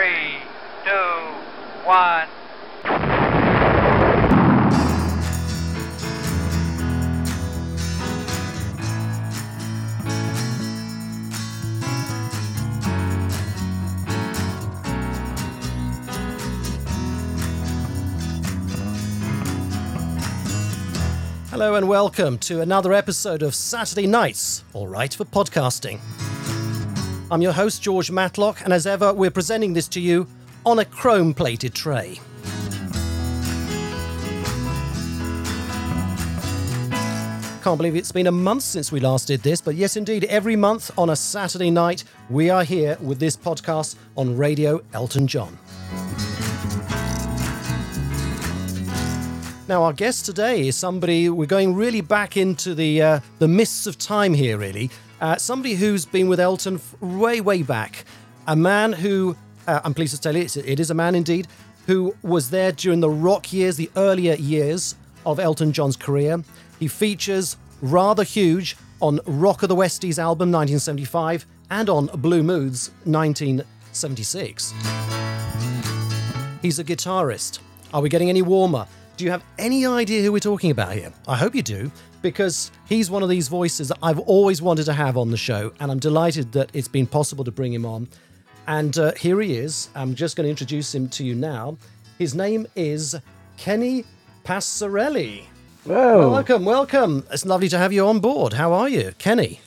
three, 0.00 0.38
two, 0.82 0.90
one. 1.84 2.26
Hello 21.50 21.74
and 21.74 21.86
welcome 21.86 22.38
to 22.38 22.62
another 22.62 22.94
episode 22.94 23.42
of 23.42 23.54
Saturday 23.54 24.06
Nights, 24.06 24.64
all 24.72 24.88
right 24.88 25.12
for 25.12 25.26
podcasting. 25.26 26.00
I'm 27.32 27.42
your 27.42 27.52
host, 27.52 27.80
George 27.80 28.10
Matlock, 28.10 28.60
and 28.64 28.72
as 28.72 28.88
ever, 28.88 29.14
we're 29.14 29.30
presenting 29.30 29.72
this 29.72 29.86
to 29.88 30.00
you 30.00 30.26
on 30.66 30.80
a 30.80 30.84
chrome 30.84 31.32
plated 31.32 31.72
tray. 31.72 32.18
Can't 37.62 37.76
believe 37.76 37.94
it's 37.94 38.10
been 38.10 38.26
a 38.26 38.32
month 38.32 38.64
since 38.64 38.90
we 38.90 38.98
last 38.98 39.28
did 39.28 39.44
this, 39.44 39.60
but 39.60 39.76
yes, 39.76 39.96
indeed, 39.96 40.24
every 40.24 40.56
month 40.56 40.90
on 40.98 41.10
a 41.10 41.14
Saturday 41.14 41.70
night, 41.70 42.02
we 42.30 42.50
are 42.50 42.64
here 42.64 42.98
with 43.00 43.20
this 43.20 43.36
podcast 43.36 43.94
on 44.16 44.36
Radio 44.36 44.82
Elton 44.92 45.28
John. 45.28 45.56
Now, 49.68 49.84
our 49.84 49.92
guest 49.92 50.26
today 50.26 50.66
is 50.66 50.74
somebody 50.74 51.28
we're 51.28 51.46
going 51.46 51.76
really 51.76 52.00
back 52.00 52.36
into 52.36 52.74
the 52.74 53.00
uh, 53.00 53.20
the 53.38 53.46
mists 53.46 53.86
of 53.86 53.98
time 53.98 54.34
here. 54.34 54.58
Really, 54.58 54.90
uh, 55.20 55.36
somebody 55.36 55.74
who's 55.74 56.04
been 56.04 56.28
with 56.28 56.40
Elton 56.40 56.80
way, 57.00 57.40
way 57.40 57.62
back. 57.62 58.04
A 58.46 58.56
man 58.56 58.92
who 58.92 59.36
uh, 59.66 59.80
I'm 59.84 59.94
pleased 59.94 60.14
to 60.14 60.20
tell 60.20 60.36
you, 60.36 60.42
it 60.42 60.80
is 60.80 60.90
a 60.90 60.94
man 60.94 61.14
indeed 61.14 61.46
who 61.86 62.14
was 62.22 62.50
there 62.50 62.72
during 62.72 63.00
the 63.00 63.10
rock 63.10 63.52
years, 63.52 63.76
the 63.76 63.90
earlier 63.96 64.34
years 64.34 64.94
of 65.26 65.38
Elton 65.38 65.72
John's 65.72 65.96
career. 65.96 66.42
He 66.78 66.88
features 66.88 67.56
rather 67.82 68.22
huge 68.22 68.76
on 69.00 69.20
Rock 69.26 69.62
of 69.62 69.68
the 69.68 69.76
Westies 69.76 70.18
album 70.18 70.50
1975 70.50 71.46
and 71.70 71.88
on 71.88 72.06
Blue 72.06 72.42
Moves 72.42 72.90
1976. 73.04 74.74
He's 76.62 76.78
a 76.78 76.84
guitarist. 76.84 77.60
Are 77.94 78.02
we 78.02 78.08
getting 78.08 78.28
any 78.28 78.42
warmer? 78.42 78.86
Do 79.16 79.24
you 79.24 79.30
have 79.30 79.44
any 79.58 79.86
idea 79.86 80.22
who 80.22 80.32
we're 80.32 80.38
talking 80.38 80.70
about 80.70 80.92
here? 80.92 81.12
I 81.26 81.36
hope 81.36 81.54
you 81.54 81.62
do, 81.62 81.90
because 82.22 82.70
he's 82.86 83.10
one 83.10 83.22
of 83.22 83.28
these 83.28 83.48
voices 83.48 83.88
that 83.88 83.98
I've 84.02 84.18
always 84.20 84.60
wanted 84.60 84.84
to 84.84 84.92
have 84.92 85.16
on 85.16 85.30
the 85.30 85.36
show, 85.36 85.72
and 85.80 85.90
I'm 85.90 85.98
delighted 85.98 86.52
that 86.52 86.70
it's 86.74 86.88
been 86.88 87.06
possible 87.06 87.44
to 87.44 87.50
bring 87.50 87.72
him 87.72 87.86
on. 87.86 88.08
And 88.66 88.96
uh, 88.98 89.12
here 89.12 89.40
he 89.40 89.56
is. 89.56 89.88
I'm 89.94 90.14
just 90.14 90.36
going 90.36 90.44
to 90.44 90.50
introduce 90.50 90.94
him 90.94 91.08
to 91.10 91.24
you 91.24 91.34
now. 91.34 91.76
His 92.18 92.34
name 92.34 92.66
is 92.76 93.16
Kenny 93.56 94.04
Passarelli. 94.44 95.44
Whoa. 95.84 96.30
Welcome, 96.30 96.64
welcome. 96.64 97.26
It's 97.30 97.46
lovely 97.46 97.68
to 97.70 97.78
have 97.78 97.92
you 97.92 98.06
on 98.06 98.20
board. 98.20 98.52
How 98.52 98.72
are 98.72 98.88
you, 98.88 99.14
Kenny? 99.18 99.60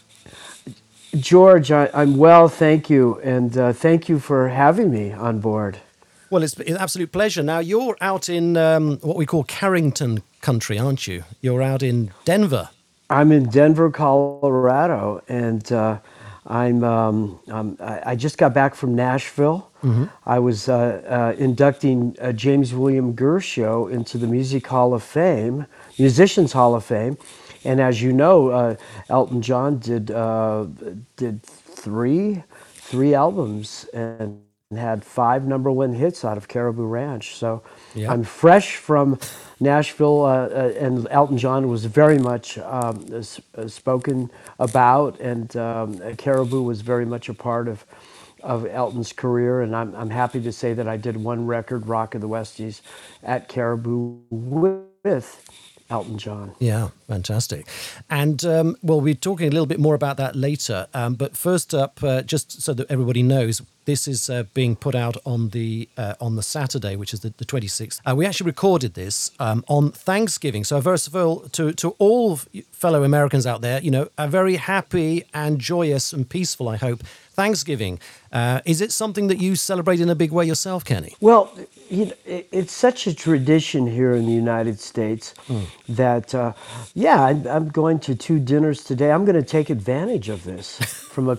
George, 1.16 1.72
I, 1.72 1.90
I'm 1.94 2.18
well, 2.18 2.48
thank 2.48 2.90
you. 2.90 3.20
And 3.22 3.58
uh, 3.58 3.74
thank 3.74 4.10
you 4.10 4.20
for 4.20 4.50
having 4.50 4.92
me 4.92 5.12
on 5.12 5.40
board. 5.40 5.80
Well, 6.34 6.42
it's 6.42 6.58
an 6.58 6.78
absolute 6.78 7.12
pleasure. 7.12 7.44
Now, 7.44 7.60
you're 7.60 7.96
out 8.02 8.28
in 8.28 8.58
um, 8.58 8.98
what 9.02 9.18
we 9.18 9.28
call 9.28 9.44
Carrington 9.44 10.24
country, 10.42 10.80
aren't 10.80 11.06
you? 11.06 11.26
You're 11.42 11.62
out 11.62 11.84
in 11.84 12.12
Denver. 12.26 12.72
I'm 13.12 13.32
in 13.32 13.50
Denver, 13.50 13.92
Colorado, 13.92 15.22
and 15.28 15.72
uh, 15.72 16.00
I'm, 16.48 16.84
um, 16.84 17.40
um, 17.50 17.78
I 17.80 18.16
just 18.16 18.40
got 18.40 18.52
back 18.52 18.74
from 18.74 18.96
Nashville. 18.96 19.70
I 20.26 20.40
was 20.40 20.70
uh, 20.70 21.04
uh, 21.08 21.40
inducting 21.40 22.16
James 22.34 22.74
William 22.74 23.14
Guercio 23.14 23.86
into 23.86 24.18
the 24.18 24.26
Music 24.26 24.66
Hall 24.66 24.96
of 24.96 25.04
Fame, 25.04 25.68
Musicians 26.00 26.52
Hall 26.52 26.74
of 26.74 26.84
Fame. 26.84 27.16
And 27.64 27.80
as 27.80 28.02
you 28.02 28.12
know, 28.12 28.50
uh, 28.50 28.76
Elton 29.08 29.44
John 29.44 29.78
did, 29.78 30.10
uh, 30.10 30.66
did 31.16 31.44
three, 31.44 32.42
three 32.74 33.14
albums 33.14 33.86
and 33.94 34.43
had 34.78 35.04
five 35.06 35.46
number 35.46 35.72
one 35.72 35.94
hits 35.94 36.26
out 36.26 36.38
of 36.38 36.48
Caribou 36.48 36.86
Ranch. 36.86 37.36
So 37.36 37.64
Yeah. 37.96 38.12
I'm 38.12 38.24
fresh 38.24 38.78
from 38.78 39.20
Nashville, 39.60 40.24
uh, 40.26 40.48
uh, 40.48 40.74
and 40.80 41.08
Elton 41.12 41.38
John 41.38 41.68
was 41.70 41.86
very 41.86 42.20
much 42.20 42.58
um, 42.60 43.06
s- 43.14 43.40
uh, 43.58 43.68
spoken 43.68 44.30
about, 44.60 45.20
and 45.20 45.56
um, 45.58 46.00
Caribou 46.18 46.62
was 46.64 46.82
very 46.82 47.06
much 47.06 47.30
a 47.30 47.34
part 47.34 47.68
of 47.68 47.86
of 48.42 48.66
Elton's 48.66 49.14
career. 49.14 49.62
And 49.62 49.76
I'm 49.76 49.96
I'm 49.96 50.10
happy 50.10 50.42
to 50.42 50.52
say 50.52 50.74
that 50.74 50.88
I 50.88 50.98
did 50.98 51.16
one 51.18 51.48
record, 51.48 51.88
Rock 51.88 52.16
of 52.16 52.22
the 52.22 52.28
Westies, 52.30 52.82
at 53.24 53.48
Caribou 53.48 54.18
with 54.30 55.46
Elton 55.94 56.18
John. 56.18 56.56
Yeah, 56.58 56.90
fantastic. 57.08 57.68
And 58.10 58.44
um, 58.44 58.76
well, 58.82 59.00
we're 59.00 59.14
talking 59.14 59.48
a 59.48 59.52
little 59.52 59.68
bit 59.68 59.80
more 59.80 59.94
about 59.94 60.18
that 60.18 60.36
later. 60.36 60.88
Um, 60.92 61.14
but 61.14 61.38
first 61.38 61.76
up, 61.76 62.04
uh, 62.04 62.24
just 62.24 62.64
so 62.64 62.74
that 62.74 62.90
everybody 62.90 63.22
knows, 63.22 63.62
this 63.86 64.08
is 64.08 64.28
uh, 64.28 64.44
being 64.56 64.76
put 64.76 64.96
out 64.96 65.18
on 65.24 65.50
the 65.50 65.88
uh, 65.96 66.16
on 66.20 66.36
the 66.36 66.42
Saturday, 66.42 66.96
which 66.96 67.14
is 67.14 67.20
the, 67.20 67.34
the 67.38 67.46
26th. 67.46 68.00
Uh, 68.10 68.16
we 68.16 68.26
actually 68.26 68.48
recorded 68.48 68.96
this 68.96 69.30
um, 69.40 69.64
on 69.68 69.92
Thanksgiving. 69.92 70.64
So 70.64 70.82
first 70.82 71.08
of 71.08 71.16
all, 71.16 71.42
to 71.50 71.74
to 71.74 71.90
all 72.00 72.38
fellow 72.72 73.04
Americans 73.04 73.46
out 73.46 73.62
there, 73.62 73.80
you 73.82 73.92
know, 73.92 74.08
a 74.18 74.28
very 74.28 74.56
happy 74.56 75.26
and 75.34 75.60
joyous 75.60 76.12
and 76.12 76.28
peaceful, 76.28 76.70
I 76.70 76.78
hope, 76.78 77.04
Thanksgiving. 77.34 78.00
Uh, 78.32 78.62
is 78.66 78.82
it 78.82 78.92
something 78.92 79.28
that 79.28 79.40
you 79.40 79.56
celebrate 79.56 80.00
in 80.00 80.10
a 80.10 80.16
big 80.16 80.32
way 80.32 80.46
yourself, 80.46 80.84
Kenny? 80.84 81.16
Well, 81.20 81.52
you 81.90 82.08
know, 82.08 82.14
it, 82.26 82.50
it's 82.52 82.74
such 82.74 83.08
a 83.08 83.16
tradition 83.16 83.88
here 83.88 84.14
in 84.14 84.26
the 84.26 84.34
United 84.34 84.80
States 84.80 85.36
that, 85.90 86.36
uh, 86.36 86.54
yeah, 86.96 87.24
I'm, 87.24 87.48
I'm 87.48 87.70
going 87.70 88.00
to 88.02 88.16
two 88.16 88.40
dinners 88.40 88.84
today. 88.84 89.12
I'm 89.12 89.26
going 89.26 89.36
to 89.36 89.44
take 89.48 89.70
advantage 89.70 90.30
of 90.30 90.44
this 90.44 90.78
from 91.14 91.30
a 91.30 91.38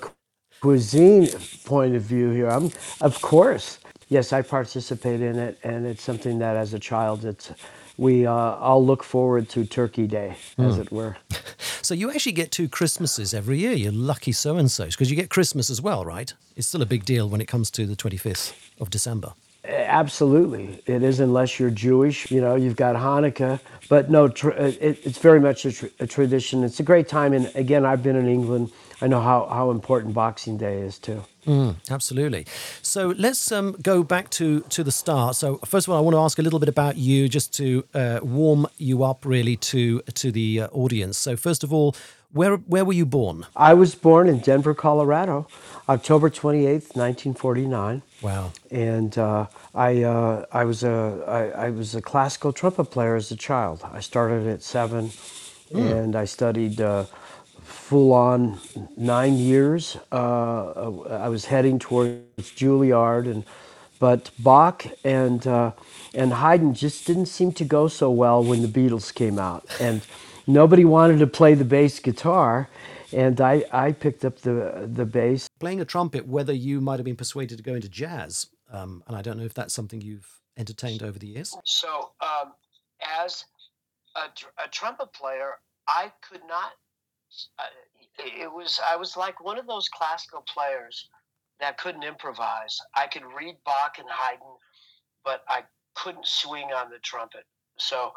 cuisine 0.63 1.29
point 1.65 1.97
of 1.97 2.03
view 2.03 2.31
here. 2.31 2.49
I'm, 2.49 2.71
of 3.01 3.21
course, 3.23 3.79
yes, 4.09 4.33
I 4.33 4.43
participate 4.43 5.21
in 5.23 5.39
it, 5.39 5.59
and 5.65 5.87
it's 5.87 6.03
something 6.03 6.39
that, 6.41 6.57
as 6.57 6.75
a 6.75 6.81
child, 6.81 7.25
it's 7.25 7.53
we 7.99 8.27
uh, 8.27 8.33
all 8.33 8.85
look 8.85 9.05
forward 9.05 9.49
to 9.51 9.65
Turkey 9.67 10.07
Day, 10.07 10.37
as 10.59 10.79
it 10.79 10.93
were. 10.93 11.17
So 11.83 11.95
you 11.95 12.11
actually 12.11 12.33
get 12.33 12.51
two 12.51 12.69
Christmases 12.69 13.35
every 13.35 13.59
year. 13.59 13.73
You're 13.73 13.93
lucky 13.93 14.33
so 14.33 14.57
and 14.57 14.71
so 14.71 14.87
because 14.87 15.11
you 15.11 15.17
get 15.17 15.31
Christmas 15.31 15.71
as 15.71 15.83
well, 15.83 16.05
right? 16.05 16.33
It's 16.57 16.69
still 16.69 16.83
a 16.83 16.87
big 16.87 17.05
deal 17.05 17.29
when 17.29 17.41
it 17.41 17.49
comes 17.49 17.71
to 17.73 17.87
the 17.87 17.97
25th 17.97 18.55
of 18.81 18.91
December. 18.91 19.35
Absolutely, 19.67 20.83
it 20.87 21.03
is 21.03 21.21
unless 21.21 21.59
you're 21.59 21.71
Jewish. 21.71 22.31
You 22.31 22.41
know, 22.41 22.55
you've 22.55 22.77
got 22.77 22.97
Hanukkah, 22.97 23.61
but 23.89 24.11
no, 24.11 24.29
tr- 24.29 24.51
uh, 24.51 24.73
it, 24.81 25.01
it's 25.05 25.19
very 25.19 25.41
much 25.41 25.65
a, 25.65 25.73
tr- 25.73 25.87
a 26.01 26.07
tradition. 26.07 26.65
It's 26.65 26.81
a 26.81 26.83
great 26.83 27.09
time, 27.09 27.33
and 27.33 27.51
again, 27.55 27.87
I've 27.87 28.03
been 28.03 28.17
in 28.17 28.29
England. 28.29 28.71
I 29.01 29.07
know 29.07 29.21
how, 29.21 29.47
how 29.47 29.71
important 29.71 30.15
Boxing 30.15 30.59
Day 30.59 30.81
is 30.81 30.99
too. 30.99 31.25
Mm, 31.47 31.77
absolutely. 31.91 32.47
So 32.83 33.15
let's 33.19 33.53
um, 33.53 33.77
go 33.83 34.03
back 34.03 34.31
to 34.31 34.61
to 34.61 34.85
the 34.85 34.93
start. 34.93 35.37
So 35.37 35.59
first 35.65 35.87
of 35.87 35.93
all, 35.93 35.99
I 35.99 36.01
want 36.01 36.15
to 36.15 36.21
ask 36.21 36.39
a 36.39 36.43
little 36.43 36.61
bit 36.61 36.69
about 36.69 36.97
you, 36.97 37.29
just 37.29 37.53
to 37.55 37.85
uh, 37.95 38.21
warm 38.23 38.67
you 38.77 39.03
up, 39.03 39.25
really, 39.25 39.57
to 39.57 40.01
to 40.01 40.31
the 40.31 40.63
uh, 40.63 40.69
audience. 40.73 41.19
So 41.19 41.37
first 41.37 41.65
of 41.65 41.73
all, 41.73 41.97
where 42.33 42.57
where 42.57 42.85
were 42.85 42.95
you 42.95 43.07
born? 43.07 43.47
I 43.57 43.75
was 43.75 43.95
born 43.95 44.29
in 44.29 44.39
Denver, 44.41 44.75
Colorado, 44.75 45.47
October 45.89 46.31
twenty 46.31 46.67
eighth, 46.67 46.97
nineteen 46.97 47.35
forty 47.35 47.67
nine. 47.67 48.03
Wow. 48.25 48.53
and 48.71 49.17
uh, 49.19 49.47
I 49.75 50.03
uh, 50.03 50.47
I 50.51 50.65
was 50.65 50.83
a 50.83 51.25
I, 51.29 51.67
I 51.67 51.71
was 51.71 51.95
a 51.95 52.01
classical 52.03 52.53
trumpet 52.53 52.87
player 52.87 53.17
as 53.17 53.31
a 53.31 53.37
child. 53.37 53.85
I 53.93 54.01
started 54.01 54.47
at 54.47 54.63
seven, 54.63 55.11
and 55.75 56.17
I 56.17 56.25
studied 56.25 56.81
uh, 56.81 57.05
full 57.63 58.13
on 58.15 58.59
nine 58.97 59.37
years. 59.37 59.99
Uh, 60.11 60.91
I 61.27 61.29
was 61.29 61.45
heading 61.47 61.79
towards 61.79 62.23
Juilliard, 62.39 63.27
and 63.31 63.45
but 64.01 64.31
Bach 64.39 64.87
and 65.05 65.47
uh, 65.47 65.73
and 66.15 66.33
Haydn 66.33 66.75
just 66.75 67.07
didn't 67.07 67.27
seem 67.27 67.53
to 67.53 67.65
go 67.65 67.89
so 67.89 68.11
well 68.11 68.43
when 68.43 68.63
the 68.63 68.69
Beatles 68.69 69.15
came 69.15 69.39
out, 69.39 69.67
and 69.81 70.01
nobody 70.47 70.85
wanted 70.87 71.19
to 71.19 71.27
play 71.27 71.55
the 71.55 71.65
bass 71.65 72.01
guitar. 72.01 72.69
And 73.15 73.41
I, 73.41 73.65
I 73.73 73.93
picked 73.93 74.25
up 74.25 74.39
the 74.39 74.89
the 74.93 75.07
bass 75.07 75.49
Playing 75.61 75.81
a 75.81 75.85
trumpet, 75.85 76.27
whether 76.27 76.53
you 76.53 76.81
might 76.81 76.99
have 76.99 77.05
been 77.05 77.17
persuaded 77.17 77.57
to 77.57 77.63
go 77.63 77.75
into 77.75 77.89
jazz, 77.89 78.49
um, 78.71 79.03
and 79.07 79.17
I 79.17 79.23
don't 79.23 79.39
know 79.39 79.45
if 79.45 79.55
that's 79.55 79.73
something 79.73 80.01
you've 80.01 80.29
entertained 80.57 81.03
over 81.03 81.19
the 81.19 81.29
years. 81.29 81.57
So, 81.65 82.11
um, 82.21 82.53
as 83.23 83.45
a, 84.17 84.29
tr- 84.35 84.49
a 84.63 84.69
trumpet 84.69 85.13
player, 85.13 85.53
I 85.89 86.13
could 86.29 86.43
not. 86.49 86.73
Uh, 87.59 87.63
it 88.19 88.53
was 88.53 88.81
I 88.91 88.97
was 88.97 89.17
like 89.17 89.43
one 89.43 89.59
of 89.59 89.67
those 89.67 89.89
classical 89.89 90.45
players 90.53 91.09
that 91.61 91.79
couldn't 91.79 92.03
improvise. 92.03 92.79
I 92.95 93.07
could 93.07 93.23
read 93.37 93.57
Bach 93.65 93.97
and 93.99 94.09
Haydn, 94.11 94.57
but 95.25 95.45
I 95.49 95.63
couldn't 95.95 96.27
swing 96.27 96.73
on 96.73 96.91
the 96.91 96.99
trumpet. 96.99 97.45
So, 97.79 98.13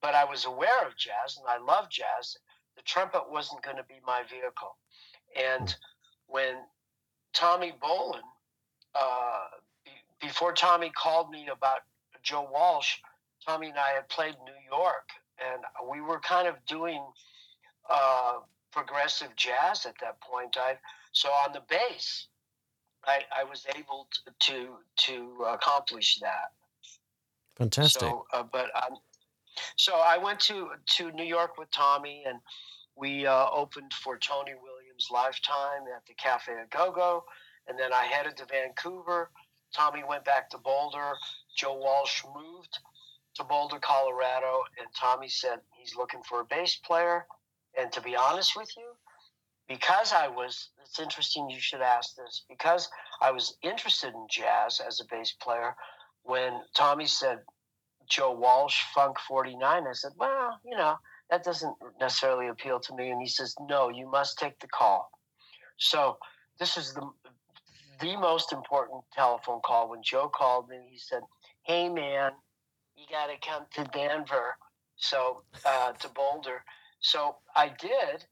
but 0.00 0.14
I 0.14 0.24
was 0.24 0.44
aware 0.44 0.86
of 0.86 0.96
jazz 0.96 1.38
and 1.38 1.46
I 1.48 1.58
love 1.64 1.90
jazz. 1.90 2.36
The 2.76 2.82
trumpet 2.82 3.30
wasn't 3.30 3.62
going 3.62 3.76
to 3.76 3.84
be 3.84 4.00
my 4.06 4.22
vehicle. 4.28 4.76
And 5.36 5.74
when 6.26 6.56
Tommy 7.32 7.72
Bolin 7.82 8.20
uh, 8.94 9.44
be- 9.84 10.26
before 10.26 10.52
Tommy 10.52 10.90
called 10.90 11.30
me 11.30 11.48
about 11.48 11.80
Joe 12.22 12.48
Walsh, 12.50 12.96
Tommy 13.46 13.68
and 13.68 13.78
I 13.78 13.90
had 13.90 14.08
played 14.08 14.34
New 14.44 14.76
York, 14.76 15.10
and 15.38 15.62
we 15.90 16.00
were 16.00 16.20
kind 16.20 16.48
of 16.48 16.54
doing 16.66 17.04
uh, 17.90 18.34
progressive 18.72 19.34
jazz 19.36 19.86
at 19.86 19.94
that 20.00 20.20
point. 20.20 20.56
I 20.58 20.76
so 21.12 21.28
on 21.28 21.52
the 21.52 21.62
bass, 21.68 22.26
I, 23.04 23.20
I 23.36 23.44
was 23.44 23.66
able 23.76 24.08
to 24.40 24.68
to, 24.96 25.44
accomplish 25.48 26.18
that. 26.20 26.52
Fantastic. 27.56 28.00
So, 28.00 28.26
uh, 28.32 28.42
but 28.50 28.70
um, 28.74 28.98
so 29.76 29.96
I 29.96 30.18
went 30.18 30.40
to 30.40 30.70
to 30.96 31.12
New 31.12 31.24
York 31.24 31.58
with 31.58 31.70
Tommy, 31.70 32.24
and 32.26 32.38
we 32.96 33.26
uh, 33.26 33.46
opened 33.50 33.92
for 33.92 34.18
Tony 34.18 34.52
Williams 34.54 35.08
Lifetime 35.10 35.82
at 35.94 36.04
the 36.06 36.14
Cafe 36.14 36.52
A 36.52 36.66
Go 36.70 36.92
Go, 36.92 37.24
and 37.68 37.78
then 37.78 37.92
I 37.92 38.04
headed 38.04 38.36
to 38.38 38.46
Vancouver. 38.46 39.30
Tommy 39.74 40.04
went 40.08 40.24
back 40.24 40.48
to 40.50 40.58
Boulder. 40.58 41.12
Joe 41.56 41.76
Walsh 41.76 42.22
moved 42.34 42.78
to 43.34 43.44
Boulder, 43.44 43.78
Colorado, 43.80 44.62
and 44.78 44.86
Tommy 44.94 45.28
said 45.28 45.58
he's 45.76 45.96
looking 45.96 46.22
for 46.22 46.40
a 46.40 46.44
bass 46.44 46.76
player. 46.76 47.26
And 47.76 47.90
to 47.92 48.00
be 48.00 48.14
honest 48.14 48.56
with 48.56 48.70
you, 48.76 48.92
because 49.68 50.12
I 50.12 50.28
was, 50.28 50.70
it's 50.82 51.00
interesting 51.00 51.50
you 51.50 51.58
should 51.58 51.80
ask 51.80 52.14
this, 52.14 52.44
because 52.48 52.88
I 53.20 53.32
was 53.32 53.56
interested 53.62 54.14
in 54.14 54.26
jazz 54.30 54.80
as 54.80 55.00
a 55.00 55.04
bass 55.06 55.32
player, 55.32 55.74
when 56.22 56.60
Tommy 56.76 57.06
said 57.06 57.40
Joe 58.08 58.32
Walsh, 58.32 58.80
Funk 58.94 59.18
49, 59.26 59.60
I 59.86 59.92
said, 59.92 60.12
well, 60.16 60.58
you 60.64 60.76
know, 60.76 60.96
that 61.30 61.44
doesn't 61.44 61.74
necessarily 62.00 62.48
appeal 62.48 62.80
to 62.80 62.94
me. 62.94 63.10
And 63.10 63.20
he 63.20 63.28
says, 63.28 63.54
no, 63.68 63.88
you 63.88 64.10
must 64.10 64.38
take 64.38 64.58
the 64.60 64.68
call. 64.68 65.10
So 65.78 66.18
this 66.58 66.76
is 66.76 66.94
the 66.94 67.08
the 68.00 68.16
most 68.16 68.52
important 68.52 69.02
telephone 69.12 69.60
call. 69.64 69.88
When 69.88 70.02
Joe 70.02 70.28
called 70.28 70.68
me, 70.68 70.78
he 70.90 70.98
said, 70.98 71.22
hey, 71.62 71.88
man, 71.88 72.32
you 72.96 73.04
got 73.10 73.26
to 73.26 73.48
come 73.48 73.64
to 73.74 73.84
Denver, 73.96 74.56
so 74.96 75.42
uh, 75.64 75.92
to 75.92 76.08
Boulder. 76.08 76.64
So 77.00 77.36
I 77.54 77.68
did, 77.68 78.24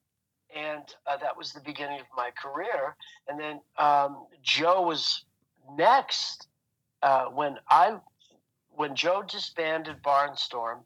and 0.54 0.82
uh, 1.06 1.16
that 1.19 1.36
was 1.36 1.52
the 1.52 1.60
beginning 1.60 2.00
of 2.00 2.06
my 2.16 2.30
career. 2.30 2.96
And 3.28 3.38
then 3.38 3.60
um, 3.78 4.26
Joe 4.42 4.82
was 4.82 5.24
next 5.76 6.48
uh, 7.02 7.26
when 7.26 7.56
I 7.69 7.96
when 8.74 8.96
Joe 8.96 9.22
disbanded 9.22 10.02
Barnstorm. 10.02 10.84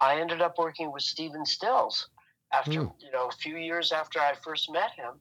I 0.00 0.20
ended 0.20 0.40
up 0.40 0.58
working 0.58 0.92
with 0.92 1.02
Stephen 1.02 1.44
Stills 1.44 2.08
after 2.52 2.70
mm. 2.70 2.92
you 3.00 3.10
know 3.10 3.26
a 3.26 3.32
few 3.32 3.56
years 3.56 3.90
after 3.90 4.20
I 4.20 4.34
first 4.44 4.70
met 4.70 4.92
him, 4.92 5.14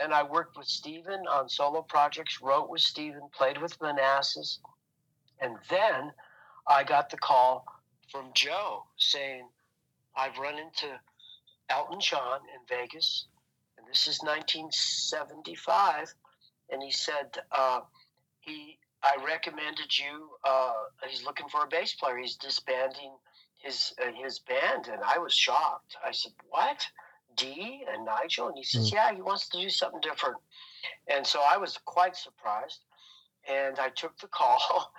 and 0.00 0.14
I 0.14 0.22
worked 0.22 0.56
with 0.56 0.66
Stephen 0.66 1.26
on 1.30 1.48
solo 1.48 1.82
projects, 1.82 2.40
wrote 2.40 2.70
with 2.70 2.80
Stephen, 2.80 3.28
played 3.36 3.60
with 3.60 3.80
Manassas, 3.82 4.60
and 5.40 5.56
then 5.68 6.12
I 6.66 6.84
got 6.84 7.10
the 7.10 7.18
call 7.18 7.66
from 8.10 8.30
Joe 8.32 8.86
saying, 8.96 9.46
"I've 10.16 10.38
run 10.38 10.58
into 10.58 10.98
Elton 11.68 12.00
John 12.00 12.40
in 12.54 12.60
Vegas, 12.68 13.26
and 13.78 13.86
this 13.86 14.06
is 14.06 14.22
1975. 14.22 16.14
And 16.70 16.82
he 16.82 16.90
said, 16.90 17.38
uh, 17.52 17.80
he, 18.40 18.78
I 19.04 19.22
recommended 19.22 19.96
you. 19.98 20.30
Uh, 20.44 20.72
he's 21.06 21.24
looking 21.24 21.48
for 21.50 21.62
a 21.62 21.66
bass 21.66 21.94
player. 21.94 22.16
He's 22.16 22.36
disbanding 22.36 23.12
his 23.58 23.92
uh, 24.02 24.12
his 24.12 24.38
band, 24.38 24.88
and 24.88 25.02
I 25.04 25.18
was 25.18 25.34
shocked. 25.34 25.94
I 26.04 26.10
said, 26.12 26.32
"What? 26.48 26.86
Dee 27.36 27.84
and 27.92 28.06
Nigel?" 28.06 28.48
And 28.48 28.56
he 28.56 28.64
says, 28.64 28.90
mm. 28.90 28.94
"Yeah, 28.94 29.12
he 29.14 29.20
wants 29.20 29.48
to 29.50 29.60
do 29.60 29.68
something 29.68 30.00
different." 30.00 30.36
And 31.06 31.26
so 31.26 31.40
I 31.40 31.58
was 31.58 31.78
quite 31.84 32.16
surprised, 32.16 32.80
and 33.46 33.78
I 33.78 33.90
took 33.90 34.16
the 34.18 34.26
call 34.38 34.94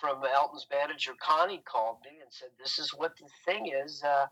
from 0.00 0.24
Elton's 0.24 0.66
manager. 0.68 1.12
Connie 1.20 1.62
called 1.64 1.98
me 2.04 2.18
and 2.20 2.32
said, 2.32 2.48
"This 2.58 2.80
is 2.80 2.92
what 2.92 3.16
the 3.16 3.28
thing 3.44 3.72
is. 3.72 4.02
Uh, 4.02 4.26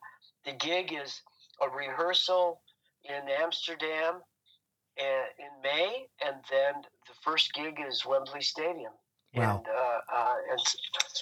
the 0.45 0.53
gig 0.53 0.93
is 0.93 1.23
a 1.61 1.69
rehearsal 1.69 2.61
in 3.05 3.29
Amsterdam 3.29 4.21
in 4.99 5.63
May, 5.63 6.07
and 6.25 6.37
then 6.51 6.83
the 7.07 7.15
first 7.23 7.53
gig 7.55 7.81
is 7.87 8.05
Wembley 8.05 8.43
Stadium. 8.43 8.93
Wow. 9.35 9.57
And, 9.57 9.67
uh, 9.67 10.15
uh, 10.15 10.35
and 10.51 10.61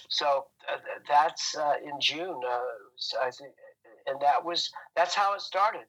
so 0.09 0.47
uh, 0.69 0.77
that's 1.09 1.57
uh, 1.57 1.75
in 1.85 2.01
June. 2.01 2.41
Uh, 2.45 3.23
I 3.23 3.31
think, 3.31 3.53
and 4.07 4.21
that 4.21 4.45
was 4.45 4.71
that's 4.97 5.15
how 5.15 5.35
it 5.35 5.41
started. 5.41 5.87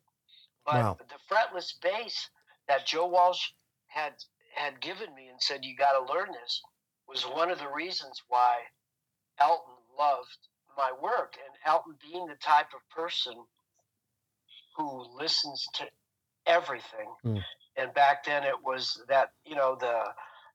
But 0.66 0.76
wow. 0.76 0.98
the 1.00 1.34
fretless 1.34 1.74
bass 1.82 2.30
that 2.68 2.86
Joe 2.86 3.08
Walsh 3.08 3.50
had 3.88 4.14
had 4.56 4.80
given 4.82 5.14
me 5.16 5.28
and 5.30 5.42
said 5.42 5.66
you 5.66 5.76
got 5.76 5.94
to 5.94 6.14
learn 6.14 6.30
this 6.32 6.62
was 7.08 7.24
one 7.24 7.50
of 7.50 7.60
the 7.60 7.68
reasons 7.68 8.22
why 8.28 8.58
Elton 9.40 9.74
loved 9.98 10.38
my 10.78 10.92
work. 11.02 11.36
And 11.44 11.56
Elton 11.66 11.96
being 12.02 12.28
the 12.28 12.36
type 12.36 12.68
of 12.74 12.82
person 12.96 13.34
who 14.78 15.06
listens 15.18 15.66
to 15.76 15.86
everything. 16.46 17.10
Mm. 17.26 17.44
And 17.78 17.94
back 17.94 18.26
then 18.26 18.44
it 18.44 18.56
was 18.64 19.02
that, 19.10 19.32
you 19.46 19.56
know, 19.56 19.76
the 19.80 20.04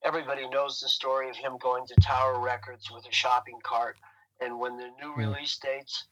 everybody 0.07 0.49
knows 0.49 0.79
the 0.79 0.89
story 0.89 1.29
of 1.29 1.37
him 1.37 1.59
going 1.61 1.85
to 1.85 1.95
Tower 1.97 2.41
Records 2.41 2.91
with 2.93 3.05
a 3.07 3.13
shopping 3.13 3.59
cart. 3.65 3.97
And 4.41 4.61
when 4.61 4.77
the 4.77 4.91
new 5.03 5.13
mm. 5.13 5.17
release 5.17 5.59
dates 5.59 6.07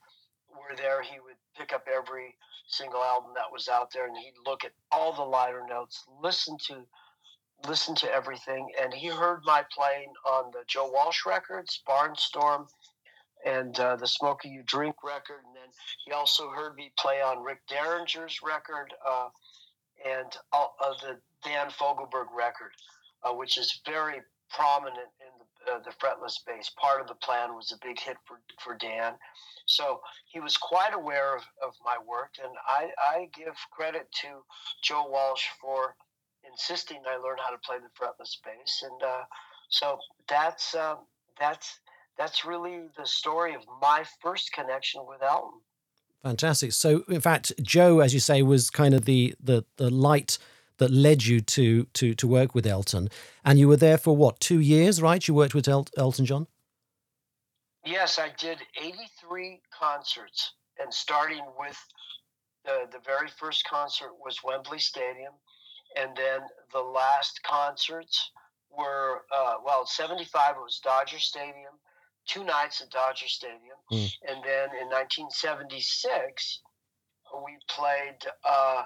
were 0.51 0.77
there, 0.77 1.01
he 1.03 1.21
would 1.21 1.37
pick 1.57 1.73
up 1.73 1.87
every 1.95 2.35
single 2.67 3.03
album 3.03 3.31
that 3.37 3.53
was 3.53 3.69
out 3.69 3.93
there 3.93 4.07
and 4.09 4.17
he'd 4.17 4.35
look 4.45 4.65
at 4.65 4.73
all 4.91 5.13
the 5.13 5.23
liner 5.23 5.65
notes, 5.69 6.05
listen 6.21 6.57
to 6.67 6.85
listen 7.69 7.95
to 7.95 8.13
everything. 8.13 8.69
And 8.83 8.93
he 8.93 9.07
heard 9.07 9.41
my 9.45 9.65
playing 9.73 10.13
on 10.27 10.51
the 10.51 10.65
Joe 10.67 10.91
Walsh 10.93 11.25
records, 11.25 11.81
Barnstorm, 11.89 12.67
and 13.47 13.79
uh, 13.79 13.97
the 13.97 14.09
Smoker 14.09 14.49
You 14.49 14.63
Drink 14.67 14.97
record. 15.05 15.41
And 15.47 15.55
then 15.55 15.71
he 16.05 16.13
also 16.13 16.51
heard 16.51 16.75
me 16.75 16.91
play 16.99 17.23
on 17.23 17.45
Rick 17.45 17.61
Derringer's 17.71 18.41
record 18.43 18.93
uh, 19.07 19.29
and 20.05 20.37
uh, 20.53 20.67
the 21.03 21.19
Dan 21.45 21.69
Fogelberg 21.71 22.27
record, 22.37 22.73
uh, 23.25 23.33
which 23.33 23.59
is 23.59 23.81
very 23.87 24.21
prominent 24.51 25.09
in 25.21 25.33
the, 25.41 25.73
uh, 25.73 25.79
the 25.81 25.91
fretless 25.91 26.39
bass. 26.47 26.71
Part 26.81 27.01
of 27.01 27.09
the 27.09 27.15
plan 27.15 27.55
was 27.55 27.73
a 27.73 27.87
big 27.87 27.99
hit 27.99 28.17
for, 28.27 28.41
for 28.63 28.77
Dan. 28.77 29.15
So 29.67 30.01
he 30.27 30.41
was 30.41 30.57
quite 30.57 30.95
aware 30.95 31.35
of, 31.35 31.43
of 31.63 31.75
my 31.85 31.97
work. 32.07 32.35
And 32.43 32.53
I, 32.69 32.91
I 32.99 33.29
give 33.35 33.55
credit 33.73 34.07
to 34.23 34.29
Joe 34.83 35.07
Walsh 35.09 35.45
for 35.61 35.97
insisting 36.51 36.99
I 37.09 37.17
learn 37.17 37.39
how 37.43 37.51
to 37.51 37.59
play 37.59 37.77
the 37.79 37.89
fretless 37.99 38.37
bass. 38.45 38.83
And 38.83 39.03
uh, 39.03 39.25
so 39.69 39.99
that's, 40.29 40.75
um, 40.75 40.99
that's, 41.41 41.81
that's 42.19 42.45
really 42.45 42.83
the 42.97 43.07
story 43.07 43.55
of 43.55 43.63
my 43.81 44.05
first 44.23 44.53
connection 44.53 45.03
with 45.07 45.23
Elton. 45.23 45.61
Fantastic. 46.23 46.73
So, 46.73 47.05
in 47.09 47.21
fact, 47.21 47.53
Joe, 47.61 48.01
as 48.01 48.15
you 48.15 48.21
say, 48.21 48.41
was 48.43 48.71
kind 48.71 48.95
of 48.95 49.05
the 49.05 49.35
the 49.43 49.63
the 49.77 49.91
light 49.91 50.39
that 50.79 50.91
led 50.91 51.25
you 51.25 51.41
to 51.41 51.85
to 51.95 52.15
to 52.15 52.27
work 52.27 52.55
with 52.55 52.67
Elton, 52.67 53.09
and 53.45 53.59
you 53.59 53.69
were 53.69 53.77
there 53.77 53.99
for 53.99 54.17
what 54.17 54.41
two 54.41 54.61
years, 54.61 55.01
right? 55.01 55.27
You 55.27 55.35
worked 55.35 55.55
with 55.55 55.69
El- 55.69 55.89
Elton 55.97 56.27
John. 56.27 56.47
Yes, 57.85 58.19
I 58.19 58.31
did 58.39 58.59
eighty 58.81 59.09
three 59.21 59.61
concerts, 59.79 60.53
and 60.79 60.93
starting 60.93 61.45
with 61.59 61.79
the 62.65 62.89
the 62.91 63.01
very 63.05 63.29
first 63.29 63.65
concert 63.69 64.13
was 64.25 64.43
Wembley 64.43 64.79
Stadium, 64.79 65.35
and 65.97 66.17
then 66.17 66.41
the 66.73 66.81
last 66.81 67.41
concerts 67.43 68.31
were 68.71 69.23
uh, 69.35 69.55
well, 69.65 69.87
seventy 69.87 70.25
five 70.25 70.57
was 70.57 70.81
Dodger 70.81 71.19
Stadium, 71.19 71.75
two 72.27 72.45
nights 72.45 72.81
at 72.81 72.91
Dodger 72.91 73.29
Stadium, 73.29 73.79
mm. 73.93 74.13
and 74.29 74.43
then 74.45 74.71
in 74.81 74.89
1976 74.89 76.61
we 77.43 77.57
played 77.69 78.19
uh, 78.49 78.83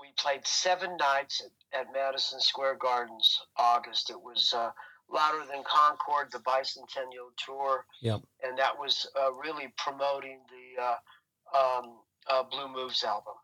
we 0.00 0.08
played 0.16 0.46
seven 0.46 0.96
nights 0.96 1.42
at, 1.44 1.80
at, 1.80 1.92
Madison 1.92 2.40
Square 2.40 2.76
Gardens. 2.76 3.40
August 3.56 4.10
it 4.10 4.20
was 4.20 4.52
uh, 4.56 4.70
louder 5.10 5.44
than 5.50 5.62
Concorde, 5.64 6.30
the 6.32 6.38
bicentennial 6.38 7.30
tour, 7.44 7.84
yep. 8.00 8.20
and 8.42 8.58
that 8.58 8.78
was 8.78 9.06
uh, 9.20 9.32
really 9.32 9.72
promoting 9.76 10.40
the 10.48 10.82
uh, 10.82 10.96
um, 11.58 11.98
uh, 12.28 12.42
Blue 12.42 12.72
Moves 12.72 13.04
album 13.04 13.34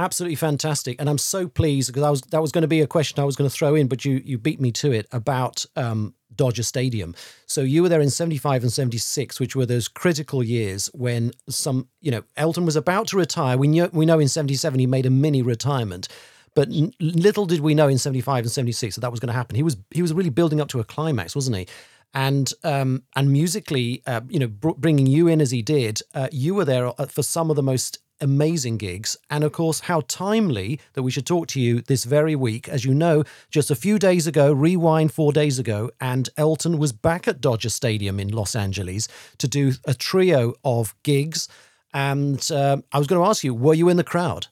absolutely 0.00 0.34
fantastic 0.34 0.96
and 0.98 1.08
i'm 1.08 1.18
so 1.18 1.46
pleased 1.46 1.88
because 1.88 2.02
i 2.02 2.10
was 2.10 2.20
that 2.22 2.40
was 2.40 2.52
going 2.52 2.62
to 2.62 2.68
be 2.68 2.80
a 2.80 2.86
question 2.86 3.20
i 3.20 3.24
was 3.24 3.36
going 3.36 3.48
to 3.48 3.54
throw 3.54 3.74
in 3.74 3.86
but 3.86 4.04
you 4.04 4.20
you 4.24 4.38
beat 4.38 4.60
me 4.60 4.72
to 4.72 4.92
it 4.92 5.06
about 5.12 5.64
um, 5.76 6.14
Dodger 6.34 6.62
Stadium. 6.62 7.14
So 7.46 7.60
you 7.60 7.82
were 7.82 7.90
there 7.90 8.00
in 8.00 8.08
75 8.08 8.62
and 8.62 8.72
76, 8.72 9.40
which 9.40 9.54
were 9.54 9.66
those 9.66 9.88
critical 9.88 10.42
years 10.42 10.88
when 10.94 11.32
some, 11.50 11.88
you 12.00 12.10
know, 12.10 12.22
Elton 12.36 12.64
was 12.64 12.76
about 12.76 13.08
to 13.08 13.18
retire. 13.18 13.58
We 13.58 13.68
know, 13.68 13.90
we 13.92 14.06
know 14.06 14.18
in 14.18 14.28
77 14.28 14.78
he 14.78 14.86
made 14.86 15.04
a 15.04 15.10
mini 15.10 15.42
retirement. 15.42 16.08
But 16.54 16.68
little 16.98 17.46
did 17.46 17.60
we 17.60 17.74
know 17.74 17.88
in 17.88 17.98
75 17.98 18.44
and 18.44 18.50
76 18.50 18.94
that 18.94 19.00
that 19.02 19.10
was 19.10 19.20
going 19.20 19.28
to 19.28 19.34
happen. 19.34 19.56
He 19.56 19.62
was 19.62 19.76
he 19.90 20.02
was 20.02 20.12
really 20.12 20.30
building 20.30 20.60
up 20.60 20.68
to 20.68 20.80
a 20.80 20.84
climax, 20.84 21.34
wasn't 21.34 21.56
he? 21.56 21.66
And 22.12 22.52
um, 22.64 23.04
and 23.14 23.30
musically, 23.30 24.02
uh, 24.06 24.22
you 24.28 24.40
know, 24.40 24.48
br- 24.48 24.70
bringing 24.70 25.06
you 25.06 25.28
in 25.28 25.40
as 25.40 25.52
he 25.52 25.62
did, 25.62 26.00
uh, 26.14 26.28
you 26.32 26.54
were 26.54 26.64
there 26.64 26.88
uh, 27.00 27.06
for 27.06 27.22
some 27.22 27.50
of 27.50 27.56
the 27.56 27.62
most 27.62 27.98
amazing 28.20 28.76
gigs. 28.76 29.16
And 29.30 29.44
of 29.44 29.52
course, 29.52 29.80
how 29.80 30.02
timely 30.08 30.80
that 30.94 31.02
we 31.02 31.10
should 31.10 31.26
talk 31.26 31.46
to 31.48 31.60
you 31.60 31.80
this 31.82 32.04
very 32.04 32.36
week. 32.36 32.68
As 32.68 32.84
you 32.84 32.94
know, 32.94 33.24
just 33.50 33.70
a 33.70 33.74
few 33.74 33.98
days 33.98 34.26
ago, 34.26 34.52
rewind 34.52 35.12
four 35.12 35.32
days 35.32 35.58
ago, 35.58 35.90
and 36.00 36.28
Elton 36.36 36.78
was 36.78 36.92
back 36.92 37.26
at 37.26 37.40
Dodger 37.40 37.70
Stadium 37.70 38.20
in 38.20 38.28
Los 38.28 38.54
Angeles 38.54 39.08
to 39.38 39.48
do 39.48 39.72
a 39.84 39.94
trio 39.94 40.54
of 40.64 40.94
gigs. 41.02 41.48
And 41.92 42.46
uh, 42.52 42.78
I 42.92 42.98
was 42.98 43.06
going 43.06 43.20
to 43.20 43.28
ask 43.28 43.42
you, 43.42 43.54
were 43.54 43.74
you 43.74 43.88
in 43.88 43.96
the 43.96 44.04
crowd? 44.04 44.46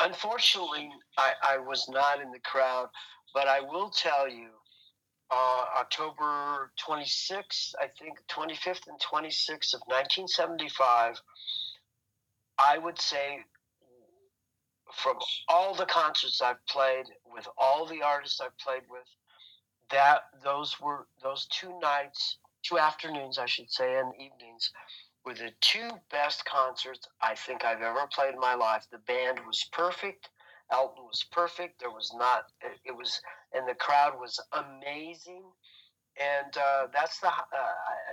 Unfortunately, 0.00 0.90
I, 1.16 1.32
I 1.42 1.58
was 1.58 1.88
not 1.88 2.20
in 2.20 2.32
the 2.32 2.40
crowd, 2.40 2.88
but 3.34 3.46
I 3.46 3.60
will 3.60 3.88
tell 3.88 4.28
you 4.28 4.48
uh, 5.32 5.64
October 5.80 6.70
26th, 6.86 7.74
I 7.80 7.86
think 7.98 8.18
25th 8.28 8.86
and 8.86 9.00
26th 9.00 9.74
of 9.74 9.80
1975, 9.86 11.20
I 12.58 12.78
would 12.78 13.00
say 13.00 13.40
from 14.92 15.16
all 15.48 15.74
the 15.74 15.86
concerts 15.86 16.42
I've 16.42 16.64
played 16.66 17.06
with 17.32 17.48
all 17.56 17.86
the 17.86 18.02
artists 18.02 18.40
I've 18.40 18.56
played 18.58 18.82
with, 18.90 19.06
that 19.90 20.24
those 20.44 20.78
were 20.80 21.06
those 21.22 21.46
two 21.46 21.78
nights, 21.80 22.36
two 22.62 22.78
afternoons, 22.78 23.38
I 23.38 23.46
should 23.46 23.70
say, 23.70 23.98
and 23.98 24.12
evenings 24.14 24.70
were 25.24 25.34
the 25.34 25.52
two 25.60 25.88
best 26.10 26.44
concerts 26.44 27.08
I 27.22 27.34
think 27.34 27.64
I've 27.64 27.80
ever 27.80 28.06
played 28.12 28.34
in 28.34 28.40
my 28.40 28.54
life. 28.54 28.86
The 28.90 28.98
band 28.98 29.40
was 29.46 29.64
perfect. 29.72 30.28
Elton 30.72 31.04
was 31.04 31.24
perfect. 31.30 31.80
There 31.80 31.90
was 31.90 32.12
not, 32.14 32.46
it 32.84 32.96
was, 32.96 33.20
and 33.52 33.68
the 33.68 33.74
crowd 33.74 34.18
was 34.18 34.40
amazing. 34.52 35.44
And 36.18 36.56
uh, 36.56 36.86
that's 36.92 37.20
the, 37.20 37.28
uh, 37.28 37.32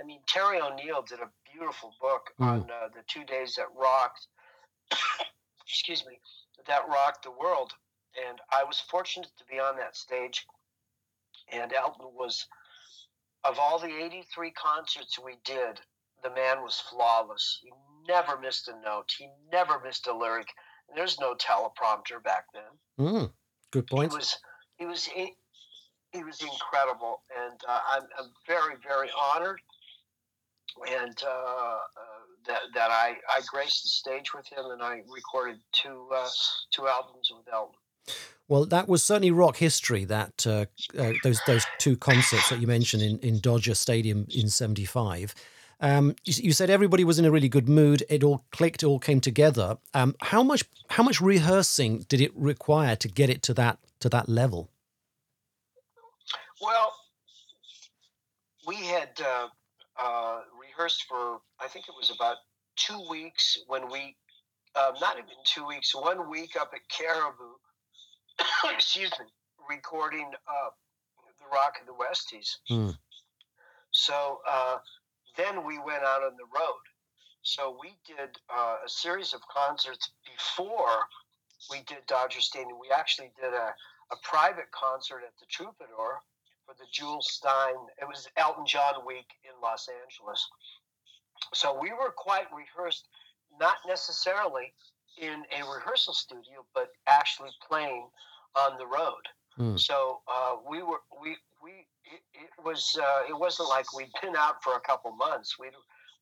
I 0.00 0.06
mean, 0.06 0.20
Terry 0.26 0.60
O'Neill 0.60 1.02
did 1.02 1.20
a 1.20 1.30
beautiful 1.52 1.94
book 2.00 2.30
mm. 2.40 2.46
on 2.46 2.70
uh, 2.70 2.88
the 2.94 3.02
two 3.06 3.24
days 3.24 3.54
that 3.56 3.66
rocked, 3.76 4.26
excuse 5.66 6.04
me, 6.06 6.18
that 6.66 6.88
rocked 6.88 7.24
the 7.24 7.30
world. 7.30 7.72
And 8.28 8.38
I 8.50 8.64
was 8.64 8.80
fortunate 8.80 9.30
to 9.38 9.44
be 9.50 9.58
on 9.58 9.76
that 9.76 9.96
stage. 9.96 10.46
And 11.52 11.72
Elton 11.72 12.08
was, 12.14 12.46
of 13.44 13.58
all 13.58 13.78
the 13.78 13.94
83 13.94 14.50
concerts 14.52 15.18
we 15.18 15.36
did, 15.44 15.80
the 16.22 16.30
man 16.30 16.62
was 16.62 16.82
flawless. 16.90 17.60
He 17.62 17.70
never 18.08 18.38
missed 18.38 18.68
a 18.68 18.80
note. 18.84 19.12
He 19.16 19.28
never 19.52 19.80
missed 19.80 20.06
a 20.06 20.16
lyric. 20.16 20.48
There's 20.94 21.18
no 21.20 21.34
teleprompter 21.34 22.22
back 22.22 22.46
then. 22.52 23.06
Mm, 23.06 23.30
good 23.70 23.86
point. 23.86 24.12
He 24.12 24.16
was 24.16 24.38
he 24.78 24.86
was 24.86 25.04
he, 25.04 25.34
he 26.12 26.24
was 26.24 26.40
incredible, 26.40 27.22
and 27.38 27.60
uh, 27.68 27.80
I'm, 27.92 28.02
I'm 28.18 28.30
very 28.46 28.74
very 28.82 29.10
honored, 29.16 29.60
and 30.88 31.16
uh, 31.24 31.28
uh, 31.28 31.78
that 32.46 32.60
that 32.74 32.90
I 32.90 33.16
I 33.30 33.40
graced 33.50 33.82
the 33.84 33.88
stage 33.88 34.34
with 34.34 34.46
him, 34.48 34.66
and 34.70 34.82
I 34.82 35.02
recorded 35.08 35.60
two 35.72 36.08
uh, 36.14 36.28
two 36.70 36.88
albums 36.88 37.30
with 37.34 37.52
Elton. 37.52 37.76
Well, 38.48 38.66
that 38.66 38.88
was 38.88 39.04
certainly 39.04 39.30
rock 39.30 39.58
history. 39.58 40.04
That 40.04 40.46
uh, 40.46 40.66
uh, 40.98 41.12
those 41.22 41.40
those 41.46 41.64
two 41.78 41.96
concerts 41.96 42.50
that 42.50 42.60
you 42.60 42.66
mentioned 42.66 43.02
in, 43.02 43.18
in 43.20 43.38
Dodger 43.38 43.74
Stadium 43.74 44.26
in 44.28 44.48
'75. 44.48 45.34
Um, 45.80 46.14
you, 46.24 46.34
you, 46.44 46.52
said 46.52 46.68
everybody 46.68 47.04
was 47.04 47.18
in 47.18 47.24
a 47.24 47.30
really 47.30 47.48
good 47.48 47.68
mood. 47.68 48.04
It 48.08 48.22
all 48.22 48.44
clicked. 48.50 48.82
It 48.82 48.86
all 48.86 48.98
came 48.98 49.20
together. 49.20 49.78
Um, 49.94 50.14
how 50.20 50.42
much 50.42 50.64
how 50.90 51.02
much 51.02 51.20
rehearsing 51.20 52.04
did 52.08 52.20
it 52.20 52.32
require 52.36 52.96
to 52.96 53.08
get 53.08 53.30
it 53.30 53.42
to 53.44 53.54
that 53.54 53.78
to 54.00 54.08
that 54.10 54.28
level? 54.28 54.70
Well, 56.60 56.92
we 58.66 58.76
had 58.76 59.08
uh, 59.24 59.48
uh, 59.98 60.40
rehearsed 60.60 61.04
for 61.08 61.40
I 61.58 61.68
think 61.68 61.86
it 61.88 61.94
was 61.98 62.12
about 62.14 62.36
two 62.76 63.02
weeks 63.08 63.58
when 63.66 63.90
we 63.90 64.16
uh, 64.76 64.92
not 65.00 65.16
even 65.16 65.28
two 65.44 65.66
weeks, 65.66 65.94
one 65.94 66.30
week 66.30 66.56
up 66.60 66.72
at 66.74 66.80
Caribou. 66.88 67.54
excuse 68.74 69.10
me, 69.18 69.26
recording 69.68 70.30
uh, 70.46 70.70
the 71.38 71.46
Rock 71.52 71.74
of 71.80 71.86
the 71.86 71.92
Westies. 71.92 72.56
Mm. 72.70 72.96
So 73.90 74.40
uh, 74.48 74.76
then 75.40 75.64
we 75.64 75.78
went 75.78 76.04
out 76.04 76.22
on 76.22 76.36
the 76.36 76.48
road. 76.54 76.84
So 77.42 77.76
we 77.80 77.96
did 78.06 78.36
uh, 78.54 78.76
a 78.84 78.88
series 78.88 79.32
of 79.32 79.40
concerts 79.48 80.10
before 80.28 81.08
we 81.70 81.78
did 81.86 82.04
Dodger 82.06 82.40
Stadium. 82.40 82.78
We 82.80 82.90
actually 82.94 83.32
did 83.40 83.52
a, 83.52 83.72
a 84.12 84.16
private 84.22 84.70
concert 84.72 85.22
at 85.26 85.32
the 85.40 85.46
Troubadour 85.48 86.20
for 86.66 86.74
the 86.78 86.84
Jules 86.92 87.32
Stein. 87.32 87.74
It 88.00 88.06
was 88.06 88.28
Elton 88.36 88.66
John 88.66 88.94
week 89.06 89.28
in 89.44 89.52
Los 89.62 89.88
Angeles. 89.88 90.46
So 91.54 91.78
we 91.80 91.90
were 91.90 92.12
quite 92.14 92.46
rehearsed, 92.54 93.08
not 93.58 93.76
necessarily 93.86 94.72
in 95.16 95.42
a 95.58 95.64
rehearsal 95.64 96.14
studio, 96.14 96.64
but 96.74 96.90
actually 97.06 97.50
playing 97.66 98.06
on 98.54 98.78
the 98.78 98.86
road. 98.86 99.24
Mm. 99.58 99.80
So 99.80 100.20
uh, 100.28 100.56
we 100.68 100.82
were 100.82 101.00
we 101.22 101.36
we 101.62 101.86
it, 102.12 102.22
it 102.34 102.64
was 102.64 102.98
uh, 103.00 103.22
it 103.28 103.38
wasn't 103.38 103.68
like 103.68 103.92
we'd 103.96 104.10
been 104.22 104.36
out 104.36 104.62
for 104.62 104.74
a 104.74 104.80
couple 104.80 105.12
months. 105.12 105.58
We 105.58 105.68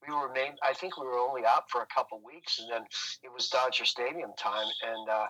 we 0.06 0.14
were 0.14 0.32
main, 0.32 0.52
I 0.62 0.72
think 0.72 0.98
we 0.98 1.06
were 1.06 1.18
only 1.18 1.44
out 1.44 1.70
for 1.70 1.82
a 1.82 1.86
couple 1.86 2.20
weeks, 2.24 2.60
and 2.60 2.70
then 2.70 2.82
it 3.22 3.32
was 3.32 3.48
Dodger 3.48 3.84
Stadium 3.84 4.30
time, 4.38 4.66
and 4.86 5.08
uh, 5.08 5.26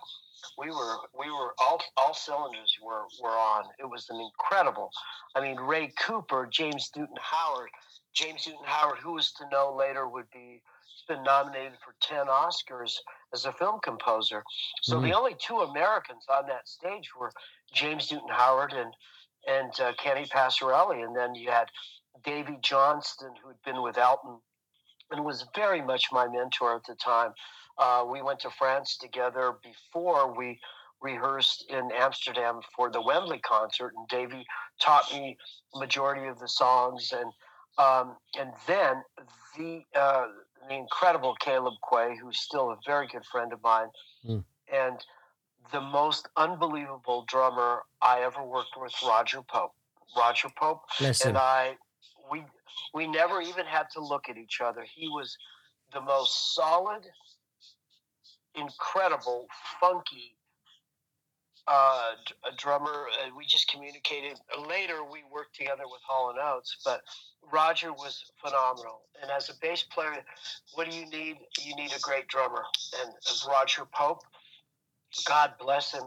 we 0.59 0.71
were 0.71 0.97
we 1.19 1.31
were 1.31 1.55
all 1.59 1.81
all 1.97 2.15
cylinders 2.15 2.77
were 2.83 3.05
were 3.23 3.37
on. 3.37 3.65
It 3.79 3.89
was 3.89 4.07
an 4.11 4.21
incredible. 4.21 4.91
I 5.35 5.41
mean, 5.41 5.57
Ray 5.57 5.93
Cooper, 5.99 6.49
James 6.51 6.91
Newton 6.97 7.17
Howard, 7.21 7.71
James 8.15 8.47
Newton 8.47 8.65
Howard, 8.65 8.99
who 8.99 9.13
was 9.13 9.33
to 9.33 9.49
know 9.51 9.75
later 9.77 10.09
would 10.09 10.31
be 10.31 10.63
been 11.09 11.23
nominated 11.23 11.73
for 11.83 11.95
10 12.03 12.27
Oscars 12.27 12.97
as 13.33 13.47
a 13.47 13.53
film 13.53 13.81
composer. 13.83 14.45
So 14.83 14.97
mm-hmm. 14.97 15.07
the 15.07 15.17
only 15.17 15.35
two 15.39 15.61
Americans 15.61 16.25
on 16.31 16.47
that 16.49 16.69
stage 16.69 17.09
were 17.19 17.33
James 17.73 18.13
Newton 18.13 18.29
Howard 18.31 18.75
and 18.75 18.93
and 19.49 19.73
uh, 19.81 19.93
Kenny 19.99 20.27
Passarelli, 20.27 21.05
and 21.05 21.17
then 21.17 21.35
you 21.35 21.51
had 21.51 21.69
Davey 22.25 22.59
Johnstone, 22.63 23.35
who'd 23.43 23.63
been 23.65 23.83
with 23.83 23.99
Elton 23.99 24.39
and 25.11 25.25
was 25.25 25.47
very 25.55 25.81
much 25.81 26.07
my 26.13 26.29
mentor 26.29 26.77
at 26.77 26.85
the 26.87 26.95
time. 26.95 27.33
Uh, 27.79 28.05
we 28.11 28.23
went 28.23 28.41
to 28.41 28.51
France 28.51 28.97
together 28.99 29.55
before 29.63 30.37
we 30.37 30.59
rehearsed 31.01 31.65
in 31.71 31.91
Amsterdam 31.97 32.61
for 32.75 32.91
the 32.91 33.01
Wembley 33.01 33.39
concert, 33.39 33.93
and 33.97 34.09
Davy 34.09 34.45
taught 34.81 35.11
me 35.13 35.37
majority 35.75 36.27
of 36.27 36.39
the 36.41 36.49
songs, 36.49 37.13
and 37.13 37.33
um, 37.79 38.17
and 38.39 38.51
then 38.67 39.03
the 39.57 39.85
uh, 39.95 40.27
the 40.69 40.75
incredible 40.75 41.37
Caleb 41.41 41.75
Quaye, 41.89 42.17
who's 42.21 42.41
still 42.41 42.71
a 42.71 42.77
very 42.85 43.07
good 43.07 43.25
friend 43.31 43.53
of 43.53 43.63
mine, 43.63 43.89
mm. 44.29 44.45
and 44.73 44.99
the 45.73 45.81
most 45.81 46.29
unbelievable 46.37 47.25
drummer 47.29 47.83
I 48.01 48.21
ever 48.21 48.43
worked 48.43 48.77
with, 48.81 48.93
Roger 49.07 49.43
Pope. 49.43 49.73
Roger 50.17 50.49
Pope 50.57 50.83
Listen. 51.01 51.31
and 51.31 51.39
I, 51.39 51.77
we 52.31 52.43
we 52.95 53.07
never 53.07 53.43
even 53.43 53.67
had 53.67 53.91
to 53.95 54.01
look 54.01 54.29
at 54.29 54.37
each 54.37 54.61
other. 54.61 54.85
He 54.95 55.09
was 55.09 55.37
the 55.93 56.01
most 56.01 56.55
solid, 56.55 57.05
incredible, 58.55 59.47
funky 59.81 60.37
uh, 61.69 62.13
a 62.51 62.57
drummer. 62.57 63.07
Uh, 63.13 63.31
we 63.37 63.45
just 63.45 63.71
communicated. 63.71 64.39
Later, 64.67 65.05
we 65.05 65.21
worked 65.31 65.55
together 65.55 65.85
with 65.85 66.01
Hall 66.07 66.31
and 66.31 66.39
Oates, 66.39 66.77
but 66.85 67.03
Roger 67.53 67.93
was 67.93 68.25
phenomenal. 68.43 69.03
And 69.21 69.31
as 69.31 69.49
a 69.51 69.53
bass 69.61 69.83
player, 69.83 70.25
what 70.75 70.91
do 70.91 70.97
you 70.97 71.07
need? 71.11 71.37
You 71.61 71.77
need 71.77 71.93
a 71.93 72.01
great 72.01 72.27
drummer. 72.29 72.65
And 73.01 73.13
as 73.31 73.47
Roger 73.49 73.83
Pope 73.93 74.23
God 75.27 75.53
bless 75.61 75.93
him, 75.93 76.05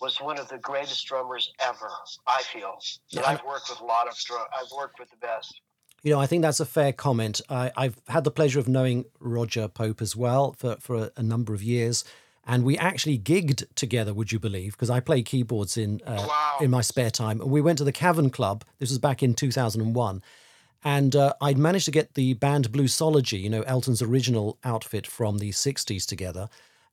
was 0.00 0.20
one 0.20 0.38
of 0.38 0.48
the 0.48 0.58
greatest 0.58 1.06
drummers 1.06 1.52
ever. 1.60 1.90
I 2.26 2.42
feel. 2.42 2.78
I've 3.24 3.44
worked 3.44 3.70
with 3.70 3.80
a 3.80 3.84
lot 3.84 4.08
of 4.08 4.16
drum. 4.18 4.44
I've 4.52 4.70
worked 4.76 4.98
with 4.98 5.10
the 5.10 5.16
best. 5.16 5.60
You 6.02 6.12
know, 6.12 6.20
I 6.20 6.26
think 6.26 6.42
that's 6.42 6.60
a 6.60 6.66
fair 6.66 6.92
comment. 6.92 7.40
I, 7.50 7.70
have 7.76 8.00
had 8.08 8.24
the 8.24 8.30
pleasure 8.30 8.58
of 8.58 8.68
knowing 8.68 9.04
Roger 9.18 9.68
Pope 9.68 10.00
as 10.00 10.16
well 10.16 10.52
for, 10.52 10.76
for 10.80 10.96
a, 10.96 11.10
a 11.18 11.22
number 11.22 11.52
of 11.52 11.62
years. 11.62 12.04
And 12.46 12.64
we 12.64 12.78
actually 12.78 13.18
gigged 13.18 13.66
together, 13.74 14.14
would 14.14 14.32
you 14.32 14.38
believe? 14.38 14.72
Because 14.72 14.88
I 14.88 15.00
play 15.00 15.22
keyboards 15.22 15.76
in 15.76 16.00
uh, 16.06 16.24
wow. 16.26 16.56
in 16.60 16.70
my 16.70 16.80
spare 16.80 17.10
time. 17.10 17.40
And 17.40 17.50
we 17.50 17.60
went 17.60 17.78
to 17.78 17.84
the 17.84 17.92
Cavern 17.92 18.30
Club. 18.30 18.64
This 18.78 18.88
was 18.88 18.98
back 18.98 19.22
in 19.22 19.34
2001. 19.34 20.22
And 20.82 21.14
uh, 21.14 21.34
I'd 21.42 21.58
managed 21.58 21.84
to 21.84 21.90
get 21.90 22.14
the 22.14 22.32
band 22.32 22.72
Bluesology, 22.72 23.38
you 23.38 23.50
know, 23.50 23.60
Elton's 23.62 24.00
original 24.00 24.58
outfit 24.64 25.06
from 25.06 25.36
the 25.36 25.50
60s 25.50 26.06
together 26.06 26.48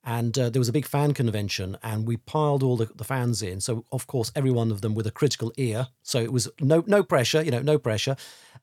and 0.08 0.40
uh, 0.40 0.50
there 0.50 0.60
was 0.60 0.70
a 0.70 0.74
big 0.74 0.88
fan 0.88 1.14
convention 1.14 1.78
and 1.84 2.08
we 2.08 2.16
piled 2.16 2.64
all 2.64 2.78
the, 2.78 2.86
the, 2.96 3.04
fans 3.04 3.42
in 3.44 3.60
so 3.60 3.84
of 3.92 4.08
course 4.08 4.32
every 4.36 4.50
one 4.50 4.72
of 4.72 4.82
them 4.82 4.96
with 4.96 5.06
a 5.06 5.12
critical 5.12 5.52
ear 5.58 5.88
so 6.02 6.20
it 6.20 6.32
was 6.32 6.48
no 6.62 6.84
no 6.88 7.04
pressure 7.04 7.44
you 7.44 7.52
know 7.52 7.62
no 7.62 7.78
pressure 7.78 8.16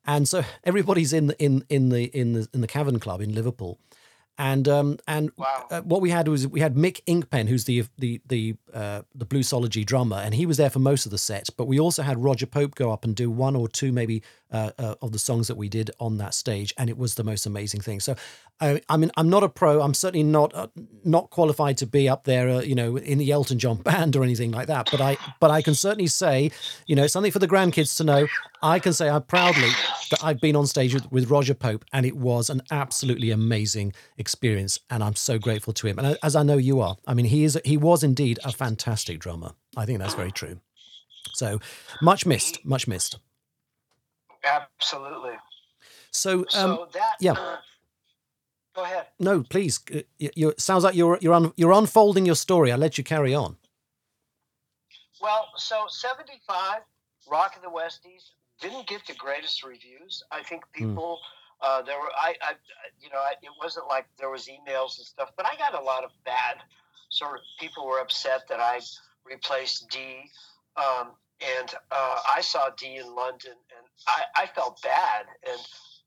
and 0.06 0.26
so 0.26 0.42
everybody's 0.64 1.12
in 1.12 1.26
the 1.28 1.36
in 1.40 1.64
in 1.68 1.90
the 1.90 2.04
in 2.06 2.32
the 2.32 2.48
in 2.54 2.60
the 2.62 2.66
cavern 2.66 2.98
club 2.98 3.20
in 3.20 3.32
liverpool 3.34 3.78
And 4.36 4.66
um, 4.68 4.98
and 5.06 5.30
Wow. 5.36 5.66
uh, 5.70 5.80
what 5.82 6.00
we 6.02 6.10
had 6.10 6.26
was 6.26 6.48
we 6.48 6.60
had 6.60 6.74
Mick 6.74 7.00
Inkpen, 7.06 7.48
who's 7.48 7.64
the 7.64 7.84
the 7.98 8.20
the 8.26 8.56
uh, 8.72 9.02
the 9.14 9.26
bluesology 9.26 9.84
drummer, 9.84 10.16
and 10.16 10.34
he 10.34 10.44
was 10.46 10.56
there 10.56 10.70
for 10.70 10.80
most 10.80 11.06
of 11.06 11.12
the 11.12 11.18
set. 11.18 11.48
But 11.56 11.68
we 11.68 11.78
also 11.78 12.02
had 12.02 12.16
Roger 12.18 12.46
Pope 12.46 12.74
go 12.74 12.90
up 12.92 13.04
and 13.04 13.14
do 13.14 13.30
one 13.30 13.54
or 13.54 13.68
two, 13.68 13.92
maybe, 13.92 14.22
uh, 14.54 14.70
uh, 14.78 14.94
of 15.02 15.10
the 15.10 15.18
songs 15.18 15.48
that 15.48 15.56
we 15.56 15.68
did 15.68 15.90
on 15.98 16.18
that 16.18 16.32
stage, 16.32 16.72
and 16.78 16.88
it 16.88 16.96
was 16.96 17.16
the 17.16 17.24
most 17.24 17.44
amazing 17.44 17.80
thing. 17.80 17.98
So, 17.98 18.14
I, 18.60 18.80
I 18.88 18.96
mean, 18.96 19.10
I'm 19.16 19.28
not 19.28 19.42
a 19.42 19.48
pro. 19.48 19.80
I'm 19.80 19.94
certainly 19.94 20.22
not 20.22 20.54
uh, 20.54 20.68
not 21.02 21.30
qualified 21.30 21.76
to 21.78 21.86
be 21.86 22.08
up 22.08 22.22
there, 22.22 22.48
uh, 22.48 22.60
you 22.60 22.76
know, 22.76 22.96
in 22.96 23.18
the 23.18 23.32
Elton 23.32 23.58
John 23.58 23.76
band 23.82 24.14
or 24.14 24.22
anything 24.22 24.52
like 24.52 24.68
that. 24.68 24.88
But 24.92 25.00
I 25.00 25.16
but 25.40 25.50
I 25.50 25.60
can 25.60 25.74
certainly 25.74 26.06
say, 26.06 26.52
you 26.86 26.94
know, 26.94 27.08
something 27.08 27.32
for 27.32 27.40
the 27.40 27.48
grandkids 27.48 27.96
to 27.96 28.04
know. 28.04 28.28
I 28.62 28.78
can 28.78 28.92
say 28.92 29.10
I 29.10 29.18
proudly 29.18 29.70
that 30.10 30.22
I've 30.22 30.40
been 30.40 30.54
on 30.54 30.68
stage 30.68 30.94
with, 30.94 31.10
with 31.10 31.30
Roger 31.30 31.54
Pope, 31.54 31.84
and 31.92 32.06
it 32.06 32.16
was 32.16 32.48
an 32.48 32.62
absolutely 32.70 33.32
amazing 33.32 33.92
experience, 34.18 34.78
and 34.88 35.02
I'm 35.02 35.16
so 35.16 35.36
grateful 35.36 35.72
to 35.72 35.88
him. 35.88 35.98
And 35.98 36.16
as 36.22 36.36
I 36.36 36.44
know 36.44 36.58
you 36.58 36.80
are, 36.80 36.96
I 37.08 37.14
mean, 37.14 37.26
he 37.26 37.42
is 37.42 37.60
he 37.64 37.76
was 37.76 38.04
indeed 38.04 38.38
a 38.44 38.52
fantastic 38.52 39.18
drummer. 39.18 39.50
I 39.76 39.84
think 39.84 39.98
that's 39.98 40.14
very 40.14 40.30
true. 40.30 40.60
So 41.32 41.58
much 42.00 42.24
missed, 42.24 42.64
much 42.64 42.86
missed. 42.86 43.18
Absolutely. 44.44 45.34
So, 46.10 46.40
um, 46.40 46.46
so 46.48 46.88
that. 46.92 47.16
yeah. 47.20 47.34
go 48.74 48.82
ahead. 48.84 49.06
no, 49.18 49.42
please. 49.42 49.80
uh, 49.94 50.00
You, 50.18 50.30
you 50.34 50.48
it 50.50 50.60
sounds 50.60 50.84
like 50.84 50.94
you're 50.94 51.18
you're 51.20 51.34
un, 51.34 51.52
you're 51.56 51.72
unfolding 51.72 52.24
your 52.26 52.34
story. 52.36 52.70
I'll 52.72 52.78
let 52.78 52.98
you 52.98 53.04
carry 53.04 53.34
on. 53.34 53.56
Well, 55.20 55.48
so 55.56 55.84
75, 55.88 56.80
Rock 57.30 57.56
of 57.56 57.62
the 57.62 57.68
Westies, 57.68 58.30
didn't 58.60 58.86
get 58.86 59.06
the 59.06 59.14
greatest 59.14 59.64
reviews. 59.64 60.22
I 60.30 60.42
think 60.42 60.64
Hmm. 60.76 60.90
people, 60.90 61.18
uh, 61.60 61.80
there 61.82 61.98
were, 61.98 62.12
I, 62.20 62.34
I, 62.42 62.52
you 63.00 63.08
know, 63.10 63.18
I, 63.18 63.32
it 63.42 63.50
wasn't 63.58 63.86
like 63.88 64.06
there 64.18 64.28
was 64.30 64.48
emails 64.48 64.98
and 64.98 65.06
stuff, 65.06 65.30
but 65.36 65.46
I 65.46 65.56
got 65.56 65.74
a 65.80 65.82
lot 65.82 66.04
of 66.04 66.10
bad 66.24 66.58
sort 67.08 67.36
of 67.36 67.40
people 67.58 67.86
were 67.86 68.00
upset 68.00 68.42
that 68.48 68.60
I 68.60 68.80
replaced 69.24 69.88
Dee. 69.88 70.30
Um, 70.76 71.12
and 71.40 71.74
uh, 71.90 72.18
I 72.36 72.40
saw 72.40 72.70
Dee 72.76 72.96
in 72.96 73.14
London 73.14 73.52
and 73.52 73.86
I, 74.06 74.42
I 74.42 74.46
felt 74.46 74.80
bad. 74.82 75.26
And 75.48 75.60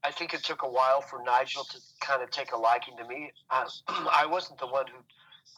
I 0.04 0.12
think 0.12 0.34
it 0.34 0.44
took 0.44 0.64
a 0.64 0.70
while 0.70 1.02
for 1.02 1.22
Nigel 1.24 1.64
to 1.66 1.78
kind 2.00 2.22
of 2.22 2.32
take 2.32 2.52
a 2.54 2.58
liking 2.58 2.96
to 2.98 3.08
me. 3.08 3.32
Uh, 3.50 3.66
I 3.88 4.26
wasn't 4.26 4.60
the 4.60 4.68
one 4.68 4.86
who 4.88 5.00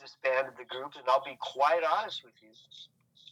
disbanded 0.02 0.54
the 0.58 0.66
group, 0.66 0.94
and 0.96 1.04
I'll 1.08 1.24
be 1.24 1.38
quite 1.40 1.82
honest 1.84 2.24
with 2.24 2.34
you. 2.42 2.50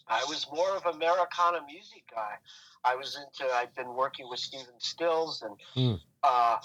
I 0.10 0.24
was 0.30 0.46
more 0.54 0.76
of 0.76 0.86
a 0.86 0.90
Americana 0.90 1.60
music 1.66 2.04
guy. 2.14 2.36
I 2.84 2.96
was 2.96 3.18
into. 3.18 3.52
I'd 3.54 3.74
been 3.76 3.94
working 3.94 4.30
with 4.30 4.40
Stephen 4.40 4.80
Stills, 4.80 5.42
and 5.42 5.58
Mm. 5.76 6.02
uh, 6.24 6.58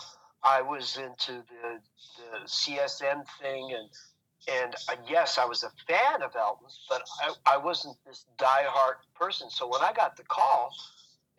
I 0.45 0.63
was 0.63 0.97
into 0.97 1.33
the 1.33 1.81
the 2.19 2.39
CSN 2.47 3.25
thing, 3.41 3.73
and 3.73 3.89
and 4.49 4.75
uh, 4.89 4.97
yes, 5.09 5.39
I 5.39 5.45
was 5.45 5.63
a 5.63 5.71
fan 5.87 6.23
of 6.23 6.35
Elton's, 6.37 6.81
but 6.89 7.03
I, 7.23 7.55
I 7.55 7.57
wasn't 7.57 7.97
this 8.07 8.25
diehard 8.39 8.95
person. 9.15 9.51
So 9.51 9.69
when 9.69 9.83
I 9.83 9.93
got 9.93 10.17
the 10.17 10.25
call, 10.25 10.73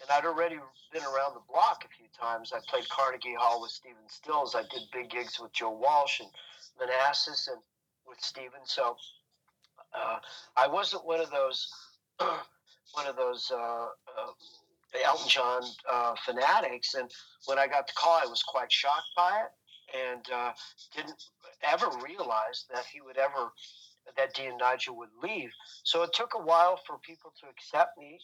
and 0.03 0.09
I'd 0.11 0.25
already 0.25 0.57
been 0.91 1.03
around 1.03 1.33
the 1.33 1.41
block 1.49 1.85
a 1.85 1.97
few 1.97 2.07
times. 2.19 2.51
I 2.53 2.59
played 2.67 2.87
Carnegie 2.89 3.35
Hall 3.39 3.61
with 3.61 3.71
Stephen 3.71 4.07
Stills. 4.07 4.53
I 4.53 4.63
did 4.63 4.81
big 4.91 5.09
gigs 5.09 5.39
with 5.39 5.53
Joe 5.53 5.71
Walsh 5.71 6.19
and 6.19 6.29
Manassas 6.79 7.47
and 7.47 7.61
with 8.07 8.19
Stephen. 8.19 8.59
So 8.65 8.97
uh, 9.93 10.17
I 10.57 10.67
wasn't 10.67 11.05
one 11.05 11.21
of 11.21 11.31
those 11.31 11.71
one 12.19 13.07
of 13.07 13.15
those 13.15 13.51
uh, 13.51 13.57
uh, 13.57 14.31
Elton 15.05 15.29
John 15.29 15.63
uh, 15.91 16.15
fanatics. 16.25 16.95
And 16.95 17.09
when 17.45 17.57
I 17.57 17.67
got 17.67 17.87
the 17.87 17.93
call, 17.95 18.19
I 18.21 18.27
was 18.27 18.43
quite 18.43 18.71
shocked 18.71 19.09
by 19.15 19.41
it, 19.45 19.97
and 20.11 20.25
uh, 20.33 20.51
didn't 20.95 21.23
ever 21.63 21.87
realized 22.03 22.65
that 22.73 22.85
he 22.91 23.01
would 23.01 23.17
ever 23.17 23.51
that 24.17 24.33
Dean 24.33 24.57
Nigel 24.57 24.97
would 24.97 25.09
leave. 25.21 25.51
So 25.83 26.03
it 26.03 26.11
took 26.13 26.33
a 26.35 26.41
while 26.41 26.79
for 26.85 26.97
people 26.99 27.33
to 27.39 27.47
accept 27.47 27.97
me, 27.97 28.19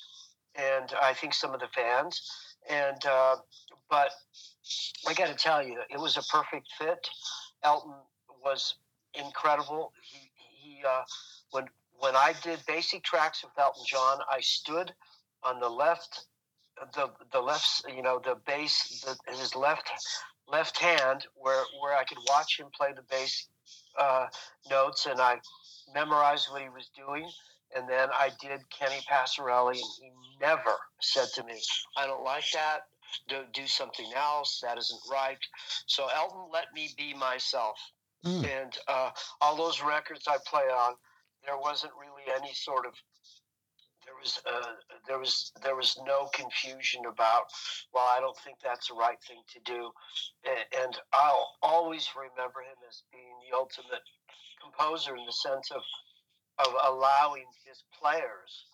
and 0.56 0.92
I 1.02 1.14
think 1.14 1.34
some 1.34 1.54
of 1.54 1.60
the 1.60 1.70
fans. 1.74 2.22
And 2.70 3.04
uh, 3.06 3.38
but 3.90 4.12
I 5.08 5.14
got 5.14 5.28
to 5.28 5.36
tell 5.36 5.66
you, 5.66 5.80
it 5.90 6.00
was 6.00 6.18
a 6.18 6.24
perfect 6.24 6.68
fit. 6.78 7.08
Elton 7.64 7.94
was 8.44 8.76
incredible. 9.14 9.94
He 10.04 10.30
he 10.62 10.84
uh, 10.86 11.04
when 11.52 11.66
when 12.00 12.16
I 12.16 12.34
did 12.44 12.60
basic 12.68 13.04
tracks 13.04 13.44
with 13.44 13.54
Elton 13.58 13.84
John, 13.88 14.20
I 14.30 14.42
stood 14.42 14.94
on 15.44 15.60
the 15.60 15.70
left, 15.70 16.26
the 16.94 17.10
the 17.32 17.40
left, 17.40 17.86
you 17.94 18.02
know, 18.02 18.22
the 18.24 18.36
bass, 18.46 19.02
the, 19.02 19.34
his 19.34 19.56
left 19.56 19.90
left 20.52 20.78
hand, 20.78 21.26
where 21.36 21.64
where 21.82 21.96
I 21.98 22.04
could 22.04 22.20
watch 22.28 22.60
him 22.60 22.68
play 22.76 22.94
the 22.94 23.04
bass 23.04 23.48
uh, 24.00 24.28
notes, 24.70 25.06
and 25.06 25.20
I 25.20 25.40
memorized 25.94 26.50
what 26.52 26.62
he 26.62 26.70
was 26.70 26.90
doing. 26.96 27.30
And 27.76 27.88
then 27.88 28.10
I 28.12 28.32
did 28.42 28.68
Kenny 28.72 29.00
Passarelli, 29.10 29.74
and 29.74 29.94
he 30.02 30.12
never 30.42 30.76
said 31.02 31.28
to 31.36 31.44
me, 31.44 31.62
"I 31.98 32.08
don't 32.08 32.24
like 32.24 32.50
that. 32.54 32.88
Do 33.28 33.44
do 33.54 33.68
something 33.68 34.12
else. 34.16 34.60
That 34.62 34.78
isn't 34.78 35.02
right." 35.12 35.38
So 35.86 36.08
Elton 36.08 36.50
let 36.52 36.74
me 36.74 36.90
be 36.98 37.14
myself, 37.14 37.78
Mm. 38.26 38.44
and 38.62 38.78
uh, 38.88 39.12
all 39.40 39.56
those 39.56 39.82
records 39.82 40.28
I 40.28 40.38
play 40.46 40.64
on, 40.64 40.96
there 41.46 41.58
wasn't 41.58 41.94
really 41.94 42.24
any 42.36 42.54
sort 42.54 42.86
of 42.86 42.94
was 44.22 44.40
uh, 44.46 44.76
there 45.08 45.20
was 45.20 45.52
there 45.64 45.76
was 45.76 45.98
no 46.06 46.30
confusion 46.34 47.04
about 47.06 47.46
well 47.94 48.06
I 48.10 48.20
don't 48.20 48.38
think 48.38 48.58
that's 48.64 48.88
the 48.88 48.96
right 48.96 49.22
thing 49.28 49.42
to 49.54 49.60
do. 49.64 49.92
And, 50.46 50.84
and 50.84 50.98
I'll 51.14 51.56
always 51.62 52.10
remember 52.16 52.62
him 52.62 52.78
as 52.88 53.04
being 53.12 53.36
the 53.50 53.58
ultimate 53.58 54.04
composer 54.62 55.16
in 55.16 55.26
the 55.26 55.32
sense 55.32 55.72
of 55.72 55.82
of 56.60 56.74
allowing 56.86 57.46
his 57.66 57.84
players 58.00 58.66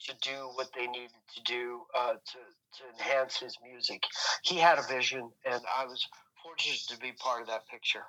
to 0.00 0.14
do 0.22 0.50
what 0.54 0.70
they 0.76 0.86
needed 0.86 1.22
to 1.34 1.42
do 1.42 1.82
uh, 1.96 2.14
to 2.14 2.38
to 2.78 2.82
enhance 2.98 3.38
his 3.38 3.56
music. 3.62 4.02
He 4.42 4.56
had 4.56 4.78
a 4.78 4.82
vision 4.82 5.30
and 5.44 5.60
I 5.76 5.86
was 5.86 6.06
fortunate 6.42 6.80
to 6.88 6.98
be 6.98 7.12
part 7.12 7.42
of 7.42 7.48
that 7.48 7.66
picture 7.68 8.04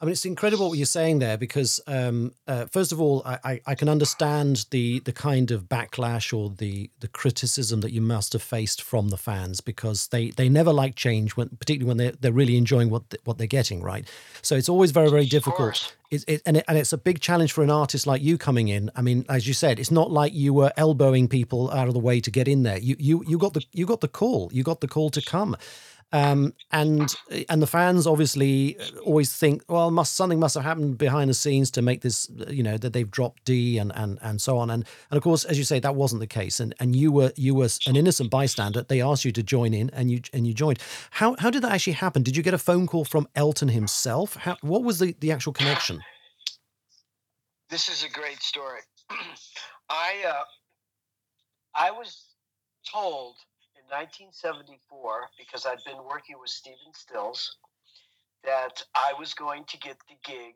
I 0.00 0.04
mean, 0.04 0.12
it's 0.12 0.24
incredible 0.24 0.68
what 0.68 0.76
you're 0.76 0.86
saying 0.86 1.20
there 1.20 1.38
because, 1.38 1.80
um, 1.86 2.32
uh, 2.48 2.66
first 2.66 2.92
of 2.92 3.00
all, 3.00 3.22
I, 3.24 3.38
I, 3.44 3.60
I 3.68 3.74
can 3.74 3.88
understand 3.88 4.66
the 4.70 4.98
the 5.00 5.12
kind 5.12 5.50
of 5.50 5.64
backlash 5.64 6.36
or 6.36 6.50
the 6.50 6.90
the 7.00 7.08
criticism 7.08 7.80
that 7.80 7.92
you 7.92 8.00
must 8.00 8.32
have 8.32 8.42
faced 8.42 8.82
from 8.82 9.08
the 9.08 9.16
fans 9.16 9.60
because 9.60 10.08
they, 10.08 10.30
they 10.30 10.48
never 10.48 10.72
like 10.72 10.96
change, 10.96 11.36
when, 11.36 11.48
particularly 11.50 11.88
when 11.88 11.96
they're, 11.96 12.12
they're 12.20 12.32
really 12.32 12.56
enjoying 12.56 12.90
what 12.90 13.08
th- 13.08 13.20
what 13.24 13.38
they're 13.38 13.46
getting, 13.46 13.82
right? 13.82 14.10
So 14.42 14.56
it's 14.56 14.68
always 14.68 14.90
very, 14.90 15.10
very 15.10 15.26
difficult. 15.26 15.94
It, 16.10 16.24
it, 16.28 16.42
and, 16.44 16.58
it, 16.58 16.64
and 16.68 16.76
it's 16.76 16.92
a 16.92 16.98
big 16.98 17.20
challenge 17.20 17.52
for 17.52 17.64
an 17.64 17.70
artist 17.70 18.06
like 18.06 18.22
you 18.22 18.36
coming 18.36 18.68
in. 18.68 18.90
I 18.94 19.02
mean, 19.02 19.24
as 19.28 19.48
you 19.48 19.54
said, 19.54 19.78
it's 19.78 19.90
not 19.90 20.10
like 20.10 20.34
you 20.34 20.52
were 20.52 20.72
elbowing 20.76 21.28
people 21.28 21.70
out 21.70 21.88
of 21.88 21.94
the 21.94 22.00
way 22.00 22.20
to 22.20 22.30
get 22.30 22.46
in 22.46 22.62
there. 22.62 22.78
You 22.78 22.96
you 22.98 23.24
you 23.26 23.38
got 23.38 23.54
the 23.54 23.64
you 23.72 23.86
got 23.86 24.00
the 24.00 24.08
call. 24.08 24.50
You 24.52 24.62
got 24.62 24.80
the 24.80 24.88
call 24.88 25.10
to 25.10 25.22
come. 25.22 25.56
Um, 26.14 26.54
and 26.70 27.12
and 27.48 27.60
the 27.60 27.66
fans 27.66 28.06
obviously 28.06 28.78
always 29.04 29.32
think, 29.32 29.64
well, 29.68 29.90
must 29.90 30.14
something 30.14 30.38
must 30.38 30.54
have 30.54 30.62
happened 30.62 30.96
behind 30.96 31.28
the 31.28 31.34
scenes 31.34 31.72
to 31.72 31.82
make 31.82 32.02
this, 32.02 32.30
you 32.48 32.62
know, 32.62 32.78
that 32.78 32.92
they've 32.92 33.10
dropped 33.10 33.44
Dee 33.44 33.78
and 33.78 33.90
and 33.96 34.20
and 34.22 34.40
so 34.40 34.56
on. 34.56 34.70
And 34.70 34.84
and 35.10 35.16
of 35.16 35.24
course, 35.24 35.42
as 35.42 35.58
you 35.58 35.64
say, 35.64 35.80
that 35.80 35.96
wasn't 35.96 36.20
the 36.20 36.28
case. 36.28 36.60
And 36.60 36.72
and 36.78 36.94
you 36.94 37.10
were 37.10 37.32
you 37.34 37.56
were 37.56 37.68
an 37.88 37.96
innocent 37.96 38.30
bystander. 38.30 38.84
They 38.84 39.00
asked 39.00 39.24
you 39.24 39.32
to 39.32 39.42
join 39.42 39.74
in, 39.74 39.90
and 39.90 40.08
you 40.08 40.20
and 40.32 40.46
you 40.46 40.54
joined. 40.54 40.78
How 41.10 41.34
how 41.40 41.50
did 41.50 41.62
that 41.62 41.72
actually 41.72 41.94
happen? 41.94 42.22
Did 42.22 42.36
you 42.36 42.44
get 42.44 42.54
a 42.54 42.58
phone 42.58 42.86
call 42.86 43.04
from 43.04 43.26
Elton 43.34 43.66
himself? 43.66 44.36
How, 44.36 44.56
what 44.60 44.84
was 44.84 45.00
the 45.00 45.16
the 45.18 45.32
actual 45.32 45.52
connection? 45.52 46.00
This 47.70 47.88
is 47.88 48.04
a 48.04 48.08
great 48.08 48.40
story. 48.40 48.82
I 49.90 50.22
uh, 50.28 50.44
I 51.74 51.90
was 51.90 52.24
told 52.88 53.34
in 53.84 53.96
1974 53.96 55.28
because 55.38 55.66
I'd 55.66 55.84
been 55.84 56.02
working 56.04 56.36
with 56.40 56.50
Stephen 56.50 56.92
Stills 56.92 57.56
that 58.44 58.82
I 58.94 59.12
was 59.18 59.34
going 59.34 59.64
to 59.68 59.78
get 59.78 59.96
the 60.08 60.16
gig 60.24 60.54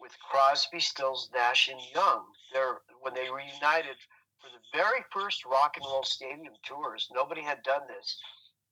with 0.00 0.12
Crosby, 0.30 0.80
Stills, 0.80 1.30
Nash 1.34 1.68
and 1.68 1.80
Young. 1.94 2.24
There 2.52 2.78
when 3.00 3.14
they 3.14 3.28
reunited 3.28 3.96
for 4.40 4.48
the 4.48 4.62
very 4.72 5.04
first 5.12 5.44
rock 5.44 5.76
and 5.76 5.84
roll 5.84 6.04
stadium 6.04 6.54
tours. 6.64 7.08
Nobody 7.12 7.42
had 7.42 7.62
done 7.62 7.82
this, 7.88 8.16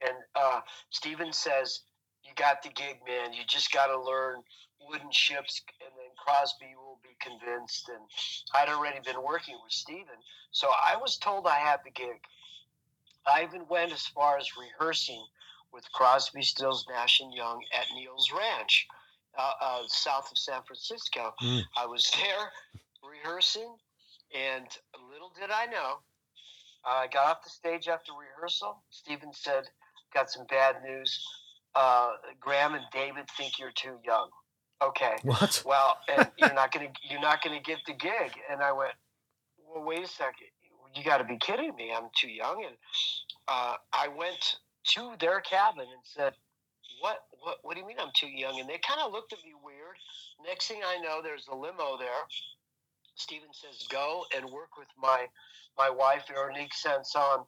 and 0.00 0.16
uh, 0.34 0.60
Stephen 0.90 1.32
says, 1.32 1.80
"You 2.24 2.32
got 2.36 2.62
the 2.62 2.70
gig, 2.70 3.00
man. 3.06 3.32
You 3.32 3.42
just 3.46 3.72
got 3.72 3.88
to 3.88 4.00
learn 4.00 4.42
wooden 4.80 5.10
ships, 5.10 5.60
and 5.80 5.90
then 5.96 6.10
Crosby 6.16 6.74
will 6.76 7.00
be 7.02 7.16
convinced." 7.20 7.88
And 7.88 8.04
I'd 8.54 8.70
already 8.70 9.00
been 9.04 9.22
working 9.22 9.58
with 9.62 9.72
Stephen, 9.72 10.20
so 10.52 10.68
I 10.68 10.96
was 10.96 11.18
told 11.18 11.46
I 11.46 11.58
had 11.58 11.80
the 11.84 11.90
gig. 11.90 12.20
I 13.26 13.42
even 13.44 13.66
went 13.68 13.92
as 13.92 14.06
far 14.06 14.38
as 14.38 14.48
rehearsing 14.56 15.24
with 15.72 15.90
Crosby, 15.92 16.42
Stills, 16.42 16.86
Nash 16.88 17.20
and 17.20 17.32
Young 17.34 17.62
at 17.74 17.86
Neil's 17.94 18.32
Ranch, 18.32 18.86
uh, 19.38 19.52
uh, 19.60 19.82
south 19.88 20.30
of 20.30 20.38
San 20.38 20.62
Francisco. 20.66 21.34
Mm. 21.42 21.62
I 21.76 21.86
was 21.86 22.10
there 22.16 22.50
rehearsing, 23.02 23.76
and 24.34 24.66
little 25.10 25.32
did 25.38 25.50
I 25.50 25.66
know, 25.66 25.98
I 26.86 27.08
got 27.08 27.26
off 27.26 27.42
the 27.42 27.50
stage 27.50 27.88
after 27.88 28.12
rehearsal. 28.12 28.82
Stephen 28.90 29.32
said, 29.32 29.64
"Got 30.14 30.30
some 30.30 30.46
bad 30.46 30.76
news. 30.84 31.20
Uh, 31.74 32.12
Graham 32.40 32.74
and 32.74 32.84
David 32.92 33.28
think 33.36 33.58
you're 33.58 33.72
too 33.72 33.98
young." 34.04 34.30
Okay. 34.82 35.16
What? 35.22 35.62
Well, 35.66 35.98
and 36.08 36.30
you're 36.38 36.54
not 36.54 36.72
gonna 36.72 36.92
you're 37.10 37.20
not 37.20 37.42
gonna 37.42 37.60
get 37.60 37.78
the 37.86 37.92
gig. 37.92 38.32
And 38.50 38.62
I 38.62 38.72
went, 38.72 38.92
well, 39.68 39.84
wait 39.84 40.04
a 40.04 40.08
second. 40.08 40.48
You 40.96 41.04
got 41.04 41.18
to 41.18 41.24
be 41.24 41.36
kidding 41.36 41.74
me. 41.76 41.92
I'm 41.94 42.08
too 42.18 42.30
young. 42.30 42.64
And 42.64 42.76
uh, 43.48 43.74
I 43.92 44.08
went 44.08 44.56
to 44.94 45.12
their 45.20 45.40
cabin 45.40 45.82
and 45.82 46.02
said, 46.04 46.32
what, 47.00 47.18
what, 47.42 47.58
what 47.62 47.74
do 47.74 47.80
you 47.80 47.86
mean 47.86 47.98
I'm 48.00 48.12
too 48.16 48.28
young? 48.28 48.58
And 48.58 48.68
they 48.68 48.78
kind 48.78 49.00
of 49.04 49.12
looked 49.12 49.32
at 49.32 49.44
me 49.44 49.52
weird. 49.62 49.96
Next 50.46 50.68
thing 50.68 50.80
I 50.86 50.98
know, 51.02 51.20
there's 51.22 51.48
a 51.52 51.54
limo 51.54 51.98
there. 51.98 52.24
Stephen 53.16 53.48
says, 53.52 53.86
go 53.90 54.24
and 54.34 54.46
work 54.46 54.76
with 54.78 54.88
my, 54.98 55.26
my 55.76 55.90
wife, 55.90 56.24
Veronique 56.28 56.74
Sanson, 56.74 57.44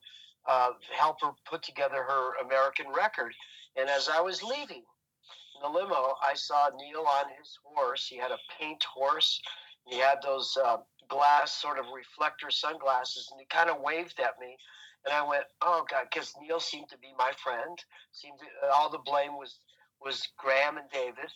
uh, 0.47 0.71
help 0.99 1.21
her 1.23 1.31
put 1.49 1.63
together 1.63 2.03
her 2.03 2.45
American 2.45 2.87
record. 2.95 3.33
And 3.77 3.89
as 3.89 4.09
I 4.09 4.21
was 4.21 4.43
leaving 4.43 4.83
in 4.83 5.63
the 5.63 5.69
limo, 5.69 6.15
I 6.23 6.35
saw 6.35 6.69
Neil 6.77 7.07
on 7.07 7.27
his 7.39 7.59
horse. 7.65 8.07
He 8.07 8.17
had 8.17 8.31
a 8.31 8.39
paint 8.59 8.83
horse. 8.85 9.41
He 9.87 9.99
had 9.99 10.19
those 10.23 10.57
uh, 10.63 10.79
glass 11.09 11.53
sort 11.61 11.79
of 11.79 11.87
reflector 11.95 12.51
sunglasses, 12.51 13.29
and 13.31 13.41
he 13.41 13.47
kind 13.47 13.71
of 13.71 13.81
waved 13.81 14.21
at 14.21 14.39
me. 14.41 14.57
And 15.05 15.15
I 15.15 15.23
went, 15.23 15.45
"Oh 15.63 15.85
God," 15.89 16.07
because 16.11 16.35
Neil 16.41 16.61
seemed 16.61 16.89
to 16.91 16.99
be 16.99 17.13
my 17.17 17.33
friend. 17.43 17.79
Seemed 18.13 18.39
to, 18.41 18.47
all 18.75 18.91
the 18.91 18.99
blame 18.99 19.37
was 19.37 19.61
was 20.01 20.29
Graham 20.37 20.77
and 20.77 20.91
David. 20.91 21.31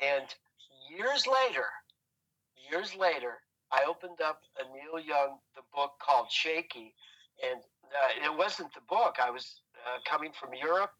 And 0.00 0.26
years 0.90 1.26
later, 1.26 1.66
years 2.70 2.94
later, 2.94 3.38
I 3.72 3.84
opened 3.88 4.20
up 4.20 4.40
a 4.58 4.64
Neil 4.72 5.04
Young 5.04 5.38
the 5.54 5.62
book 5.74 5.92
called 6.00 6.30
Shaky, 6.30 6.94
and 7.42 7.60
uh, 7.60 8.32
it 8.32 8.36
wasn't 8.36 8.72
the 8.74 8.80
book. 8.88 9.16
I 9.22 9.30
was 9.30 9.60
uh, 9.86 9.98
coming 10.08 10.32
from 10.38 10.50
Europe, 10.54 10.92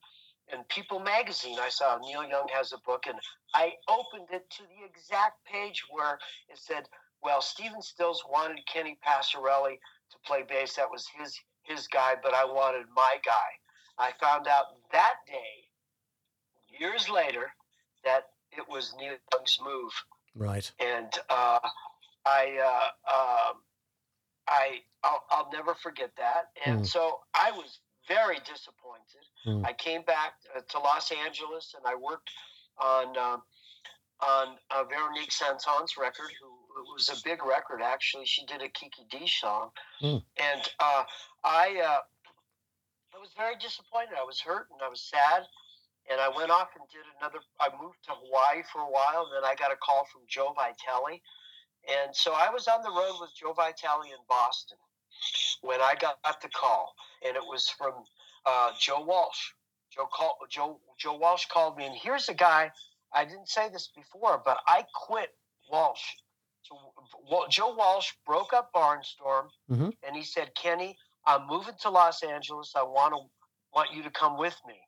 and 0.52 0.66
People 0.68 1.00
Magazine. 1.00 1.58
I 1.60 1.68
saw 1.68 1.98
Neil 1.98 2.24
Young 2.24 2.48
has 2.52 2.72
a 2.72 2.78
book, 2.78 3.04
and 3.06 3.18
I 3.54 3.72
opened 3.88 4.28
it 4.32 4.48
to 4.50 4.62
the 4.62 4.84
exact 4.84 5.44
page 5.44 5.84
where 5.90 6.18
it 6.48 6.58
said, 6.58 6.84
"Well, 7.22 7.40
Stephen 7.40 7.82
Stills 7.82 8.22
wanted 8.28 8.64
Kenny 8.66 8.98
Passarelli 9.06 9.78
to 10.10 10.18
play 10.24 10.42
bass. 10.42 10.74
That 10.76 10.90
was 10.90 11.06
his 11.18 11.38
his 11.62 11.86
guy, 11.86 12.14
but 12.22 12.34
I 12.34 12.44
wanted 12.44 12.86
my 12.94 13.16
guy." 13.24 13.50
I 13.98 14.12
found 14.20 14.46
out 14.46 14.66
that 14.92 15.16
day, 15.26 15.68
years 16.78 17.08
later, 17.08 17.52
that 18.04 18.28
it 18.52 18.66
was 18.68 18.94
Neil 18.96 19.16
Young's 19.32 19.58
move 19.62 19.92
Right. 20.34 20.70
and 20.78 21.12
uh, 21.28 21.58
I, 22.24 22.58
uh, 23.10 23.50
um, 23.50 23.62
I, 24.46 24.82
I'll, 25.02 25.24
I'll 25.30 25.50
never 25.52 25.74
forget 25.74 26.14
that. 26.16 26.50
And 26.64 26.80
Mm. 26.82 26.86
so 26.86 27.20
I 27.34 27.50
was 27.50 27.80
very 28.06 28.38
disappointed. 28.40 29.24
Mm. 29.44 29.66
I 29.66 29.72
came 29.72 30.02
back 30.02 30.34
uh, 30.56 30.60
to 30.60 30.78
Los 30.78 31.10
Angeles 31.10 31.74
and 31.76 31.84
I 31.86 31.94
worked 31.96 32.30
on 32.78 33.16
um, 33.16 33.42
on 34.20 34.58
uh, 34.70 34.84
Veronique 34.84 35.30
Sanson's 35.32 35.96
record, 35.96 36.30
who 36.40 36.57
it 36.78 36.86
was 36.92 37.08
a 37.08 37.22
big 37.24 37.44
record 37.44 37.80
actually. 37.82 38.24
She 38.26 38.44
did 38.46 38.62
a 38.62 38.68
Kiki 38.68 39.04
Dee 39.10 39.26
song, 39.28 39.70
Mm. 40.02 40.22
and 40.36 40.62
uh, 40.80 41.04
I 41.44 41.80
uh, 41.84 42.00
I 43.14 43.18
was 43.18 43.30
very 43.36 43.56
disappointed. 43.56 44.14
I 44.20 44.24
was 44.24 44.40
hurt 44.40 44.68
and 44.72 44.80
I 44.82 44.88
was 44.88 45.02
sad. 45.02 45.42
And 46.10 46.18
I 46.22 46.28
went 46.34 46.50
off 46.50 46.68
and 46.74 46.88
did 46.88 47.04
another. 47.20 47.40
I 47.60 47.68
moved 47.82 47.98
to 48.04 48.12
Hawaii 48.12 48.62
for 48.72 48.80
a 48.80 48.90
while. 48.90 49.28
And 49.28 49.32
then 49.36 49.44
I 49.44 49.54
got 49.54 49.70
a 49.72 49.76
call 49.76 50.06
from 50.10 50.22
Joe 50.26 50.54
Vitale, 50.56 51.20
and 51.86 52.16
so 52.16 52.32
I 52.32 52.48
was 52.50 52.66
on 52.66 52.82
the 52.82 52.88
road 52.88 53.18
with 53.20 53.30
Joe 53.38 53.52
Vitale 53.52 54.04
in 54.04 54.16
Boston 54.26 54.78
when 55.60 55.80
I 55.82 55.94
got 56.00 56.16
the 56.40 56.48
call, 56.48 56.94
and 57.26 57.36
it 57.36 57.42
was 57.42 57.68
from 57.68 57.92
uh, 58.46 58.70
Joe 58.80 59.02
Walsh. 59.04 59.52
Joe 59.90 60.06
call, 60.10 60.38
Joe 60.48 60.80
Joe 60.98 61.16
Walsh 61.18 61.44
called 61.52 61.76
me, 61.76 61.84
and 61.84 61.94
here's 61.94 62.28
a 62.30 62.34
guy. 62.34 62.70
I 63.12 63.24
didn't 63.24 63.48
say 63.48 63.68
this 63.68 63.90
before, 63.94 64.40
but 64.44 64.60
I 64.66 64.84
quit 64.94 65.34
Walsh. 65.70 66.04
So, 66.62 67.46
Joe 67.48 67.74
Walsh 67.74 68.12
broke 68.26 68.52
up 68.52 68.72
Barnstorm, 68.72 69.50
Mhm. 69.70 69.96
and 70.02 70.16
he 70.16 70.22
said, 70.22 70.54
"Kenny, 70.54 70.98
I'm 71.24 71.46
moving 71.46 71.76
to 71.78 71.90
Los 71.90 72.22
Angeles. 72.22 72.74
I 72.76 72.82
want 72.82 73.14
to 73.14 73.30
want 73.72 73.92
you 73.92 74.02
to 74.02 74.10
come 74.10 74.36
with 74.36 74.58
me." 74.66 74.80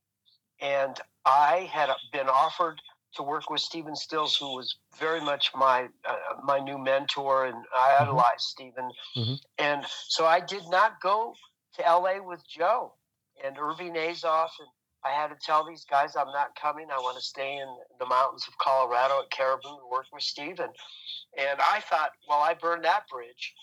And 0.61 1.01
I 1.25 1.65
had 1.73 1.91
been 2.13 2.29
offered 2.29 2.81
to 3.15 3.23
work 3.23 3.51
with 3.51 3.61
Stephen 3.61 3.97
Stills, 3.97 4.37
who 4.37 4.55
was 4.55 4.77
very 4.97 5.21
much 5.21 5.55
my 5.55 5.89
uh, 6.05 6.17
my 6.43 6.59
new 6.59 6.79
mentor, 6.79 7.47
and 7.47 7.67
I 7.75 7.93
Mhm. 7.93 8.01
idolized 8.03 8.43
Stephen. 8.43 8.93
Mhm. 9.17 9.41
And 9.59 9.87
so 9.89 10.27
I 10.27 10.41
did 10.41 10.69
not 10.69 11.01
go 11.01 11.35
to 11.75 11.85
L.A. 11.87 12.21
with 12.21 12.47
Joe 12.47 12.95
and 13.43 13.59
Irving 13.59 13.95
Azoff, 13.97 14.59
and 14.59 14.69
I 15.05 15.11
had 15.11 15.29
to 15.29 15.37
tell 15.37 15.65
these 15.65 15.85
guys 15.85 16.15
I'm 16.15 16.33
not 16.33 16.55
coming. 16.61 16.89
I 16.91 16.99
want 16.99 17.17
to 17.17 17.23
stay 17.23 17.57
in 17.57 17.69
the 17.99 18.07
mountains 18.07 18.47
of 18.47 18.59
Colorado 18.59 19.21
at 19.21 19.31
Caribou 19.31 19.69
and 19.69 19.91
work 19.91 20.07
with 20.13 20.23
Stephen. 20.23 20.71
And 21.39 21.61
I 21.61 21.81
thought, 21.81 22.11
well, 22.29 22.41
I 22.41 22.55
burned 22.55 22.85
that 22.85 23.09
bridge. 23.09 23.55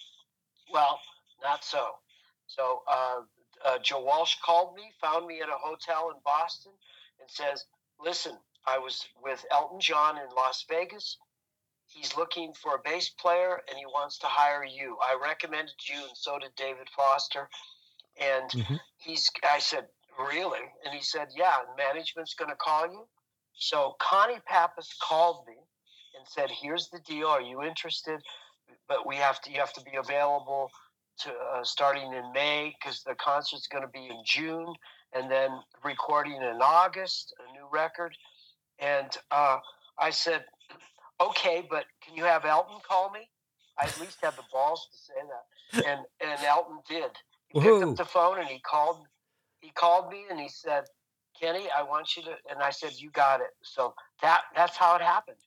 Well, 0.71 0.99
not 1.43 1.63
so. 1.63 1.89
So 2.47 2.81
uh, 2.87 3.21
uh, 3.65 3.77
Joe 3.79 4.01
Walsh 4.03 4.35
called 4.43 4.75
me, 4.75 4.91
found 4.99 5.27
me 5.27 5.41
at 5.41 5.49
a 5.49 5.57
hotel 5.57 6.09
in 6.09 6.17
Boston, 6.25 6.71
and 7.19 7.29
says, 7.29 7.65
"Listen, 7.99 8.37
I 8.65 8.79
was 8.79 9.05
with 9.21 9.45
Elton 9.51 9.79
John 9.79 10.17
in 10.17 10.29
Las 10.35 10.65
Vegas. 10.67 11.17
He's 11.85 12.17
looking 12.17 12.53
for 12.53 12.75
a 12.75 12.79
bass 12.79 13.09
player, 13.09 13.61
and 13.69 13.77
he 13.77 13.85
wants 13.85 14.17
to 14.19 14.27
hire 14.27 14.65
you. 14.65 14.97
I 15.01 15.17
recommended 15.21 15.75
you, 15.87 15.95
and 15.95 16.17
so 16.17 16.37
did 16.39 16.53
David 16.55 16.89
Foster. 16.89 17.49
And 18.19 18.49
Mhm. 18.51 18.79
he's, 18.97 19.29
I 19.43 19.59
said, 19.59 19.87
really? 20.17 20.59
And 20.85 20.93
he 20.93 21.01
said, 21.01 21.27
yeah. 21.35 21.55
Management's 21.77 22.33
going 22.33 22.49
to 22.49 22.57
call 22.57 22.87
you. 22.87 23.07
So 23.53 23.95
Connie 23.99 24.39
Pappas 24.45 24.93
called 25.01 25.45
me 25.47 25.55
and 26.17 26.27
said, 26.27 26.49
"Here's 26.51 26.89
the 26.89 26.99
deal. 26.99 27.27
Are 27.27 27.41
you 27.41 27.63
interested? 27.63 28.21
But 28.87 29.07
we 29.07 29.15
have 29.15 29.41
to. 29.41 29.51
You 29.51 29.59
have 29.59 29.73
to 29.73 29.81
be 29.81 29.97
available." 29.97 30.69
to 31.19 31.29
uh, 31.29 31.63
starting 31.63 32.13
in 32.13 32.31
May 32.33 32.75
because 32.79 33.03
the 33.03 33.15
concert's 33.15 33.67
going 33.67 33.83
to 33.83 33.89
be 33.89 34.05
in 34.05 34.21
June, 34.25 34.73
and 35.13 35.31
then 35.31 35.49
recording 35.83 36.35
in 36.35 36.61
August 36.61 37.33
a 37.39 37.51
new 37.53 37.67
record. 37.71 38.15
And 38.79 39.09
uh, 39.31 39.57
I 39.99 40.11
said, 40.11 40.45
okay, 41.19 41.65
but 41.69 41.85
can 42.05 42.15
you 42.15 42.23
have 42.23 42.45
Elton 42.45 42.77
call 42.87 43.11
me? 43.11 43.27
I 43.79 43.85
at 43.85 43.99
least 43.99 44.17
had 44.21 44.35
the 44.35 44.43
balls 44.51 44.87
to 44.91 44.97
say 44.97 45.83
that, 45.83 45.87
and 45.87 46.05
and 46.21 46.43
Elton 46.45 46.79
did. 46.87 47.11
He 47.49 47.61
picked 47.61 47.83
up 47.83 47.95
the 47.95 48.05
phone 48.05 48.39
and 48.39 48.47
he 48.47 48.59
called. 48.59 48.97
He 49.67 49.71
called 49.73 50.09
me 50.09 50.23
and 50.29 50.39
he 50.39 50.47
said, 50.47 50.85
"Kenny, 51.39 51.67
I 51.77 51.83
want 51.83 52.15
you 52.15 52.23
to." 52.23 52.35
And 52.49 52.63
I 52.63 52.69
said, 52.69 52.93
"You 53.03 53.09
got 53.11 53.41
it." 53.41 53.53
So 53.63 53.93
that 54.21 54.43
that's 54.55 54.77
how 54.77 54.95
it 54.95 55.01
happened. 55.01 55.41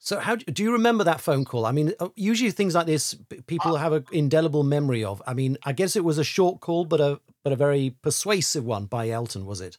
So, 0.00 0.18
how 0.18 0.34
do 0.36 0.62
you 0.62 0.72
remember 0.72 1.04
that 1.04 1.20
phone 1.20 1.44
call? 1.44 1.64
I 1.64 1.72
mean, 1.72 1.94
uh, 2.00 2.08
usually 2.16 2.50
things 2.50 2.74
like 2.74 2.86
this, 2.86 3.14
people 3.46 3.76
have 3.76 3.92
an 3.92 4.04
indelible 4.12 4.64
memory 4.64 5.04
of. 5.04 5.22
I 5.24 5.34
mean, 5.34 5.56
I 5.62 5.72
guess 5.72 5.94
it 5.94 6.04
was 6.04 6.18
a 6.18 6.24
short 6.24 6.60
call, 6.60 6.84
but 6.84 7.00
a 7.00 7.20
but 7.44 7.52
a 7.52 7.56
very 7.56 7.96
persuasive 8.02 8.64
one 8.64 8.86
by 8.86 9.08
Elton, 9.08 9.46
was 9.46 9.60
it? 9.60 9.76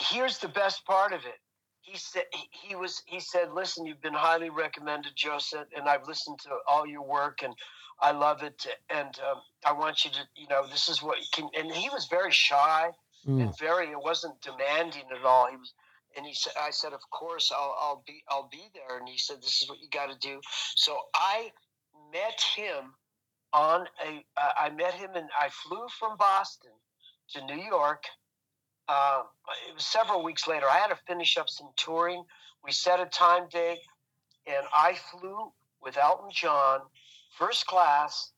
here's 0.00 0.38
the 0.38 0.48
best 0.48 0.84
part 0.86 1.12
of 1.12 1.20
it. 1.20 1.38
He 1.90 1.98
said 1.98 2.24
he, 2.52 2.76
was 2.76 3.02
he 3.06 3.18
said, 3.18 3.52
"Listen, 3.52 3.84
you've 3.84 4.00
been 4.00 4.14
highly 4.14 4.50
recommended, 4.50 5.12
Joseph, 5.16 5.66
and 5.76 5.88
I've 5.88 6.06
listened 6.06 6.38
to 6.40 6.50
all 6.68 6.86
your 6.86 7.02
work, 7.02 7.42
and 7.42 7.54
I 8.00 8.12
love 8.12 8.42
it. 8.44 8.64
And 8.88 9.18
um, 9.28 9.40
I 9.66 9.72
want 9.72 10.04
you 10.04 10.12
to, 10.12 10.20
you 10.36 10.46
know, 10.48 10.66
this 10.68 10.88
is 10.88 11.02
what 11.02 11.18
you 11.18 11.26
can." 11.32 11.48
And 11.58 11.72
he 11.72 11.88
was 11.90 12.06
very 12.06 12.30
shy 12.30 12.92
Mm. 13.26 13.42
and 13.42 13.58
very. 13.58 13.90
It 13.90 14.00
wasn't 14.00 14.40
demanding 14.40 15.04
at 15.14 15.24
all. 15.24 15.46
He 15.50 15.56
was, 15.56 15.74
and 16.16 16.24
he 16.24 16.34
said, 16.34 16.54
"I 16.58 16.70
said, 16.70 16.92
of 16.92 17.02
course, 17.10 17.52
I'll, 17.54 17.76
I'll 17.78 18.02
be, 18.06 18.22
I'll 18.28 18.48
be 18.50 18.70
there." 18.74 18.98
And 18.98 19.08
he 19.08 19.18
said, 19.18 19.42
"This 19.42 19.62
is 19.62 19.68
what 19.68 19.80
you 19.80 19.88
got 19.90 20.06
to 20.06 20.18
do." 20.18 20.40
So 20.74 20.96
I 21.14 21.52
met 22.12 22.40
him 22.56 22.94
on 23.52 23.86
a. 24.06 24.24
Uh, 24.36 24.52
I 24.56 24.70
met 24.70 24.94
him, 24.94 25.10
and 25.14 25.28
I 25.38 25.50
flew 25.50 25.86
from 25.98 26.16
Boston 26.16 26.72
to 27.34 27.44
New 27.44 27.62
York 27.62 28.04
uh, 28.90 29.22
it 29.68 29.74
was 29.74 29.86
several 29.86 30.24
weeks 30.24 30.48
later. 30.48 30.66
I 30.68 30.78
had 30.78 30.88
to 30.88 30.98
finish 31.06 31.36
up 31.36 31.48
some 31.48 31.68
touring. 31.76 32.24
We 32.64 32.72
set 32.72 32.98
a 32.98 33.06
time 33.06 33.48
date, 33.48 33.78
and 34.48 34.66
I 34.74 34.96
flew 35.10 35.52
with 35.80 35.96
Elton 35.96 36.30
John, 36.32 36.80
first 37.38 37.66
class, 37.66 38.32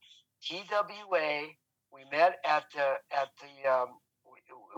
TWA. 0.47 1.47
We 1.91 2.01
met 2.11 2.37
at 2.45 2.65
the 2.73 2.97
at 3.11 3.29
the 3.41 3.69
um, 3.69 3.87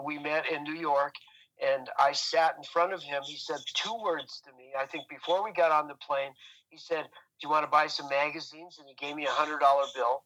we, 0.02 0.18
met 0.18 0.50
in 0.50 0.64
New 0.64 0.76
York, 0.76 1.14
and 1.62 1.90
I 2.00 2.14
sat 2.14 2.56
in 2.58 2.64
front 2.64 2.94
of 2.94 3.02
him. 3.04 3.22
He 3.26 3.38
said 3.38 3.58
two 3.74 3.96
words 4.04 4.42
to 4.46 4.52
me. 4.58 4.72
I 4.78 4.86
think 4.86 5.08
before 5.10 5.44
we 5.44 5.52
got 5.52 5.72
on 5.72 5.88
the 5.88 5.96
plane, 5.96 6.32
he 6.70 6.78
said, 6.78 7.04
"Do 7.04 7.48
you 7.48 7.50
want 7.50 7.66
to 7.66 7.72
buy 7.72 7.88
some 7.88 8.08
magazines?" 8.10 8.78
And 8.80 8.88
he 8.88 8.96
gave 8.96 9.16
me 9.16 9.26
a 9.26 9.32
hundred 9.32 9.60
dollar 9.60 9.86
bill, 9.94 10.24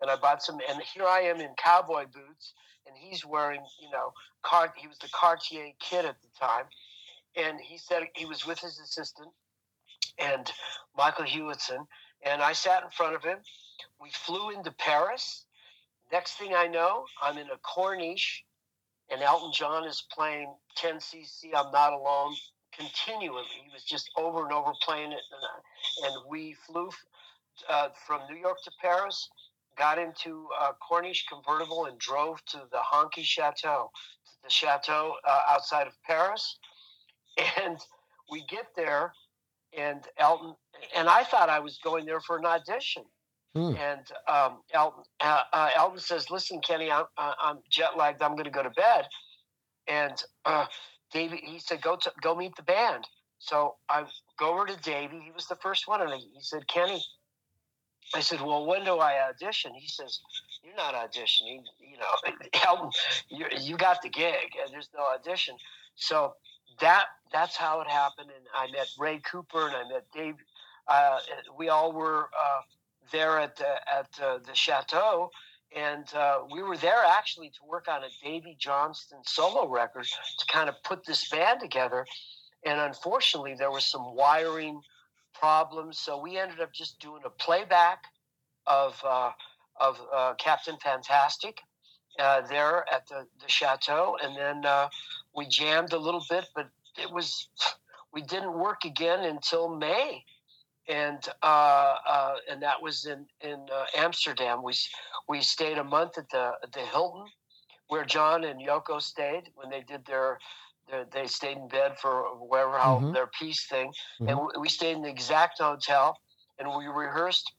and 0.00 0.10
I 0.10 0.16
bought 0.16 0.44
some. 0.44 0.58
And 0.68 0.80
here 0.94 1.06
I 1.06 1.22
am 1.22 1.40
in 1.40 1.50
cowboy 1.56 2.04
boots, 2.04 2.54
and 2.86 2.96
he's 2.96 3.24
wearing, 3.24 3.60
you 3.80 3.90
know, 3.90 4.12
he 4.76 4.88
was 4.88 4.98
the 4.98 5.08
Cartier 5.12 5.72
kid 5.80 6.04
at 6.04 6.16
the 6.22 6.28
time, 6.38 6.64
and 7.36 7.60
he 7.60 7.78
said 7.78 8.02
he 8.14 8.26
was 8.26 8.46
with 8.46 8.58
his 8.58 8.78
assistant 8.78 9.30
and 10.18 10.50
Michael 10.96 11.24
Hewitson, 11.24 11.86
and 12.24 12.42
I 12.42 12.52
sat 12.52 12.82
in 12.82 12.90
front 12.90 13.14
of 13.14 13.24
him. 13.24 13.38
We 14.00 14.10
flew 14.10 14.50
into 14.50 14.72
Paris. 14.72 15.46
Next 16.12 16.34
thing 16.34 16.54
I 16.54 16.66
know, 16.66 17.06
I'm 17.22 17.38
in 17.38 17.48
a 17.48 17.58
Corniche, 17.58 18.42
and 19.10 19.22
Elton 19.22 19.52
John 19.54 19.84
is 19.84 20.04
playing 20.12 20.52
10cc. 20.78 21.50
I'm 21.54 21.72
not 21.72 21.92
alone. 21.92 22.34
continually. 22.76 23.44
He 23.64 23.70
was 23.72 23.84
just 23.84 24.10
over 24.16 24.44
and 24.44 24.52
over 24.52 24.72
playing 24.82 25.12
it, 25.12 25.20
and, 25.32 26.12
and 26.12 26.24
we 26.30 26.54
flew 26.66 26.90
uh, 27.68 27.88
from 28.06 28.22
New 28.30 28.36
York 28.36 28.58
to 28.64 28.70
Paris, 28.80 29.28
got 29.76 29.98
into 29.98 30.48
a 30.60 30.70
Corniche 30.74 31.24
convertible, 31.28 31.86
and 31.86 31.98
drove 31.98 32.44
to 32.46 32.62
the 32.70 32.78
Honky 32.78 33.24
Chateau, 33.24 33.90
the 34.42 34.50
chateau 34.50 35.16
uh, 35.24 35.40
outside 35.50 35.86
of 35.86 35.94
Paris, 36.04 36.58
and 37.62 37.78
we 38.30 38.44
get 38.48 38.66
there, 38.76 39.12
and 39.76 40.02
Elton 40.18 40.54
and 40.94 41.08
I 41.08 41.24
thought 41.24 41.48
I 41.48 41.60
was 41.60 41.78
going 41.82 42.04
there 42.04 42.20
for 42.20 42.38
an 42.38 42.46
audition. 42.46 43.04
Hmm. 43.54 43.74
And 43.76 44.00
um, 44.28 44.60
Elton, 44.72 45.04
uh, 45.20 45.42
uh, 45.52 45.70
Elton 45.76 45.98
says, 45.98 46.30
"Listen, 46.30 46.60
Kenny, 46.60 46.90
I'm, 46.90 47.04
uh, 47.18 47.34
I'm 47.40 47.58
jet 47.70 47.96
lagged. 47.98 48.22
I'm 48.22 48.32
going 48.32 48.44
to 48.44 48.50
go 48.50 48.62
to 48.62 48.70
bed." 48.70 49.06
And 49.86 50.22
uh, 50.46 50.66
Davey, 51.12 51.42
he 51.44 51.58
said, 51.58 51.82
"Go 51.82 51.96
to 51.96 52.12
go 52.22 52.34
meet 52.34 52.56
the 52.56 52.62
band." 52.62 53.06
So 53.38 53.74
I 53.90 54.04
go 54.38 54.54
over 54.54 54.66
to 54.66 54.76
Davey. 54.76 55.20
He 55.22 55.32
was 55.32 55.46
the 55.46 55.56
first 55.56 55.86
one, 55.86 56.00
and 56.00 56.12
he 56.12 56.40
said, 56.40 56.66
"Kenny." 56.66 57.02
I 58.14 58.20
said, 58.20 58.40
"Well, 58.40 58.66
when 58.66 58.84
do 58.84 58.98
I 58.98 59.28
audition?" 59.28 59.74
He 59.74 59.88
says, 59.88 60.20
"You're 60.62 60.76
not 60.76 60.94
auditioning. 60.94 61.62
You 61.80 61.98
know, 61.98 62.90
you 63.28 63.46
you 63.58 63.76
got 63.76 64.02
the 64.02 64.08
gig, 64.08 64.56
and 64.62 64.72
there's 64.72 64.90
no 64.94 65.04
audition." 65.14 65.56
So 65.96 66.34
that 66.80 67.06
that's 67.32 67.56
how 67.56 67.80
it 67.80 67.88
happened. 67.88 68.30
And 68.34 68.44
I 68.54 68.70
met 68.70 68.88
Ray 68.98 69.18
Cooper, 69.18 69.66
and 69.66 69.76
I 69.76 69.88
met 69.88 70.06
Dave. 70.14 70.36
Uh, 70.88 71.18
we 71.56 71.68
all 71.68 71.92
were 71.92 72.28
uh, 72.38 72.60
there 73.10 73.38
at 73.38 73.56
the, 73.56 73.68
at 73.92 74.08
uh, 74.22 74.38
the 74.44 74.54
chateau, 74.54 75.30
and 75.74 76.12
uh, 76.14 76.38
we 76.52 76.62
were 76.62 76.76
there 76.76 77.02
actually 77.06 77.50
to 77.50 77.64
work 77.66 77.88
on 77.88 78.02
a 78.04 78.08
Davey 78.22 78.56
Johnstone 78.58 79.22
solo 79.24 79.68
record 79.68 80.06
to 80.06 80.46
kind 80.46 80.68
of 80.68 80.82
put 80.82 81.04
this 81.06 81.28
band 81.28 81.60
together. 81.60 82.04
And 82.64 82.80
unfortunately, 82.80 83.54
there 83.58 83.70
was 83.70 83.84
some 83.84 84.14
wiring 84.14 84.80
problems, 85.42 85.98
so 85.98 86.20
we 86.20 86.38
ended 86.38 86.60
up 86.60 86.72
just 86.72 87.00
doing 87.00 87.22
a 87.24 87.30
playback 87.30 88.04
of 88.68 88.94
uh, 89.04 89.32
of 89.80 90.00
uh, 90.14 90.34
Captain 90.38 90.76
Fantastic 90.82 91.58
uh, 92.20 92.42
there 92.42 92.84
at 92.92 93.08
the, 93.08 93.26
the 93.40 93.48
chateau, 93.48 94.16
and 94.22 94.36
then 94.36 94.64
uh, 94.64 94.88
we 95.34 95.46
jammed 95.48 95.92
a 95.92 95.98
little 95.98 96.24
bit, 96.30 96.44
but 96.54 96.68
it 96.96 97.10
was 97.12 97.48
we 98.14 98.22
didn't 98.22 98.56
work 98.56 98.84
again 98.84 99.24
until 99.24 99.68
May 99.74 100.24
and 100.88 101.18
uh, 101.42 101.94
uh, 102.06 102.34
and 102.48 102.62
that 102.62 102.80
was 102.80 103.06
in 103.06 103.26
in 103.40 103.66
Amsterdam. 103.96 104.62
We 104.62 104.74
we 105.28 105.40
stayed 105.40 105.78
a 105.78 105.84
month 105.84 106.18
at 106.18 106.28
the 106.30 106.52
the 106.72 106.80
Hilton, 106.80 107.26
where 107.88 108.04
John 108.04 108.44
and 108.44 108.60
Yoko 108.60 109.02
stayed 109.02 109.50
when 109.56 109.70
they 109.70 109.80
did 109.82 110.04
their. 110.06 110.38
They 111.12 111.26
stayed 111.26 111.56
in 111.56 111.68
bed 111.68 111.98
for 111.98 112.24
whatever 112.36 112.78
how 112.78 112.96
mm-hmm. 112.96 113.12
their 113.12 113.28
peace 113.38 113.66
thing, 113.66 113.92
mm-hmm. 114.20 114.28
and 114.28 114.60
we 114.60 114.68
stayed 114.68 114.96
in 114.96 115.02
the 115.02 115.08
exact 115.08 115.58
hotel, 115.58 116.18
and 116.58 116.68
we 116.76 116.86
rehearsed. 116.86 117.52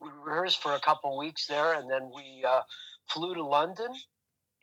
We 0.00 0.10
rehearsed 0.24 0.62
for 0.62 0.72
a 0.74 0.80
couple 0.80 1.16
weeks 1.16 1.46
there, 1.46 1.74
and 1.74 1.90
then 1.90 2.10
we 2.14 2.44
uh, 2.46 2.60
flew 3.08 3.34
to 3.34 3.44
London, 3.44 3.88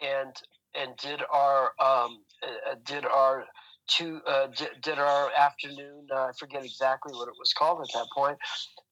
and 0.01 0.35
and 0.75 0.95
did 0.97 1.21
our 1.31 1.71
um, 1.79 2.19
uh, 2.43 2.75
did 2.85 3.05
our 3.05 3.45
to 3.87 4.21
uh, 4.27 4.47
d- 4.47 4.67
did 4.81 4.99
our 4.99 5.31
afternoon. 5.37 6.07
Uh, 6.13 6.27
I 6.27 6.31
forget 6.39 6.63
exactly 6.63 7.13
what 7.13 7.27
it 7.27 7.33
was 7.37 7.53
called 7.53 7.81
at 7.81 7.93
that 7.93 8.07
point. 8.15 8.37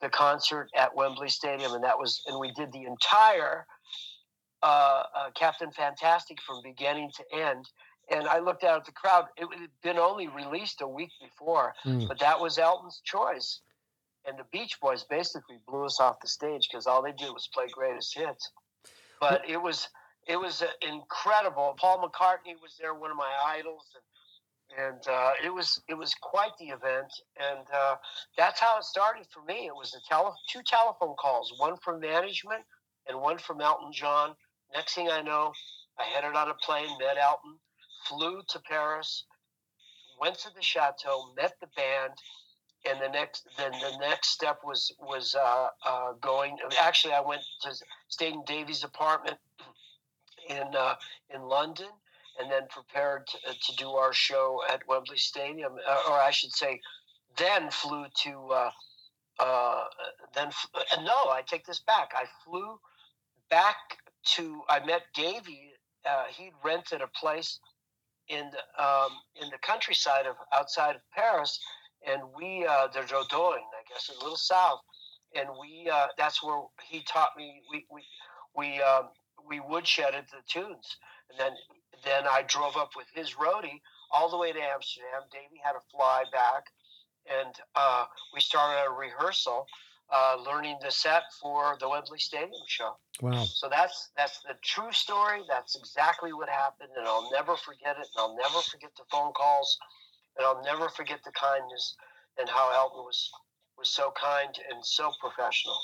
The 0.02 0.10
concert 0.10 0.70
at 0.76 0.96
Wembley 0.96 1.30
Stadium, 1.30 1.74
and 1.74 1.84
that 1.84 1.98
was, 1.98 2.22
and 2.28 2.40
we 2.40 2.52
did 2.54 2.72
the 2.72 2.84
entire 2.84 3.66
uh, 4.62 5.04
uh 5.16 5.30
Captain 5.36 5.72
Fantastic 5.72 6.42
from 6.42 6.62
beginning 6.64 7.12
to 7.16 7.38
end. 7.38 7.66
And 8.12 8.28
I 8.28 8.40
looked 8.40 8.64
out 8.64 8.80
at 8.80 8.86
the 8.86 8.92
crowd. 8.92 9.26
It 9.38 9.48
had 9.60 9.70
been 9.84 9.98
only 9.98 10.28
released 10.28 10.82
a 10.82 10.88
week 10.88 11.12
before, 11.22 11.74
mm. 11.86 12.08
but 12.08 12.20
that 12.20 12.40
was 12.40 12.58
Elton's 12.58 13.02
choice. 13.04 13.62
And 14.26 14.38
the 14.38 14.46
Beach 14.52 14.80
Boys 14.82 15.06
basically 15.10 15.60
blew 15.68 15.86
us 15.86 16.00
off 16.00 16.20
the 16.22 16.28
stage 16.28 16.68
because 16.70 16.88
all 16.88 17.02
they 17.02 17.12
did 17.12 17.32
was 17.32 17.50
play 17.54 17.68
greatest 17.72 18.18
hits. 18.18 18.52
But 19.20 19.48
it 19.48 19.62
was 19.62 19.88
it 20.28 20.38
was 20.38 20.64
incredible. 20.82 21.76
Paul 21.80 22.08
McCartney 22.08 22.54
was 22.62 22.76
there, 22.80 22.94
one 22.94 23.12
of 23.12 23.18
my 23.18 23.32
idols, 23.46 23.86
and 23.96 24.04
and 24.78 25.08
uh, 25.08 25.32
it 25.44 25.54
was 25.54 25.82
it 25.88 25.96
was 25.96 26.14
quite 26.22 26.52
the 26.60 26.68
event, 26.68 27.12
and 27.38 27.66
uh, 27.74 27.96
that's 28.38 28.60
how 28.60 28.78
it 28.78 28.84
started 28.84 29.26
for 29.32 29.44
me. 29.44 29.66
It 29.66 29.76
was 29.76 29.96
a 29.96 30.10
tele- 30.10 30.36
two 30.48 30.62
telephone 30.66 31.16
calls, 31.20 31.54
one 31.58 31.76
from 31.78 32.00
management 32.00 32.64
and 33.08 33.20
one 33.20 33.38
from 33.40 33.62
Elton 33.62 33.92
John. 33.92 34.36
Next 34.74 34.94
thing 34.94 35.10
I 35.10 35.22
know, 35.22 35.52
I 35.98 36.04
headed 36.04 36.36
on 36.36 36.50
a 36.50 36.54
plane, 36.54 36.90
met 37.00 37.18
Elton, 37.18 37.58
flew 38.08 38.42
to 38.50 38.60
Paris, 38.60 39.26
went 40.20 40.38
to 40.40 40.54
the 40.54 40.62
chateau, 40.62 41.32
met 41.36 41.54
the 41.60 41.68
band, 41.76 42.14
and 42.90 43.00
the 43.02 43.10
next 43.10 43.48
then 43.58 43.72
the 43.72 43.98
next 44.00 44.30
step 44.30 44.60
was 44.64 44.94
was 45.00 45.36
uh, 45.36 45.68
uh 45.86 46.14
going. 46.22 46.58
Actually, 46.82 47.14
I 47.14 47.22
went 47.22 47.42
to 47.62 47.74
stayed 48.08 48.34
in 48.34 48.44
Davy's 48.46 48.84
apartment 48.84 49.38
in 50.50 50.76
uh, 50.76 50.96
in 51.34 51.42
London 51.42 51.90
and 52.40 52.50
then 52.50 52.64
prepared 52.70 53.28
to, 53.28 53.38
uh, 53.50 53.54
to 53.62 53.76
do 53.76 53.90
our 53.90 54.14
show 54.14 54.62
at 54.70 54.88
Wembley 54.88 55.18
Stadium, 55.18 55.74
uh, 55.88 56.02
or 56.10 56.14
I 56.14 56.32
should 56.32 56.54
say, 56.54 56.80
then 57.38 57.70
flew 57.70 58.06
to. 58.24 58.50
Uh, 58.52 58.72
then 60.36 60.50
no, 61.02 61.32
I 61.32 61.42
take 61.46 61.66
this 61.66 61.80
back. 61.80 62.12
I 62.16 62.26
flew 62.46 62.80
back 63.50 63.76
to. 64.36 64.62
I 64.70 64.86
met 64.86 65.04
Davey. 65.14 65.74
Uh, 66.10 66.26
he'd 66.30 66.54
rented 66.64 67.02
a 67.02 67.08
place 67.08 67.60
in 68.30 68.52
the, 68.52 68.84
um, 68.84 69.12
in 69.42 69.50
the 69.50 69.58
countryside 69.62 70.26
of 70.26 70.36
outside 70.54 70.96
of 70.96 71.02
Paris, 71.14 71.60
and 72.08 72.22
we 72.38 72.66
uh, 72.66 72.88
the 72.88 73.00
Dordogne, 73.02 73.58
I 73.58 73.84
guess, 73.92 74.10
a 74.10 74.24
little 74.24 74.38
south, 74.38 74.82
and 75.36 75.50
we 75.60 75.90
uh, 75.92 76.08
that's 76.18 76.44
where 76.44 76.62
he 76.88 77.04
taught 77.04 77.30
me. 77.38 77.62
We 77.72 77.86
we 77.92 78.04
we 78.56 78.82
um, 78.82 79.10
we 79.48 79.60
woodshedded 79.60 80.30
the 80.30 80.42
tunes, 80.48 80.98
and 81.30 81.40
then 81.40 81.52
then 82.06 82.24
I 82.30 82.44
drove 82.44 82.78
up 82.78 82.92
with 82.96 83.08
his 83.14 83.34
roadie 83.34 83.82
all 84.12 84.30
the 84.30 84.38
way 84.38 84.52
to 84.52 84.60
Amsterdam. 84.60 85.22
Davey 85.32 85.62
had 85.64 85.74
to 85.74 85.82
fly 85.92 86.24
back, 86.32 86.66
and 87.28 87.54
uh, 87.76 88.06
we 88.34 88.42
started 88.42 88.86
a 88.88 88.92
rehearsal, 88.92 89.66
uh, 90.12 90.38
learning 90.46 90.78
the 90.82 90.92
set 90.92 91.24
for 91.42 91.78
the 91.80 91.88
Wembley 91.88 92.20
Stadium 92.20 92.64
show. 92.68 92.96
Wow! 93.22 93.44
So 93.46 93.70
that's 93.70 94.10
that's 94.18 94.40
the 94.42 94.56
true 94.64 94.92
story. 94.92 95.42
That's 95.48 95.76
exactly 95.76 96.34
what 96.34 96.50
happened, 96.50 96.90
and 96.98 97.08
I'll 97.08 97.30
never 97.32 97.56
forget 97.58 97.98
it. 98.00 98.08
And 98.16 98.18
I'll 98.18 98.36
never 98.36 98.62
forget 98.72 98.92
the 98.98 99.04
phone 99.12 99.34
calls, 99.34 99.78
and 100.38 100.46
I'll 100.46 100.64
never 100.64 100.90
forget 100.90 101.20
the 101.24 101.32
kindness 101.32 101.96
and 102.40 102.50
how 102.50 102.72
Elton 102.74 103.04
was 103.04 103.30
was 103.78 103.90
so 103.90 104.12
kind 104.22 104.50
and 104.72 104.86
so 104.86 105.12
professional, 105.22 105.78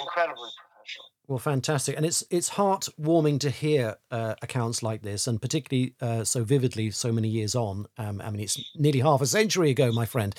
incredibly 0.00 0.48
professional. 0.56 1.04
Well, 1.26 1.38
fantastic, 1.38 1.96
and 1.96 2.04
it's 2.04 2.22
it's 2.30 2.50
heartwarming 2.50 3.40
to 3.40 3.50
hear 3.50 3.96
uh, 4.10 4.34
accounts 4.42 4.82
like 4.82 5.02
this, 5.02 5.26
and 5.26 5.40
particularly 5.40 5.94
uh, 6.00 6.24
so 6.24 6.44
vividly, 6.44 6.90
so 6.90 7.12
many 7.12 7.28
years 7.28 7.54
on. 7.54 7.86
Um, 7.96 8.20
I 8.22 8.30
mean, 8.30 8.40
it's 8.40 8.62
nearly 8.74 9.00
half 9.00 9.22
a 9.22 9.26
century 9.26 9.70
ago, 9.70 9.90
my 9.92 10.06
friend. 10.06 10.34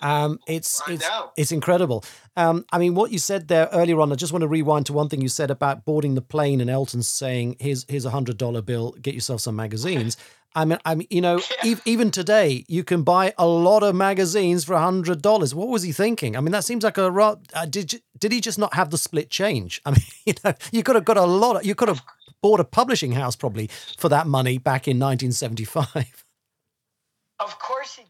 Um, 0.00 0.38
it's 0.46 0.80
it's 0.88 1.08
it's 1.36 1.52
incredible. 1.52 2.04
Um, 2.36 2.64
I 2.72 2.78
mean, 2.78 2.94
what 2.94 3.12
you 3.12 3.18
said 3.18 3.48
there 3.48 3.68
earlier 3.72 4.00
on. 4.00 4.12
I 4.12 4.14
just 4.14 4.32
want 4.32 4.42
to 4.42 4.48
rewind 4.48 4.86
to 4.86 4.92
one 4.92 5.08
thing 5.08 5.20
you 5.20 5.28
said 5.28 5.50
about 5.50 5.84
boarding 5.84 6.14
the 6.14 6.22
plane 6.22 6.60
and 6.60 6.70
Elton 6.70 7.02
saying, 7.02 7.56
"Here's 7.60 7.84
here's 7.88 8.04
a 8.04 8.10
hundred 8.10 8.38
dollar 8.38 8.62
bill. 8.62 8.92
Get 9.00 9.14
yourself 9.14 9.40
some 9.40 9.56
magazines." 9.56 10.16
I 10.54 10.64
mean, 10.64 10.78
I 10.84 10.96
mean, 10.96 11.06
you 11.10 11.20
know, 11.20 11.40
yeah. 11.62 11.74
e- 11.74 11.80
even 11.84 12.10
today, 12.10 12.64
you 12.66 12.82
can 12.82 13.04
buy 13.04 13.32
a 13.38 13.46
lot 13.46 13.84
of 13.84 13.94
magazines 13.94 14.64
for 14.64 14.74
a 14.74 14.80
hundred 14.80 15.22
dollars. 15.22 15.54
What 15.54 15.68
was 15.68 15.82
he 15.82 15.92
thinking? 15.92 16.36
I 16.36 16.40
mean, 16.40 16.50
that 16.52 16.64
seems 16.64 16.82
like 16.82 16.98
a 16.98 17.06
uh, 17.06 17.66
did 17.66 17.92
you, 17.92 18.00
did 18.18 18.32
he 18.32 18.40
just 18.40 18.58
not 18.58 18.74
have 18.74 18.90
the 18.90 18.98
split 18.98 19.30
change? 19.30 19.80
I 19.86 19.90
mean, 19.92 20.00
you 20.26 20.34
know, 20.44 20.54
you 20.72 20.82
could 20.82 20.96
have 20.96 21.04
got 21.04 21.16
a 21.16 21.24
lot. 21.24 21.56
Of, 21.56 21.66
you 21.66 21.74
could 21.74 21.88
have 21.88 22.02
bought 22.42 22.58
a 22.58 22.64
publishing 22.64 23.12
house 23.12 23.36
probably 23.36 23.68
for 23.98 24.08
that 24.08 24.26
money 24.26 24.58
back 24.58 24.88
in 24.88 24.98
1975. 24.98 26.24
Of 27.38 27.58
course, 27.58 27.94
he 27.94 28.02
didn't 28.04 28.09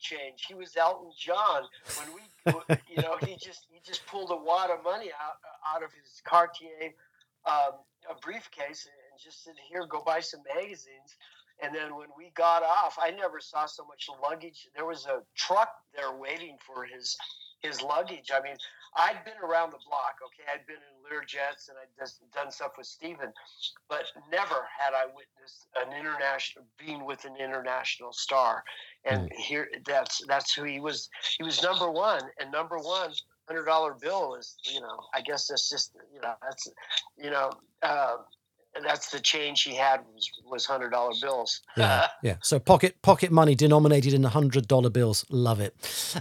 change. 0.00 0.44
He 0.46 0.54
was 0.54 0.76
Elton 0.76 1.10
John. 1.16 1.62
When 1.98 2.14
we, 2.14 2.76
you 2.88 3.02
know, 3.02 3.16
he 3.26 3.36
just 3.36 3.66
he 3.70 3.80
just 3.84 4.06
pulled 4.06 4.30
a 4.30 4.36
wad 4.36 4.70
of 4.70 4.82
money 4.84 5.10
out 5.20 5.36
out 5.74 5.82
of 5.82 5.90
his 5.92 6.22
Cartier 6.24 6.94
um, 7.46 7.80
a 8.10 8.14
briefcase 8.20 8.86
and 8.86 9.20
just 9.20 9.44
said, 9.44 9.54
"Here, 9.68 9.86
go 9.86 10.02
buy 10.04 10.20
some 10.20 10.40
magazines." 10.54 11.16
And 11.60 11.74
then 11.74 11.96
when 11.96 12.08
we 12.16 12.30
got 12.36 12.62
off, 12.62 12.96
I 13.02 13.10
never 13.10 13.40
saw 13.40 13.66
so 13.66 13.84
much 13.84 14.08
luggage. 14.22 14.68
There 14.76 14.86
was 14.86 15.06
a 15.06 15.22
truck 15.34 15.70
there 15.94 16.12
waiting 16.12 16.56
for 16.64 16.84
his 16.84 17.16
his 17.60 17.82
luggage. 17.82 18.30
I 18.32 18.40
mean, 18.40 18.56
I'd 18.96 19.24
been 19.24 19.38
around 19.42 19.70
the 19.70 19.78
block. 19.86 20.16
Okay, 20.24 20.48
I'd 20.52 20.66
been 20.66 20.76
in 20.76 20.96
Learjets 21.04 21.68
and 21.68 21.78
I'd 21.78 21.92
just 21.98 22.20
done 22.32 22.50
stuff 22.50 22.72
with 22.76 22.86
Stephen, 22.86 23.32
but 23.88 24.04
never 24.30 24.66
had 24.78 24.94
I 24.94 25.06
witnessed 25.06 25.68
an 25.76 25.92
international 25.98 26.64
being 26.78 27.04
with 27.04 27.24
an 27.24 27.36
international 27.36 28.12
star. 28.12 28.64
And 29.04 29.30
mm. 29.30 29.32
here, 29.34 29.68
that's 29.86 30.22
that's 30.26 30.52
who 30.54 30.64
he 30.64 30.80
was. 30.80 31.08
He 31.36 31.44
was 31.44 31.62
number 31.62 31.90
one, 31.90 32.22
and 32.40 32.50
number 32.50 32.78
one 32.78 33.12
hundred 33.46 33.64
dollar 33.64 33.94
bill 33.94 34.34
is 34.34 34.56
you 34.64 34.80
know 34.80 34.98
I 35.14 35.20
guess 35.20 35.48
that's 35.48 35.70
just 35.70 35.92
you 36.14 36.20
know 36.20 36.34
that's 36.42 36.68
you 37.16 37.30
know. 37.30 37.50
Uh, 37.82 38.16
that's 38.84 39.10
the 39.10 39.20
change 39.20 39.62
he 39.62 39.74
had 39.74 40.00
was, 40.14 40.30
was 40.46 40.66
hundred 40.66 40.90
dollar 40.90 41.12
bills. 41.20 41.60
Yeah, 41.76 42.08
yeah. 42.22 42.36
So 42.42 42.58
pocket 42.58 43.00
pocket 43.02 43.30
money 43.30 43.54
denominated 43.54 44.14
in 44.14 44.22
hundred 44.24 44.68
dollar 44.68 44.90
bills. 44.90 45.24
Love 45.30 45.60
it. 45.60 45.74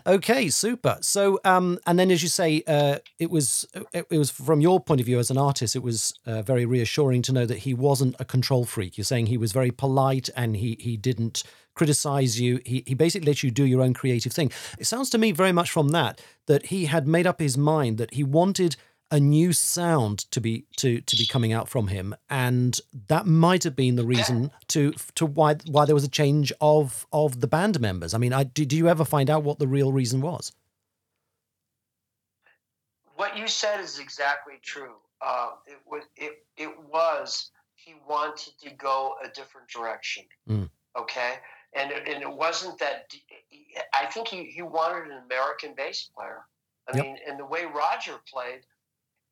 Okay, 0.05 0.49
super. 0.49 0.97
So, 1.01 1.39
um, 1.43 1.79
and 1.85 1.97
then 1.97 2.11
as 2.11 2.23
you 2.23 2.29
say, 2.29 2.63
uh, 2.67 2.97
it 3.19 3.29
was 3.29 3.65
it, 3.93 4.05
it 4.09 4.17
was 4.17 4.31
from 4.31 4.61
your 4.61 4.79
point 4.79 4.99
of 4.99 5.05
view 5.05 5.19
as 5.19 5.29
an 5.29 5.37
artist, 5.37 5.75
it 5.75 5.83
was 5.83 6.13
uh, 6.25 6.41
very 6.41 6.65
reassuring 6.65 7.21
to 7.23 7.33
know 7.33 7.45
that 7.45 7.59
he 7.59 7.73
wasn't 7.73 8.15
a 8.19 8.25
control 8.25 8.65
freak. 8.65 8.97
You're 8.97 9.05
saying 9.05 9.27
he 9.27 9.37
was 9.37 9.51
very 9.51 9.71
polite 9.71 10.29
and 10.35 10.55
he 10.55 10.77
he 10.79 10.97
didn't 10.97 11.43
criticize 11.75 12.39
you. 12.39 12.59
He 12.65 12.83
he 12.85 12.93
basically 12.93 13.27
let 13.27 13.43
you 13.43 13.51
do 13.51 13.65
your 13.65 13.81
own 13.81 13.93
creative 13.93 14.33
thing. 14.33 14.51
It 14.79 14.85
sounds 14.85 15.09
to 15.11 15.17
me 15.17 15.31
very 15.31 15.51
much 15.51 15.71
from 15.71 15.89
that 15.89 16.21
that 16.47 16.67
he 16.67 16.85
had 16.85 17.07
made 17.07 17.27
up 17.27 17.39
his 17.39 17.57
mind 17.57 17.97
that 17.97 18.13
he 18.13 18.23
wanted 18.23 18.75
a 19.09 19.19
new 19.19 19.53
sound 19.53 20.19
to 20.31 20.41
be 20.41 20.65
to 20.77 21.01
to 21.01 21.15
be 21.15 21.25
coming 21.25 21.53
out 21.53 21.69
from 21.69 21.87
him. 21.87 22.13
And 22.29 22.79
that 23.07 23.25
might 23.25 23.63
have 23.63 23.75
been 23.75 23.95
the 23.95 24.05
reason 24.05 24.51
to 24.69 24.91
to 25.15 25.25
why 25.25 25.55
why 25.65 25.85
there 25.85 25.95
was 25.95 26.03
a 26.03 26.09
change 26.09 26.51
of 26.61 27.07
of 27.11 27.39
the 27.41 27.47
band 27.47 27.79
members. 27.79 28.13
I 28.13 28.17
mean 28.17 28.33
i 28.33 28.43
did 28.43 28.73
you 28.73 28.87
ever 28.89 29.05
find 29.05 29.29
out 29.29 29.43
what 29.43 29.59
the 29.59 29.67
real 29.67 29.91
reason 29.91 30.21
was? 30.21 30.51
What 33.15 33.37
you 33.37 33.47
said 33.47 33.79
is 33.79 33.99
exactly 33.99 34.55
true. 34.61 34.95
Uh, 35.21 35.51
it 35.65 35.79
was 35.85 36.03
it, 36.15 36.45
it 36.57 36.69
was 36.91 37.51
he 37.75 37.95
wanted 38.07 38.53
to 38.61 38.69
go 38.75 39.15
a 39.23 39.29
different 39.29 39.67
direction 39.69 40.23
Mm. 40.47 40.69
okay? 40.99 41.35
And 41.75 41.91
it, 41.91 42.07
and 42.07 42.21
it 42.23 42.31
wasn't 42.31 42.79
that 42.79 43.11
i 43.93 44.05
think 44.05 44.27
he, 44.27 44.45
he 44.45 44.61
wanted 44.61 45.11
an 45.11 45.21
american 45.25 45.73
bass 45.75 46.09
player. 46.15 46.45
I 46.87 46.95
Yep. 46.97 47.05
mean 47.05 47.17
and 47.27 47.39
the 47.39 47.45
way 47.45 47.65
roger 47.65 48.17
played 48.31 48.61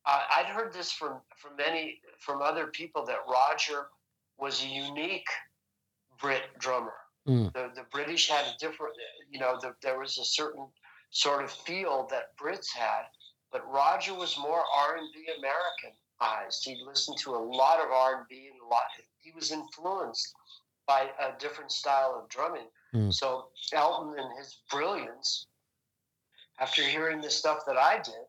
uh, 0.05 0.21
I'd 0.37 0.45
heard 0.45 0.73
this 0.73 0.91
from 0.91 1.21
from 1.35 1.55
many 1.55 1.99
from 2.19 2.41
other 2.41 2.67
people 2.67 3.05
that 3.05 3.19
Roger 3.29 3.87
was 4.37 4.63
a 4.63 4.67
unique 4.67 5.27
Brit 6.19 6.43
drummer. 6.59 6.93
Mm. 7.27 7.51
The 7.53 7.71
the 7.75 7.85
British 7.91 8.29
had 8.29 8.45
a 8.45 8.57
different, 8.59 8.93
you 9.31 9.39
know, 9.39 9.57
the, 9.59 9.73
there 9.81 9.99
was 9.99 10.17
a 10.17 10.25
certain 10.25 10.67
sort 11.09 11.43
of 11.43 11.51
feel 11.51 12.07
that 12.11 12.37
Brits 12.37 12.71
had, 12.75 13.03
but 13.51 13.69
Roger 13.71 14.13
was 14.13 14.37
more 14.37 14.63
R 14.77 14.97
and 14.97 15.07
B 15.13 15.25
Americanized. 15.37 16.63
He 16.63 16.77
listened 16.85 17.17
to 17.19 17.31
a 17.31 17.37
lot 17.37 17.79
of 17.79 17.89
R 17.91 18.17
and 18.17 18.27
B 18.29 18.49
and 18.51 18.61
a 18.61 18.67
lot. 18.67 18.83
He 19.21 19.31
was 19.31 19.51
influenced 19.51 20.33
by 20.87 21.09
a 21.19 21.39
different 21.39 21.71
style 21.71 22.19
of 22.21 22.29
drumming. 22.29 22.67
Mm. 22.93 23.11
So 23.11 23.47
Elton 23.73 24.19
and 24.19 24.37
his 24.37 24.59
brilliance, 24.69 25.47
after 26.59 26.83
hearing 26.83 27.21
the 27.21 27.31
stuff 27.31 27.59
that 27.65 27.77
I 27.77 27.97
did 27.97 28.25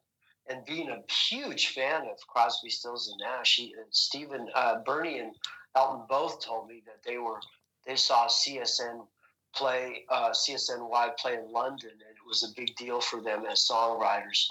and 0.49 0.65
being 0.65 0.89
a 0.91 1.03
huge 1.13 1.69
fan 1.69 2.03
of 2.03 2.25
Crosby, 2.27 2.71
Stills 2.71 3.09
and 3.09 3.19
Nash, 3.21 3.57
he, 3.57 3.75
and 3.75 3.87
Stephen, 3.91 4.49
uh, 4.55 4.77
Bernie, 4.85 5.19
and 5.19 5.33
Elton 5.75 6.03
both 6.09 6.45
told 6.45 6.69
me 6.69 6.83
that 6.87 7.03
they 7.05 7.19
were 7.19 7.41
they 7.87 7.97
saw 7.97 8.27
CSN 8.27 9.07
play 9.55 10.05
uh, 10.09 10.31
CSNY 10.31 11.17
play 11.17 11.35
in 11.35 11.53
London, 11.53 11.91
and 11.91 12.01
it 12.01 12.27
was 12.27 12.43
a 12.43 12.55
big 12.61 12.75
deal 12.77 13.01
for 13.01 13.21
them 13.21 13.45
as 13.51 13.67
songwriters. 13.67 14.47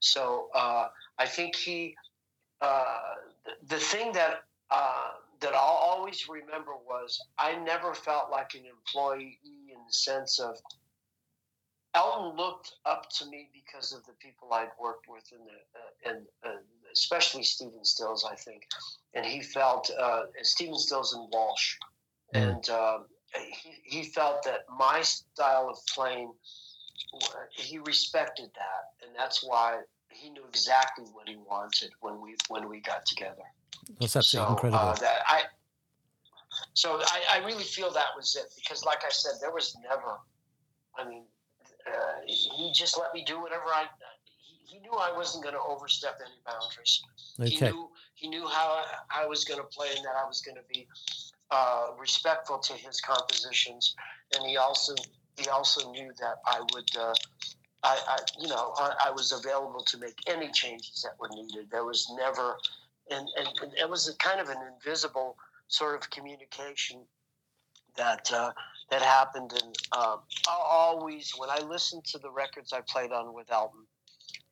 So 0.00 0.48
uh, 0.54 0.88
I 1.18 1.26
think 1.26 1.56
he 1.56 1.96
uh, 2.60 2.84
the, 3.68 3.78
thing 3.78 4.12
that 4.12 4.42
uh, 4.70 5.10
that 5.40 5.52
I'll 5.52 5.80
always 5.88 6.28
remember 6.28 6.72
was 6.86 7.20
I 7.38 7.56
never 7.56 7.94
felt 7.94 8.30
like 8.30 8.54
an 8.54 8.62
employee 8.66 9.38
in 9.44 9.78
the 9.86 9.92
sense 9.92 10.38
of 10.38 10.58
Elton 11.96 12.36
looked 12.36 12.74
up 12.84 13.08
to 13.18 13.26
me 13.26 13.48
because 13.54 13.92
of 13.92 14.04
the 14.04 14.12
people 14.20 14.52
I'd 14.52 14.68
worked 14.80 15.06
with, 15.08 15.24
in 15.32 15.38
the, 15.38 16.12
uh, 16.12 16.14
and 16.14 16.26
uh, 16.44 16.60
especially 16.92 17.42
Stephen 17.42 17.84
Stills, 17.84 18.24
I 18.30 18.34
think. 18.36 18.66
And 19.14 19.24
he 19.24 19.40
felt 19.40 19.90
uh, 19.98 20.24
Stephen 20.42 20.78
Stills 20.78 21.14
and 21.14 21.26
Walsh, 21.32 21.76
and 22.34 22.68
um, 22.68 23.06
he, 23.34 23.70
he 23.82 24.02
felt 24.04 24.44
that 24.44 24.60
my 24.78 25.00
style 25.00 25.70
of 25.70 25.78
playing, 25.94 26.32
he 27.50 27.78
respected 27.78 28.50
that, 28.54 29.06
and 29.06 29.16
that's 29.16 29.42
why 29.42 29.80
he 30.10 30.28
knew 30.28 30.44
exactly 30.46 31.06
what 31.12 31.28
he 31.28 31.36
wanted 31.36 31.90
when 32.00 32.20
we 32.20 32.36
when 32.48 32.68
we 32.68 32.80
got 32.80 33.06
together. 33.06 33.42
that's 34.00 34.16
absolutely 34.16 34.48
so, 34.48 34.52
incredible 34.52 34.78
Uh, 34.78 34.94
that 34.96 35.22
I, 35.26 35.42
so 36.74 37.00
I, 37.00 37.40
I 37.40 37.46
really 37.46 37.64
feel 37.64 37.90
that 37.92 38.12
was 38.14 38.36
it 38.36 38.52
because, 38.54 38.84
like 38.84 39.02
I 39.02 39.10
said, 39.10 39.32
there 39.40 39.52
was 39.52 39.76
never. 39.82 40.18
I 40.98 41.06
mean, 41.06 41.24
uh, 41.86 42.20
he 42.26 42.72
just 42.72 42.98
let 42.98 43.14
me 43.14 43.24
do 43.24 43.40
whatever 43.40 43.64
I. 43.66 43.86
He, 44.38 44.76
he 44.76 44.80
knew 44.80 44.92
I 44.92 45.12
wasn't 45.16 45.44
going 45.44 45.54
to 45.54 45.60
overstep 45.60 46.18
any 46.20 46.34
boundaries. 46.44 47.02
He 47.42 47.56
knew 47.72 47.90
he 48.14 48.28
knew 48.28 48.46
how 48.46 48.82
I, 49.10 49.22
I 49.22 49.26
was 49.26 49.44
going 49.44 49.60
to 49.60 49.66
play 49.66 49.88
and 49.96 50.04
that 50.04 50.14
I 50.16 50.26
was 50.26 50.40
going 50.40 50.56
to 50.56 50.64
be 50.72 50.86
uh, 51.50 51.88
respectful 51.98 52.58
to 52.58 52.72
his 52.72 53.00
compositions, 53.00 53.94
and 54.34 54.46
he 54.46 54.56
also 54.56 54.94
he 55.38 55.48
also 55.48 55.90
knew 55.92 56.12
that 56.18 56.36
I 56.46 56.60
would. 56.72 56.96
Uh, 56.98 57.14
I, 57.82 57.98
I, 58.08 58.18
you 58.40 58.48
know, 58.48 58.72
I, 58.76 58.94
I 59.06 59.10
was 59.10 59.32
available 59.32 59.80
to 59.80 59.98
make 59.98 60.18
any 60.26 60.50
changes 60.50 61.02
that 61.02 61.12
were 61.20 61.28
needed. 61.28 61.70
There 61.70 61.84
was 61.84 62.10
never, 62.16 62.56
and, 63.10 63.28
and, 63.38 63.48
and 63.62 63.72
it 63.78 63.88
was 63.88 64.08
a 64.08 64.16
kind 64.16 64.40
of 64.40 64.48
an 64.48 64.56
invisible 64.74 65.36
sort 65.68 65.94
of 65.94 66.10
communication 66.10 67.02
that 67.96 68.32
uh, 68.32 68.50
that 68.90 69.02
happened. 69.02 69.52
And 69.52 69.76
um, 69.96 70.18
I'll 70.48 70.66
always, 70.70 71.32
when 71.36 71.50
I 71.50 71.58
listen 71.60 72.00
to 72.12 72.18
the 72.18 72.30
records 72.30 72.72
I 72.72 72.80
played 72.80 73.12
on 73.12 73.34
with 73.34 73.50
Elton, 73.50 73.80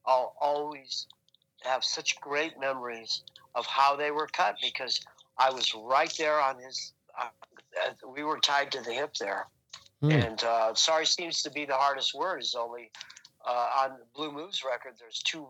I'll 0.07 0.35
always 0.41 1.07
have 1.63 1.85
such 1.85 2.21
great 2.21 2.59
memories 2.61 3.23
of 3.55 3.67
how 3.67 3.97
they 3.97 4.11
were 4.11 4.27
cut 4.27 4.57
because 4.61 5.01
I 5.39 5.51
was 5.51 5.75
right 5.75 6.13
there 6.19 6.41
on 6.41 6.59
his. 6.59 6.93
Uh, 7.19 7.29
we 8.09 8.23
were 8.23 8.39
tied 8.39 8.73
to 8.73 8.81
the 8.83 8.93
hip 8.93 9.15
there, 9.15 9.47
Mm. 10.03 10.27
and 10.27 10.45
uh, 10.45 10.75
sorry 10.75 11.07
seems 11.07 11.43
to 11.45 11.51
be 11.51 11.65
the 11.65 11.75
hardest 11.75 12.13
word. 12.15 12.43
Is 12.43 12.55
only 12.55 12.91
uh, 13.47 13.69
on 13.85 13.93
Blue 14.15 14.31
Moves 14.33 14.63
record. 14.65 14.95
There's 14.99 15.21
two. 15.23 15.49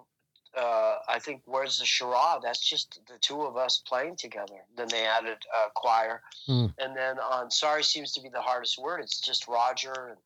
Uh, 0.56 0.98
I 1.08 1.18
think 1.18 1.42
where's 1.46 1.78
the 1.78 1.84
Shoorah? 1.84 2.40
That's 2.42 2.60
just 2.60 3.00
the 3.06 3.18
two 3.20 3.42
of 3.42 3.56
us 3.56 3.82
playing 3.86 4.16
together. 4.16 4.64
Then 4.76 4.88
they 4.88 5.04
added 5.04 5.38
uh, 5.56 5.68
choir, 5.74 6.22
Mm. 6.48 6.72
and 6.78 6.96
then 6.96 7.18
on 7.18 7.50
Sorry 7.50 7.82
seems 7.82 8.12
to 8.12 8.20
be 8.20 8.28
the 8.28 8.40
hardest 8.40 8.78
word. 8.78 9.00
It's 9.00 9.20
just 9.20 9.48
Roger 9.48 9.92
and 10.10 10.18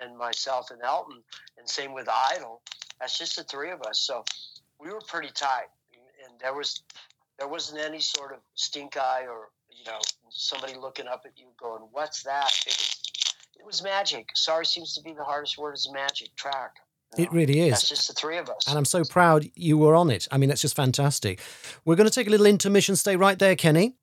and 0.00 0.18
myself 0.18 0.70
and 0.70 0.82
Elton, 0.82 1.22
and 1.58 1.68
same 1.68 1.92
with 1.92 2.08
Idol. 2.32 2.60
That's 3.00 3.16
just 3.18 3.36
the 3.36 3.44
three 3.44 3.70
of 3.70 3.82
us. 3.82 4.00
So 4.00 4.24
we 4.80 4.90
were 4.92 5.00
pretty 5.00 5.30
tight, 5.32 5.68
and 6.24 6.38
there 6.40 6.54
was 6.54 6.82
there 7.38 7.48
wasn't 7.48 7.80
any 7.80 8.00
sort 8.00 8.32
of 8.32 8.38
stink 8.54 8.96
eye 8.96 9.26
or 9.28 9.50
you 9.70 9.84
know 9.86 10.00
somebody 10.30 10.74
looking 10.74 11.06
up 11.08 11.22
at 11.26 11.38
you 11.38 11.46
going, 11.58 11.82
"What's 11.90 12.22
that?" 12.24 12.52
It 12.66 12.76
was, 12.76 13.02
it 13.58 13.66
was 13.66 13.82
magic. 13.82 14.30
Sorry 14.36 14.66
seems 14.66 14.94
to 14.94 15.02
be 15.02 15.12
the 15.14 15.24
hardest 15.24 15.58
word. 15.58 15.74
Is 15.74 15.88
magic 15.92 16.34
track. 16.36 16.74
It 17.18 17.32
really 17.32 17.68
That's 17.70 17.82
is 17.84 17.88
just 17.88 18.08
the 18.08 18.14
three 18.14 18.38
of 18.38 18.48
us. 18.48 18.66
and 18.68 18.76
i'm 18.78 18.84
so 18.84 19.04
proud 19.04 19.48
you 19.54 19.78
were 19.78 19.94
on 19.94 20.10
it. 20.10 20.26
I 20.30 20.38
mean 20.38 20.48
that's 20.48 20.60
just 20.62 20.76
fantastic. 20.76 21.40
We're 21.84 21.96
going 21.96 22.08
to 22.08 22.14
take 22.14 22.26
a 22.26 22.30
little 22.30 22.46
intermission 22.46 22.96
stay 22.96 23.16
right 23.16 23.38
there 23.38 23.56
kenny 23.56 23.94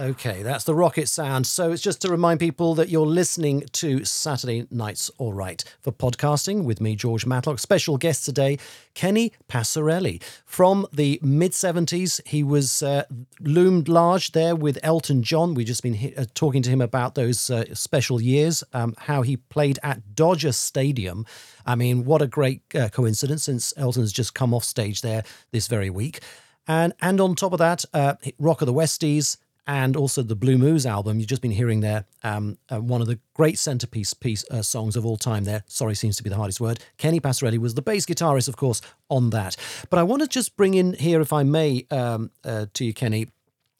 Okay, 0.00 0.42
that's 0.42 0.64
the 0.64 0.74
rocket 0.74 1.10
sound. 1.10 1.46
So 1.46 1.72
it's 1.72 1.82
just 1.82 2.00
to 2.00 2.08
remind 2.08 2.40
people 2.40 2.74
that 2.76 2.88
you're 2.88 3.04
listening 3.04 3.64
to 3.72 4.02
Saturday 4.06 4.66
Nights 4.70 5.10
All 5.18 5.34
Right 5.34 5.62
for 5.82 5.92
podcasting 5.92 6.64
with 6.64 6.80
me, 6.80 6.96
George 6.96 7.26
Matlock. 7.26 7.58
Special 7.58 7.98
guest 7.98 8.24
today, 8.24 8.56
Kenny 8.94 9.30
Passarelli. 9.46 10.22
From 10.46 10.86
the 10.90 11.20
mid 11.22 11.52
70s, 11.52 12.26
he 12.26 12.42
was 12.42 12.82
uh, 12.82 13.02
loomed 13.40 13.90
large 13.90 14.32
there 14.32 14.56
with 14.56 14.78
Elton 14.82 15.22
John. 15.22 15.52
We've 15.52 15.66
just 15.66 15.82
been 15.82 16.14
uh, 16.16 16.24
talking 16.32 16.62
to 16.62 16.70
him 16.70 16.80
about 16.80 17.14
those 17.14 17.50
uh, 17.50 17.66
special 17.74 18.22
years, 18.22 18.64
um, 18.72 18.94
how 18.96 19.20
he 19.20 19.36
played 19.36 19.78
at 19.82 20.14
Dodger 20.14 20.52
Stadium. 20.52 21.26
I 21.66 21.74
mean, 21.74 22.06
what 22.06 22.22
a 22.22 22.26
great 22.26 22.62
uh, 22.74 22.88
coincidence 22.88 23.44
since 23.44 23.74
Elton's 23.76 24.14
just 24.14 24.32
come 24.32 24.54
off 24.54 24.64
stage 24.64 25.02
there 25.02 25.24
this 25.50 25.68
very 25.68 25.90
week. 25.90 26.20
And, 26.66 26.94
and 27.02 27.20
on 27.20 27.34
top 27.34 27.52
of 27.52 27.58
that, 27.58 27.84
uh, 27.92 28.14
Rock 28.38 28.62
of 28.62 28.66
the 28.66 28.72
Westies, 28.72 29.36
and 29.66 29.96
also 29.96 30.22
the 30.22 30.36
Blue 30.36 30.58
Moves 30.58 30.86
album. 30.86 31.18
You've 31.18 31.28
just 31.28 31.42
been 31.42 31.50
hearing 31.50 31.80
there 31.80 32.04
um, 32.22 32.58
uh, 32.70 32.80
one 32.80 33.00
of 33.00 33.06
the 33.06 33.18
great 33.34 33.58
centerpiece 33.58 34.14
piece 34.14 34.44
uh, 34.50 34.62
songs 34.62 34.96
of 34.96 35.06
all 35.06 35.16
time. 35.16 35.44
There, 35.44 35.62
sorry, 35.66 35.94
seems 35.94 36.16
to 36.16 36.22
be 36.22 36.30
the 36.30 36.36
hardest 36.36 36.60
word. 36.60 36.80
Kenny 36.98 37.20
Passarelli 37.20 37.58
was 37.58 37.74
the 37.74 37.82
bass 37.82 38.06
guitarist, 38.06 38.48
of 38.48 38.56
course, 38.56 38.80
on 39.08 39.30
that. 39.30 39.56
But 39.88 39.98
I 39.98 40.02
want 40.02 40.22
to 40.22 40.28
just 40.28 40.56
bring 40.56 40.74
in 40.74 40.94
here, 40.94 41.20
if 41.20 41.32
I 41.32 41.42
may, 41.42 41.86
um, 41.90 42.30
uh, 42.44 42.66
to 42.74 42.84
you, 42.84 42.94
Kenny. 42.94 43.28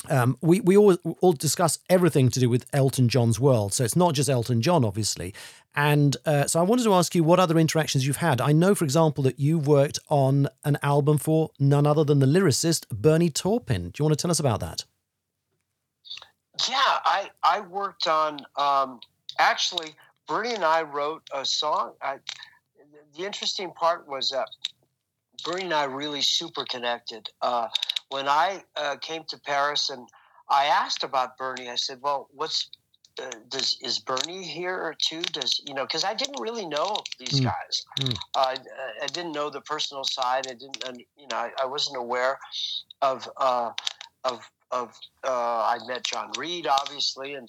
Um, 0.09 0.39
we 0.41 0.61
we 0.61 0.79
all, 0.79 0.97
all 1.21 1.35
discuss 1.35 1.79
everything 1.91 2.31
to 2.31 2.41
do 2.41 2.49
with 2.49 2.65
Elton 2.73 3.11
John's 3.11 3.39
world, 3.39 3.75
so 3.75 3.85
it's 3.85 3.97
not 3.97 4.15
just 4.15 4.31
Elton 4.31 4.63
John, 4.63 4.83
obviously. 4.83 5.35
And 5.75 6.17
uh, 6.25 6.47
so 6.47 6.59
I 6.59 6.63
wanted 6.63 6.85
to 6.85 6.95
ask 6.95 7.15
you 7.15 7.23
what 7.23 7.39
other 7.39 7.59
interactions 7.59 8.07
you've 8.07 8.17
had. 8.17 8.41
I 8.41 8.53
know, 8.53 8.75
for 8.75 8.85
example, 8.85 9.23
that 9.25 9.39
you've 9.39 9.67
worked 9.67 9.99
on 10.09 10.49
an 10.65 10.79
album 10.83 11.19
for 11.19 11.51
none 11.59 11.87
other 11.87 12.03
than 12.03 12.19
the 12.19 12.27
lyricist 12.27 12.89
Bernie 12.89 13.31
Taupin. 13.31 13.91
Do 13.91 14.01
you 14.01 14.05
want 14.05 14.19
to 14.19 14.23
tell 14.23 14.31
us 14.31 14.41
about 14.41 14.61
that? 14.61 14.85
Yeah, 16.69 16.77
I 17.05 17.31
I 17.43 17.61
worked 17.61 18.07
on 18.07 18.41
um, 18.57 19.01
actually 19.39 19.95
Bernie 20.27 20.55
and 20.55 20.65
I 20.65 20.83
wrote 20.83 21.23
a 21.35 21.45
song. 21.45 21.95
I, 22.03 22.17
the 23.17 23.25
interesting 23.25 23.73
part 23.73 24.07
was 24.09 24.31
that 24.31 24.49
Bernie 25.45 25.65
and 25.65 25.75
I 25.75 25.85
really 25.85 26.23
super 26.23 26.65
connected. 26.65 27.29
Uh, 27.41 27.69
when 28.11 28.29
I 28.29 28.63
uh, 28.77 28.97
came 29.01 29.25
to 29.29 29.39
Paris 29.39 29.91
and 29.91 30.09
I 30.49 30.67
asked 30.67 31.05
about 31.05 31.37
Bernie, 31.39 31.69
I 31.71 31.77
said, 31.77 31.99
"Well, 32.03 32.29
what's 32.33 32.69
uh, 33.21 33.31
does 33.49 33.77
is 33.81 33.99
Bernie 33.99 34.45
here 34.45 34.95
too? 34.99 35.23
Does 35.23 35.61
you 35.67 35.75
know? 35.75 35.85
Because 35.85 36.05
I 36.05 36.15
didn't 36.15 36.41
really 36.41 36.67
know 36.67 36.97
these 37.19 37.41
Mm. 37.41 37.45
guys. 37.45 37.85
Mm. 38.01 38.17
Uh, 38.35 38.57
I 39.03 39.07
didn't 39.07 39.33
know 39.33 39.51
the 39.51 39.61
personal 39.63 40.05
side. 40.05 40.47
I 40.47 40.55
didn't, 40.55 40.85
and, 40.87 40.99
you 41.17 41.27
know, 41.29 41.37
I, 41.37 41.51
I 41.61 41.67
wasn't 41.67 41.97
aware 41.97 42.39
of 43.03 43.29
uh, 43.37 43.73
of 44.25 44.51
of. 44.71 44.99
Uh, 45.25 45.31
I 45.31 45.79
met 45.87 46.05
John 46.05 46.31
Reid, 46.39 46.67
obviously, 46.67 47.35
and 47.35 47.49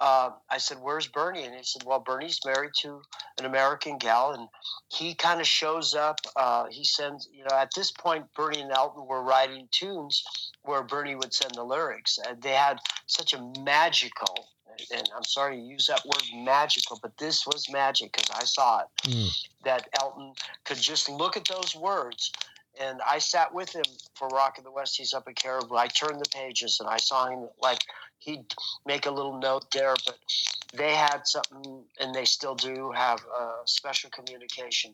uh, 0.00 0.30
I 0.48 0.58
said, 0.58 0.78
"Where's 0.80 1.06
Bernie?" 1.06 1.44
And 1.44 1.54
he 1.54 1.62
said, 1.64 1.82
"Well, 1.84 2.00
Bernie's 2.00 2.40
married 2.44 2.72
to 2.78 3.02
an 3.38 3.44
American 3.44 3.98
gal, 3.98 4.32
and 4.32 4.48
he 4.88 5.14
kind 5.14 5.40
of 5.40 5.46
shows 5.46 5.94
up. 5.94 6.20
Uh, 6.36 6.66
he 6.70 6.84
sends, 6.84 7.28
you 7.32 7.44
know, 7.44 7.56
at 7.56 7.70
this 7.74 7.90
point, 7.90 8.26
Bernie 8.34 8.60
and 8.60 8.72
Elton 8.72 9.06
were 9.06 9.22
writing 9.22 9.68
tunes 9.70 10.22
where 10.62 10.82
Bernie 10.82 11.14
would 11.16 11.34
send 11.34 11.54
the 11.54 11.64
lyrics. 11.64 12.18
And 12.28 12.40
they 12.42 12.52
had 12.52 12.78
such 13.06 13.32
a 13.32 13.42
magical." 13.60 14.48
And 14.94 15.10
I'm 15.16 15.24
sorry 15.24 15.56
to 15.56 15.62
use 15.62 15.88
that 15.88 16.04
word 16.04 16.22
magical, 16.32 17.00
but 17.02 17.16
this 17.18 17.44
was 17.44 17.68
magic 17.68 18.12
because 18.12 18.30
I 18.30 18.44
saw 18.44 18.82
it 18.82 18.86
Mm. 19.10 19.46
that 19.64 19.88
Elton 20.00 20.34
could 20.62 20.76
just 20.76 21.08
look 21.08 21.36
at 21.36 21.48
those 21.48 21.74
words. 21.74 22.30
And 22.80 23.00
I 23.08 23.18
sat 23.18 23.52
with 23.52 23.72
him 23.72 23.84
for 24.14 24.28
Rock 24.28 24.58
of 24.58 24.64
the 24.64 24.70
Westies 24.70 25.14
up 25.14 25.26
at 25.26 25.36
Caribou. 25.36 25.74
I 25.74 25.88
turned 25.88 26.20
the 26.20 26.28
pages 26.30 26.78
and 26.80 26.88
I 26.88 26.98
saw 26.98 27.28
him 27.28 27.48
like 27.60 27.80
he'd 28.18 28.54
make 28.86 29.06
a 29.06 29.10
little 29.10 29.38
note 29.38 29.70
there, 29.72 29.94
but 30.06 30.18
they 30.74 30.94
had 30.94 31.26
something, 31.26 31.82
and 32.00 32.14
they 32.14 32.24
still 32.24 32.54
do 32.54 32.92
have 32.92 33.20
uh, 33.36 33.56
special 33.64 34.10
communication. 34.10 34.92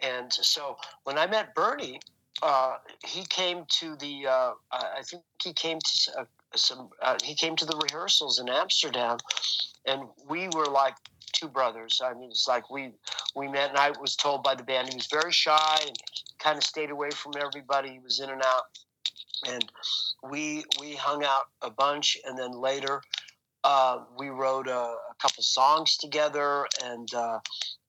And 0.00 0.32
so 0.32 0.76
when 1.04 1.18
I 1.18 1.26
met 1.26 1.54
Bernie, 1.54 2.00
uh, 2.42 2.76
he 3.04 3.24
came 3.26 3.64
to 3.80 3.96
the. 3.96 4.26
Uh, 4.26 4.52
I 4.72 4.98
I 4.98 5.02
think 5.02 5.22
he 5.42 5.52
came 5.52 5.78
to 5.78 6.20
uh, 6.20 6.24
some. 6.54 6.88
Uh, 7.02 7.18
he 7.22 7.34
came 7.34 7.56
to 7.56 7.66
the 7.66 7.76
rehearsals 7.76 8.38
in 8.38 8.48
Amsterdam, 8.48 9.18
and 9.84 10.02
we 10.28 10.48
were 10.54 10.66
like 10.66 10.94
two 11.32 11.48
brothers. 11.48 12.00
I 12.02 12.14
mean, 12.14 12.30
it's 12.30 12.48
like 12.48 12.70
we 12.70 12.92
we 13.34 13.48
met, 13.48 13.70
and 13.70 13.78
I 13.78 13.90
was 14.00 14.16
told 14.16 14.42
by 14.42 14.54
the 14.54 14.62
band 14.62 14.88
he 14.88 14.96
was 14.96 15.06
very 15.06 15.32
shy 15.32 15.78
and 15.86 15.98
kind 16.42 16.58
of 16.58 16.64
stayed 16.64 16.90
away 16.90 17.10
from 17.10 17.32
everybody. 17.40 17.90
He 17.90 17.98
was 17.98 18.20
in 18.20 18.30
and 18.30 18.42
out, 18.44 18.62
and 19.48 19.64
we 20.28 20.64
we 20.80 20.94
hung 20.94 21.24
out 21.24 21.44
a 21.62 21.70
bunch, 21.70 22.16
and 22.26 22.38
then 22.38 22.52
later 22.52 23.00
uh, 23.64 23.98
we 24.18 24.30
wrote 24.30 24.68
a, 24.68 24.72
a 24.72 25.14
couple 25.20 25.42
songs 25.42 25.96
together, 25.96 26.66
and 26.84 27.12
uh, 27.14 27.38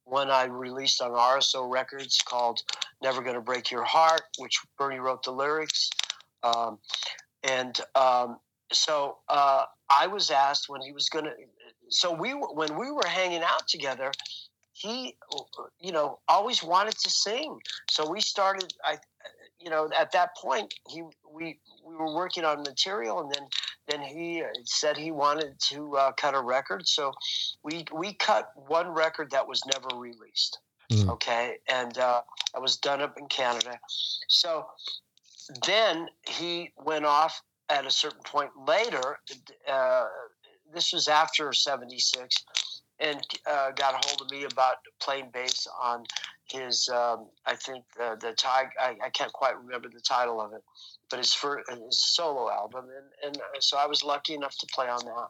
one 0.04 0.30
I 0.30 0.46
released 0.46 1.02
on 1.02 1.12
RSO 1.12 1.70
Records 1.72 2.20
called 2.26 2.62
"Never 3.02 3.22
Gonna 3.22 3.42
Break 3.42 3.72
Your 3.72 3.84
Heart," 3.84 4.22
which 4.38 4.60
Bernie 4.78 5.00
wrote 5.00 5.24
the 5.24 5.32
lyrics, 5.32 5.90
um, 6.44 6.80
and 7.44 7.80
um, 7.96 8.38
so 8.72 9.18
uh, 9.30 9.66
I 9.90 10.08
was 10.08 10.32
asked 10.32 10.68
when 10.68 10.82
he 10.82 10.92
was 10.92 11.10
gonna. 11.10 11.32
So 11.90 12.14
we 12.14 12.32
when 12.32 12.78
we 12.78 12.92
were 12.92 13.08
hanging 13.08 13.44
out 13.44 13.68
together, 13.68 14.12
he, 14.82 15.16
you 15.80 15.92
know, 15.92 16.20
always 16.28 16.64
wanted 16.64 16.98
to 16.98 17.10
sing. 17.10 17.60
So 17.90 18.10
we 18.10 18.22
started. 18.22 18.74
I, 18.84 18.98
you 19.60 19.70
know, 19.70 19.90
at 19.98 20.12
that 20.14 20.36
point, 20.36 20.74
he 20.90 21.04
we 21.32 21.60
we 21.86 21.96
were 21.96 22.14
working 22.14 22.46
on 22.46 22.64
material, 22.64 23.22
and 23.22 23.32
then 23.32 23.48
then 23.88 24.02
he 24.02 24.44
said 24.66 24.98
he 24.98 25.12
wanted 25.12 25.60
to 25.70 25.96
uh, 25.98 26.12
cut 26.14 26.34
a 26.36 26.42
record. 26.42 26.88
So 26.88 27.12
we 27.64 27.86
we 27.94 28.14
cut 28.14 28.52
one 28.56 28.90
record 28.90 29.32
that 29.32 29.48
was 29.48 29.62
never 29.66 30.00
released. 30.00 30.60
Mm. 30.92 31.10
Okay, 31.10 31.58
and 31.70 31.98
uh, 31.98 32.22
I 32.56 32.60
was 32.60 32.78
done 32.78 33.02
up 33.02 33.18
in 33.18 33.28
Canada. 33.28 33.80
So 34.28 34.66
then 35.66 36.08
he 36.28 36.72
went 36.78 37.06
off 37.06 37.42
at 37.70 37.86
a 37.86 37.92
certain 37.92 38.24
point 38.24 38.52
later. 38.68 39.20
Uh, 39.68 40.06
this 40.74 40.92
was 40.92 41.08
after 41.08 41.54
'76, 41.54 42.36
and 43.02 43.22
uh, 43.50 43.72
got 43.72 43.94
a 43.94 44.08
hold 44.08 44.22
of 44.22 44.32
me 44.32 44.44
about 44.44 44.76
playing 45.02 45.30
bass 45.34 45.68
on 45.82 46.06
his. 46.46 46.90
Um, 46.90 47.28
I 47.46 47.56
think 47.56 47.84
the 47.98 48.18
the 48.20 48.34
tag. 48.34 48.68
I, 48.80 48.96
I 49.04 49.10
can't 49.10 49.34
quite 49.34 49.58
remember 49.58 49.90
the 49.90 50.02
title 50.02 50.40
of 50.40 50.54
it, 50.54 50.64
but 51.10 51.20
his 51.20 51.34
first 51.34 51.70
his 51.70 52.00
solo 52.00 52.52
album, 52.52 52.86
and 53.26 53.38
and 53.54 53.64
so 53.64 53.78
I 53.78 53.88
was 53.88 54.04
lucky 54.04 54.34
enough 54.34 54.58
to 54.60 54.68
play 54.74 54.88
on 54.88 55.04
that. 55.06 55.28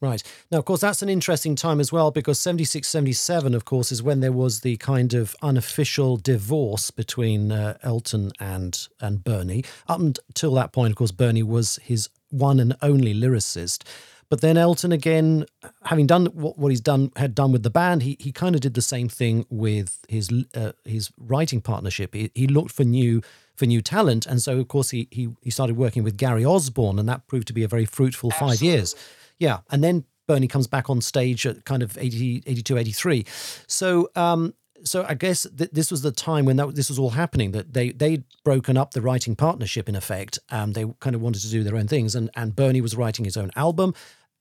Right. 0.00 0.22
Now, 0.52 0.58
of 0.58 0.64
course, 0.64 0.80
that's 0.80 1.02
an 1.02 1.08
interesting 1.08 1.56
time 1.56 1.80
as 1.80 1.90
well 1.90 2.12
because 2.12 2.38
76, 2.38 2.86
77, 2.86 3.52
of 3.52 3.64
course, 3.64 3.90
is 3.90 4.00
when 4.00 4.20
there 4.20 4.30
was 4.30 4.60
the 4.60 4.76
kind 4.76 5.12
of 5.12 5.34
unofficial 5.42 6.16
divorce 6.16 6.92
between 6.92 7.50
uh, 7.50 7.78
Elton 7.82 8.30
and, 8.38 8.86
and 9.00 9.24
Bernie. 9.24 9.64
Up 9.88 9.98
until 9.98 10.54
that 10.54 10.72
point, 10.72 10.92
of 10.92 10.96
course, 10.96 11.10
Bernie 11.10 11.42
was 11.42 11.80
his 11.82 12.10
one 12.30 12.60
and 12.60 12.76
only 12.80 13.12
lyricist. 13.12 13.82
But 14.30 14.42
then 14.42 14.58
Elton, 14.58 14.92
again, 14.92 15.46
having 15.84 16.06
done 16.06 16.26
what, 16.26 16.58
what 16.58 16.68
he's 16.68 16.82
done, 16.82 17.10
had 17.16 17.34
done 17.34 17.50
with 17.50 17.62
the 17.62 17.70
band, 17.70 18.02
he, 18.02 18.16
he 18.20 18.30
kind 18.30 18.54
of 18.54 18.60
did 18.60 18.74
the 18.74 18.82
same 18.82 19.08
thing 19.08 19.46
with 19.48 20.04
his 20.08 20.30
uh, 20.54 20.72
his 20.84 21.10
writing 21.16 21.62
partnership. 21.62 22.14
He, 22.14 22.30
he 22.34 22.46
looked 22.46 22.72
for 22.72 22.84
new 22.84 23.22
for 23.56 23.64
new 23.64 23.80
talent, 23.80 24.26
and 24.26 24.42
so 24.42 24.58
of 24.58 24.68
course 24.68 24.90
he, 24.90 25.08
he 25.10 25.30
he 25.40 25.50
started 25.50 25.76
working 25.76 26.04
with 26.04 26.18
Gary 26.18 26.44
Osborne, 26.44 26.98
and 26.98 27.08
that 27.08 27.26
proved 27.26 27.46
to 27.48 27.54
be 27.54 27.64
a 27.64 27.68
very 27.68 27.86
fruitful 27.86 28.30
five 28.30 28.60
years. 28.60 28.94
Yeah. 29.38 29.58
And 29.70 29.82
then 29.82 30.04
Bernie 30.26 30.48
comes 30.48 30.66
back 30.66 30.90
on 30.90 31.00
stage 31.00 31.46
at 31.46 31.64
kind 31.64 31.82
of 31.82 31.96
80, 31.96 32.44
82, 32.46 32.78
83. 32.78 33.26
So, 33.66 34.10
um, 34.14 34.54
so 34.84 35.04
I 35.08 35.14
guess 35.14 35.46
th- 35.56 35.70
this 35.72 35.90
was 35.90 36.02
the 36.02 36.12
time 36.12 36.44
when 36.44 36.56
that, 36.56 36.74
this 36.74 36.88
was 36.88 36.98
all 36.98 37.10
happening. 37.10 37.50
That 37.50 37.72
they 37.72 37.90
they'd 37.90 38.22
broken 38.44 38.76
up 38.76 38.92
the 38.92 39.00
writing 39.00 39.34
partnership 39.34 39.88
in 39.88 39.96
effect. 39.96 40.38
Um, 40.50 40.72
they 40.72 40.84
kind 41.00 41.16
of 41.16 41.22
wanted 41.22 41.42
to 41.42 41.50
do 41.50 41.64
their 41.64 41.76
own 41.76 41.88
things, 41.88 42.14
and 42.14 42.30
and 42.36 42.54
Bernie 42.54 42.80
was 42.80 42.94
writing 42.94 43.24
his 43.24 43.36
own 43.36 43.50
album, 43.56 43.92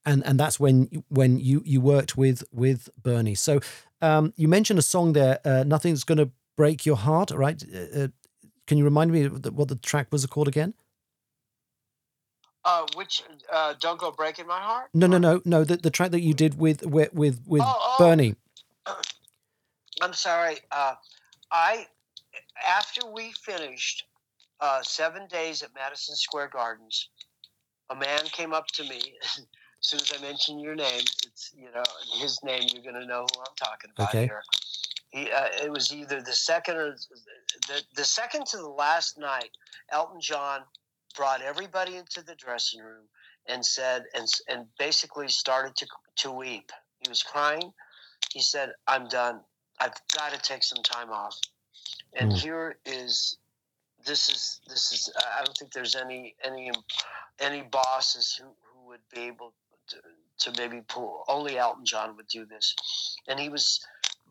and 0.07 0.25
and 0.25 0.39
that's 0.39 0.59
when 0.59 1.03
when 1.09 1.37
you 1.39 1.61
you 1.65 1.81
worked 1.81 2.17
with 2.17 2.43
with 2.51 2.89
Bernie. 3.03 3.35
So 3.35 3.59
um, 4.01 4.33
you 4.37 4.47
mentioned 4.47 4.79
a 4.79 4.81
song 4.81 5.13
there, 5.13 5.39
uh, 5.45 5.63
"Nothing's 5.67 6.03
Gonna 6.03 6.29
Break 6.55 6.85
Your 6.85 6.95
Heart," 6.95 7.31
right? 7.31 7.61
Uh, 7.63 7.99
uh, 8.03 8.07
can 8.65 8.77
you 8.77 8.83
remind 8.83 9.11
me 9.11 9.23
of 9.25 9.41
the, 9.43 9.51
what 9.51 9.67
the 9.67 9.75
track 9.75 10.07
was 10.11 10.25
called 10.25 10.47
again? 10.47 10.73
Uh, 12.65 12.85
which 12.95 13.23
uh, 13.51 13.73
don't 13.79 13.99
go 13.99 14.11
breaking 14.11 14.47
my 14.47 14.59
heart. 14.59 14.89
No, 14.93 15.07
no, 15.07 15.17
no, 15.17 15.41
no. 15.45 15.63
The, 15.63 15.77
the 15.77 15.89
track 15.89 16.11
that 16.11 16.21
you 16.21 16.33
did 16.33 16.57
with 16.57 16.85
with 16.85 17.13
with, 17.13 17.41
with 17.45 17.61
Oh, 17.63 17.77
oh. 17.79 17.95
Bernie. 17.99 18.35
I'm 20.01 20.13
sorry. 20.13 20.57
Uh, 20.71 20.95
I 21.51 21.85
after 22.67 23.01
we 23.11 23.33
finished 23.43 24.05
uh, 24.61 24.81
seven 24.83 25.27
days 25.27 25.63
at 25.63 25.69
Madison 25.75 26.15
Square 26.15 26.49
Gardens, 26.53 27.09
a 27.89 27.95
man 27.95 28.19
came 28.31 28.53
up 28.53 28.67
to 28.67 28.83
me. 28.83 29.01
as 29.87 29.91
soon 29.91 30.01
as 30.01 30.21
I 30.21 30.25
mention 30.25 30.59
your 30.59 30.75
name, 30.75 30.99
it's 30.99 31.53
you 31.55 31.69
know 31.73 31.83
his 32.19 32.39
name. 32.43 32.63
You're 32.73 32.83
going 32.83 33.01
to 33.01 33.07
know 33.07 33.25
who 33.33 33.39
I'm 33.39 33.55
talking 33.55 33.91
about 33.95 34.09
Okay. 34.09 34.25
here. 34.25 34.43
He, 35.11 35.31
uh, 35.31 35.47
it 35.63 35.71
was 35.71 35.93
either 35.93 36.21
the 36.21 36.33
second 36.33 36.75
or 36.75 36.97
the, 37.69 37.81
the 37.95 38.03
second 38.03 38.47
to 38.47 38.57
the 38.57 38.67
last 38.67 39.17
night. 39.17 39.49
Elton 39.89 40.19
John 40.19 40.61
brought 41.15 41.41
everybody 41.41 41.95
into 41.95 42.21
the 42.21 42.35
dressing 42.35 42.81
room 42.81 43.05
and 43.47 43.65
said 43.65 44.03
and 44.13 44.27
and 44.49 44.65
basically 44.77 45.29
started 45.29 45.75
to 45.77 45.87
to 46.17 46.31
weep. 46.31 46.69
He 46.99 47.09
was 47.09 47.23
crying. 47.23 47.71
He 48.33 48.41
said, 48.41 48.73
"I'm 48.87 49.07
done. 49.07 49.39
I've 49.79 49.95
got 50.13 50.33
to 50.33 50.39
take 50.39 50.63
some 50.63 50.83
time 50.83 51.11
off." 51.11 51.39
And 52.13 52.33
Mm. 52.33 52.41
here 52.41 52.77
is 52.85 53.37
this 54.05 54.29
is 54.29 54.59
this 54.67 54.91
is 54.91 55.09
I 55.39 55.45
don't 55.45 55.55
think 55.57 55.71
there's 55.71 55.95
any 55.95 56.35
any 56.43 56.71
any 57.39 57.61
bosses 57.61 58.35
who, 58.35 58.47
who 58.47 58.87
would 58.87 58.99
be 59.13 59.21
able 59.21 59.53
to, 59.87 60.51
maybe 60.57 60.81
pull 60.87 61.23
only 61.27 61.57
Elton 61.57 61.85
John 61.85 62.15
would 62.15 62.27
do 62.27 62.45
this. 62.45 62.75
And 63.27 63.39
he 63.39 63.49
was 63.49 63.85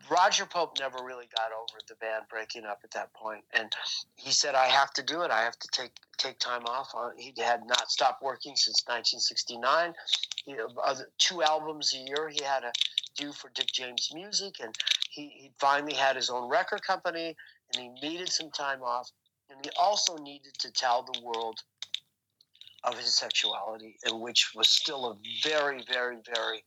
Roger 0.09 0.45
Pope 0.45 0.77
never 0.79 1.03
really 1.03 1.27
got 1.35 1.51
over 1.51 1.79
the 1.87 1.95
band 1.95 2.25
breaking 2.29 2.65
up 2.65 2.79
at 2.83 2.91
that 2.91 3.13
point, 3.13 3.43
and 3.53 3.73
he 4.15 4.31
said, 4.31 4.55
"I 4.55 4.67
have 4.67 4.93
to 4.93 5.03
do 5.03 5.23
it. 5.23 5.31
I 5.31 5.41
have 5.41 5.57
to 5.59 5.67
take 5.69 5.91
take 6.17 6.39
time 6.39 6.65
off." 6.65 6.93
Uh, 6.95 7.09
He 7.17 7.33
had 7.37 7.65
not 7.65 7.91
stopped 7.91 8.21
working 8.21 8.55
since 8.55 8.83
1969. 8.85 9.95
He, 10.45 10.55
other, 10.83 11.11
two 11.17 11.43
albums 11.43 11.93
a 11.93 11.97
year 11.97 12.29
he 12.29 12.43
had 12.43 12.61
to 12.61 12.71
do 13.15 13.33
for 13.33 13.49
Dick 13.49 13.67
James 13.67 14.09
Music, 14.13 14.59
and 14.61 14.75
he, 15.09 15.29
he 15.29 15.51
finally 15.57 15.95
had 15.95 16.15
his 16.15 16.29
own 16.29 16.47
record 16.47 16.83
company, 16.83 17.35
and 17.73 17.83
he 17.83 18.07
needed 18.07 18.29
some 18.29 18.51
time 18.51 18.81
off, 18.83 19.11
and 19.49 19.65
he 19.65 19.71
also 19.71 20.15
needed 20.17 20.53
to 20.59 20.71
tell 20.71 21.03
the 21.03 21.21
world 21.21 21.63
of 22.87 22.97
his 22.97 23.13
sexuality, 23.13 23.97
which 24.11 24.51
was 24.55 24.69
still 24.69 25.05
a 25.11 25.15
very, 25.43 25.83
very, 25.91 26.17
very 26.33 26.63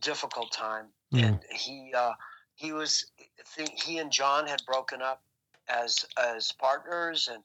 difficult 0.00 0.52
time. 0.52 0.86
Mm. 1.14 1.24
And 1.24 1.40
he 1.50 1.92
uh, 1.96 2.12
he 2.54 2.72
was 2.72 3.06
he 3.56 3.98
and 3.98 4.10
John 4.12 4.46
had 4.46 4.62
broken 4.66 5.00
up 5.02 5.22
as 5.68 6.04
as 6.18 6.52
partners, 6.52 7.28
and 7.32 7.42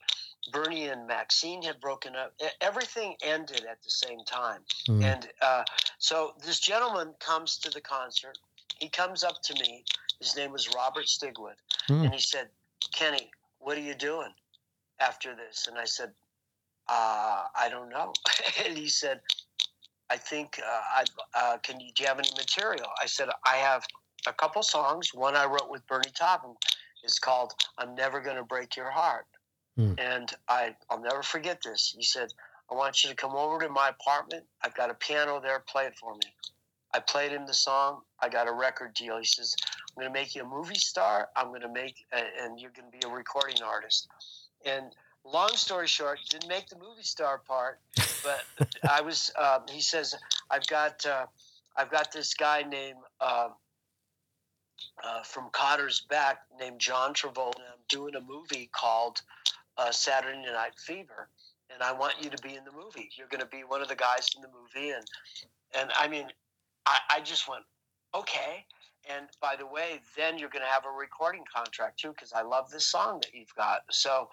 Bernie 0.51 0.87
and 0.87 1.07
Maxine 1.07 1.61
had 1.63 1.79
broken 1.79 2.15
up. 2.15 2.33
Everything 2.61 3.15
ended 3.21 3.65
at 3.69 3.81
the 3.83 3.89
same 3.89 4.19
time. 4.25 4.61
Mm. 4.87 5.03
And 5.03 5.29
uh, 5.41 5.63
so 5.99 6.33
this 6.45 6.59
gentleman 6.59 7.13
comes 7.19 7.57
to 7.59 7.69
the 7.69 7.81
concert. 7.81 8.37
He 8.79 8.89
comes 8.89 9.23
up 9.23 9.41
to 9.43 9.53
me. 9.55 9.83
His 10.19 10.35
name 10.35 10.51
was 10.51 10.69
Robert 10.75 11.05
Stigwood. 11.05 11.55
Hmm. 11.87 12.05
And 12.05 12.13
he 12.13 12.19
said, 12.19 12.49
Kenny, 12.91 13.29
what 13.59 13.77
are 13.77 13.81
you 13.81 13.95
doing 13.95 14.31
after 14.99 15.35
this? 15.35 15.67
And 15.67 15.77
I 15.77 15.85
said, 15.85 16.11
uh, 16.89 17.43
I 17.55 17.69
don't 17.69 17.89
know. 17.89 18.13
and 18.65 18.77
he 18.77 18.87
said, 18.87 19.21
I 20.09 20.17
think, 20.17 20.59
uh, 20.59 20.81
I, 20.95 21.05
uh, 21.33 21.57
can 21.57 21.79
you, 21.79 21.91
do 21.93 22.03
you 22.03 22.07
have 22.07 22.19
any 22.19 22.31
material? 22.37 22.87
I 23.01 23.07
said, 23.07 23.29
I 23.45 23.57
have 23.57 23.83
a 24.25 24.33
couple 24.33 24.63
songs. 24.63 25.13
One 25.13 25.35
I 25.35 25.45
wrote 25.45 25.69
with 25.69 25.85
Bernie 25.87 26.11
Taupin 26.17 26.55
is 27.03 27.19
called 27.19 27.53
I'm 27.77 27.95
Never 27.95 28.21
Gonna 28.21 28.43
Break 28.43 28.75
Your 28.75 28.89
Heart. 28.89 29.25
Hmm. 29.75 29.93
And 29.97 30.31
I, 30.47 30.75
I'll 30.89 31.01
never 31.01 31.23
forget 31.23 31.61
this. 31.63 31.93
He 31.95 32.03
said, 32.03 32.33
I 32.71 32.75
want 32.75 33.03
you 33.03 33.09
to 33.09 33.15
come 33.15 33.35
over 33.35 33.59
to 33.59 33.69
my 33.69 33.89
apartment. 33.89 34.43
I've 34.61 34.75
got 34.75 34.89
a 34.89 34.93
piano 34.93 35.39
there. 35.41 35.59
Play 35.59 35.85
it 35.85 35.95
for 35.97 36.13
me. 36.13 36.33
I 36.93 36.99
played 36.99 37.31
him 37.31 37.45
the 37.45 37.53
song. 37.53 38.01
I 38.19 38.29
got 38.29 38.47
a 38.47 38.51
record 38.51 38.93
deal. 38.93 39.17
He 39.17 39.25
says, 39.25 39.55
I'm 39.89 40.01
going 40.01 40.13
to 40.13 40.19
make 40.19 40.35
you 40.35 40.43
a 40.43 40.47
movie 40.47 40.75
star. 40.75 41.29
I'm 41.35 41.49
going 41.49 41.61
to 41.61 41.71
make, 41.71 42.05
and 42.11 42.59
you're 42.59 42.71
going 42.71 42.91
to 42.91 42.97
be 42.97 43.05
a 43.05 43.13
recording 43.13 43.61
artist. 43.61 44.07
And 44.65 44.85
long 45.31 45.49
story 45.49 45.87
short, 45.87 46.19
didn't 46.29 46.49
make 46.49 46.67
the 46.67 46.77
movie 46.77 47.03
star 47.03 47.39
part, 47.39 47.79
but 48.23 48.69
I 48.89 49.01
was. 49.01 49.31
Um, 49.37 49.63
he 49.69 49.81
says, 49.81 50.15
I've 50.49 50.65
got, 50.67 51.05
uh, 51.05 51.25
I've 51.75 51.91
got 51.91 52.11
this 52.11 52.33
guy 52.33 52.63
named 52.63 52.99
uh, 53.19 53.49
uh, 55.03 55.23
from 55.23 55.49
Kotter's 55.51 56.01
Back 56.01 56.39
named 56.59 56.79
John 56.79 57.13
Travolta. 57.13 57.59
I'm 57.59 57.83
doing 57.89 58.15
a 58.15 58.21
movie 58.21 58.69
called 58.71 59.21
uh, 59.77 59.91
Saturday 59.91 60.41
Night 60.41 60.73
Fever, 60.77 61.29
and 61.73 61.81
I 61.83 61.91
want 61.91 62.15
you 62.21 62.29
to 62.29 62.41
be 62.41 62.55
in 62.55 62.63
the 62.63 62.71
movie. 62.71 63.09
You're 63.15 63.27
going 63.27 63.41
to 63.41 63.47
be 63.47 63.63
one 63.63 63.81
of 63.81 63.87
the 63.87 63.95
guys 63.95 64.29
in 64.35 64.41
the 64.41 64.49
movie, 64.49 64.91
and 64.91 65.05
and 65.75 65.91
I 65.97 66.07
mean, 66.07 66.27
I, 66.85 66.97
I 67.17 67.21
just 67.21 67.47
went, 67.47 67.63
okay. 68.15 68.65
And 69.09 69.27
by 69.41 69.55
the 69.55 69.65
way, 69.65 70.01
then 70.17 70.37
you're 70.37 70.49
going 70.49 70.63
to 70.63 70.69
have 70.69 70.85
a 70.85 70.91
recording 70.91 71.43
contract 71.53 71.99
too, 71.99 72.09
because 72.09 72.33
I 72.33 72.41
love 72.41 72.69
this 72.69 72.85
song 72.85 73.21
that 73.21 73.33
you've 73.33 73.53
got. 73.55 73.81
So, 73.89 74.29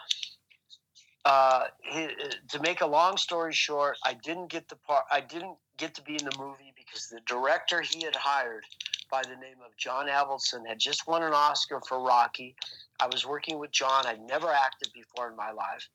uh, 1.25 1.65
he, 1.81 2.09
to 2.49 2.61
make 2.61 2.81
a 2.81 2.87
long 2.87 3.17
story 3.17 3.53
short, 3.53 3.97
I 4.05 4.15
didn't 4.15 4.49
get 4.49 4.69
the 4.69 4.77
part. 4.77 5.05
I 5.11 5.21
didn't 5.21 5.57
get 5.79 5.95
to 5.95 6.03
be 6.03 6.13
in 6.13 6.25
the 6.25 6.37
movie 6.39 6.75
because 6.77 7.09
the 7.09 7.21
director 7.27 7.81
he 7.81 8.05
had 8.05 8.15
hired, 8.15 8.65
by 9.11 9.23
the 9.23 9.37
name 9.37 9.57
of 9.65 9.77
John 9.77 10.07
Avildsen, 10.07 10.67
had 10.67 10.79
just 10.79 11.07
won 11.07 11.23
an 11.23 11.33
Oscar 11.33 11.81
for 11.89 12.01
Rocky. 12.01 12.55
I 13.01 13.07
was 13.07 13.27
working 13.27 13.59
with 13.59 13.71
John. 13.71 14.07
I'd 14.07 14.21
never 14.21 14.51
acted 14.51 14.93
before 14.93 15.31
in 15.31 15.37
my 15.37 15.51
life, 15.51 15.89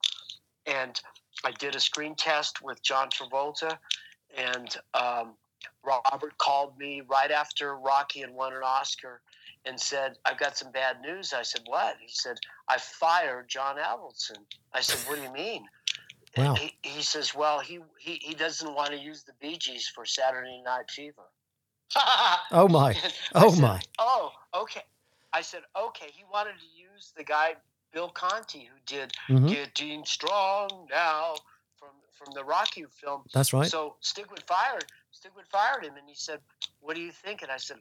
and 0.65 0.99
I 1.43 1.51
did 1.51 1.75
a 1.75 1.79
screen 1.79 2.15
test 2.15 2.61
with 2.63 2.81
John 2.81 3.09
Travolta, 3.09 3.77
and 4.35 4.75
um, 4.95 5.33
Robert 5.83 6.37
called 6.39 6.77
me 6.77 7.01
right 7.07 7.31
after 7.31 7.77
Rocky 7.77 8.21
had 8.21 8.31
won 8.31 8.53
an 8.53 8.63
Oscar 8.63 9.21
and 9.65 9.79
said, 9.79 10.17
I've 10.25 10.37
got 10.37 10.57
some 10.57 10.71
bad 10.71 11.01
news. 11.01 11.33
I 11.33 11.43
said, 11.43 11.61
What? 11.65 11.97
He 11.99 12.07
said, 12.09 12.37
I 12.67 12.77
fired 12.77 13.47
John 13.49 13.77
Avildsen. 13.77 14.37
I 14.73 14.81
said, 14.81 14.97
What 15.07 15.17
do 15.17 15.23
you 15.23 15.31
mean? 15.31 15.65
Wow. 16.37 16.55
He, 16.55 16.73
he 16.81 17.01
says, 17.01 17.33
Well, 17.35 17.59
he, 17.59 17.79
he, 17.99 18.19
he 18.21 18.33
doesn't 18.33 18.73
want 18.73 18.91
to 18.91 18.97
use 18.97 19.23
the 19.23 19.33
Bee 19.41 19.57
Gees 19.57 19.87
for 19.93 20.05
Saturday 20.05 20.61
Night 20.63 20.89
Fever. 20.89 21.23
Oh 22.51 22.67
my. 22.67 22.95
Oh 23.35 23.51
said, 23.51 23.61
my. 23.61 23.81
Oh, 23.97 24.31
okay. 24.55 24.83
I 25.33 25.41
said, 25.41 25.61
Okay. 25.75 26.07
He 26.15 26.23
wanted 26.31 26.53
to 26.59 26.65
use 26.75 27.13
the 27.17 27.23
guy, 27.23 27.55
Bill 27.93 28.09
Conti, 28.09 28.69
who 28.71 28.77
did 28.85 29.13
Mhm. 29.29 29.49
Getting 29.49 30.05
Strong 30.05 30.87
Now 30.91 31.35
from, 31.77 31.89
from 32.11 32.33
the 32.33 32.43
Rocky 32.43 32.85
film. 32.91 33.23
That's 33.33 33.53
right. 33.53 33.67
So 33.67 33.95
Stigwood 34.01 34.43
fired 34.47 34.85
Stigwood 35.13 35.47
fired 35.51 35.83
him, 35.83 35.95
and 35.97 36.07
he 36.07 36.15
said, 36.15 36.39
"What 36.79 36.95
do 36.95 37.01
you 37.01 37.11
think?" 37.11 37.41
And 37.41 37.51
I 37.51 37.57
said, 37.57 37.77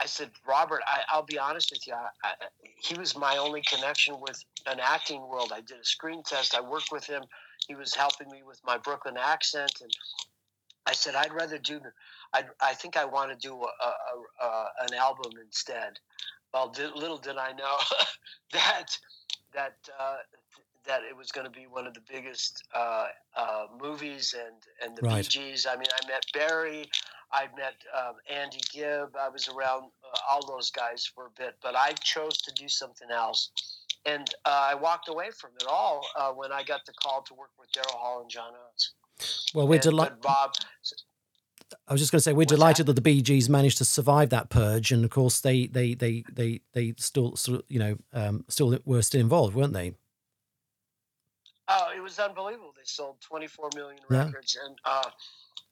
"I 0.00 0.06
said, 0.06 0.30
Robert, 0.46 0.82
I, 0.86 1.02
I'll 1.08 1.22
be 1.22 1.38
honest 1.38 1.70
with 1.70 1.86
you. 1.86 1.94
I, 1.94 2.08
I, 2.24 2.32
he 2.76 2.94
was 2.98 3.16
my 3.16 3.36
only 3.36 3.62
connection 3.62 4.20
with 4.20 4.42
an 4.66 4.80
acting 4.80 5.20
world. 5.28 5.52
I 5.54 5.60
did 5.60 5.78
a 5.80 5.84
screen 5.84 6.22
test. 6.22 6.54
I 6.54 6.60
worked 6.60 6.90
with 6.92 7.06
him. 7.06 7.22
He 7.66 7.74
was 7.74 7.94
helping 7.94 8.30
me 8.30 8.42
with 8.42 8.60
my 8.64 8.76
Brooklyn 8.78 9.16
accent, 9.16 9.72
and 9.80 9.90
I 10.86 10.92
said, 10.92 11.14
I'd 11.14 11.32
rather 11.32 11.58
do. 11.58 11.80
I 12.32 12.44
I 12.60 12.74
think 12.74 12.96
I 12.96 13.04
want 13.04 13.30
to 13.30 13.36
do 13.48 13.54
a, 13.54 13.66
a, 13.66 14.46
a, 14.46 14.66
an 14.88 14.94
album 14.94 15.32
instead. 15.42 15.98
Well, 16.52 16.68
did, 16.68 16.94
little 16.94 17.18
did 17.18 17.36
I 17.36 17.52
know 17.52 17.78
that 18.52 18.96
that 19.54 19.76
uh, 19.98 20.16
that 20.86 21.00
it 21.08 21.16
was 21.16 21.32
going 21.32 21.46
to 21.46 21.50
be 21.50 21.66
one 21.66 21.86
of 21.86 21.94
the 21.94 22.02
biggest 22.10 22.62
uh, 22.74 23.06
uh, 23.36 23.66
movies 23.80 24.34
and 24.38 24.56
and 24.82 24.96
the 24.96 25.02
Right. 25.02 25.28
Gees. 25.28 25.66
I 25.66 25.76
mean, 25.76 25.88
I 26.02 26.06
met 26.06 26.24
Barry, 26.32 26.90
I 27.34 27.48
met 27.56 27.74
um, 27.98 28.14
Andy 28.30 28.60
Gibb. 28.72 29.16
I 29.20 29.28
was 29.28 29.48
around 29.48 29.90
uh, 30.04 30.16
all 30.30 30.46
those 30.46 30.70
guys 30.70 31.04
for 31.04 31.26
a 31.26 31.30
bit, 31.36 31.56
but 31.62 31.74
I 31.76 31.92
chose 31.92 32.38
to 32.38 32.52
do 32.52 32.68
something 32.68 33.10
else. 33.10 33.50
And 34.06 34.28
uh, 34.44 34.68
I 34.70 34.74
walked 34.74 35.08
away 35.08 35.30
from 35.36 35.50
it 35.60 35.66
all 35.68 36.06
uh, 36.16 36.30
when 36.30 36.52
I 36.52 36.62
got 36.62 36.86
the 36.86 36.92
call 36.92 37.22
to 37.22 37.34
work 37.34 37.50
with 37.58 37.70
Daryl 37.72 37.96
Hall 37.96 38.20
and 38.20 38.30
John 38.30 38.52
Oates. 38.68 38.92
Well, 39.54 39.66
we're 39.66 39.78
delighted. 39.80 40.20
Bob, 40.20 40.52
I 41.88 41.92
was 41.92 42.00
just 42.00 42.12
going 42.12 42.18
to 42.18 42.22
say 42.22 42.32
we're 42.32 42.40
What's 42.42 42.50
that? 42.52 42.56
delighted 42.56 42.86
that? 42.86 42.92
the 42.94 43.00
Bee 43.00 43.22
Gees 43.22 43.48
managed 43.48 43.78
to 43.78 43.84
survive 43.84 44.30
that 44.30 44.50
purge, 44.50 44.92
and 44.92 45.04
of 45.04 45.10
course 45.10 45.40
they 45.40 45.66
they 45.66 45.94
they 45.94 46.22
they 46.32 46.60
they 46.72 46.94
still 46.98 47.34
sort 47.36 47.60
of, 47.60 47.64
you 47.68 47.78
know 47.78 47.96
um, 48.12 48.44
still 48.48 48.78
were 48.84 49.02
still 49.02 49.20
involved, 49.20 49.54
weren't 49.56 49.72
they? 49.72 49.94
Oh, 51.68 51.88
it 51.96 52.00
was 52.00 52.18
unbelievable. 52.18 52.74
They 52.76 52.82
sold 52.84 53.20
24 53.22 53.70
million 53.74 54.00
Yeah. 54.10 54.26
records, 54.26 54.58
and 54.62 54.78
uh, 54.84 55.08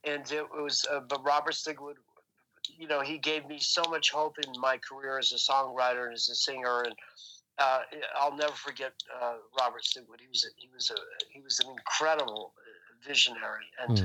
and 0.05 0.31
it 0.33 0.45
was. 0.51 0.87
Uh, 0.91 1.01
but 1.01 1.25
Robert 1.25 1.55
Stigwood, 1.55 1.97
you 2.79 2.87
know, 2.87 3.01
he 3.01 3.19
gave 3.19 3.47
me 3.47 3.59
so 3.59 3.83
much 3.89 4.11
hope 4.11 4.37
in 4.39 4.61
my 4.61 4.79
career 4.79 5.19
as 5.19 5.33
a 5.33 5.37
songwriter 5.37 6.07
and 6.07 6.15
as 6.15 6.29
a 6.29 6.35
singer, 6.35 6.83
and 6.83 6.95
uh, 7.59 7.81
I'll 8.17 8.37
never 8.37 8.53
forget 8.53 8.93
uh, 9.21 9.35
Robert 9.59 9.83
Stigwood. 9.83 10.21
He 10.21 10.29
was 10.29 10.45
a, 10.45 10.49
he 10.57 10.69
was 10.75 10.91
a 10.91 10.97
he 11.33 11.41
was 11.41 11.61
an 11.61 11.71
incredible 11.71 12.53
uh, 12.57 13.09
visionary, 13.09 13.67
and 13.81 13.99
Hmm. 13.99 14.05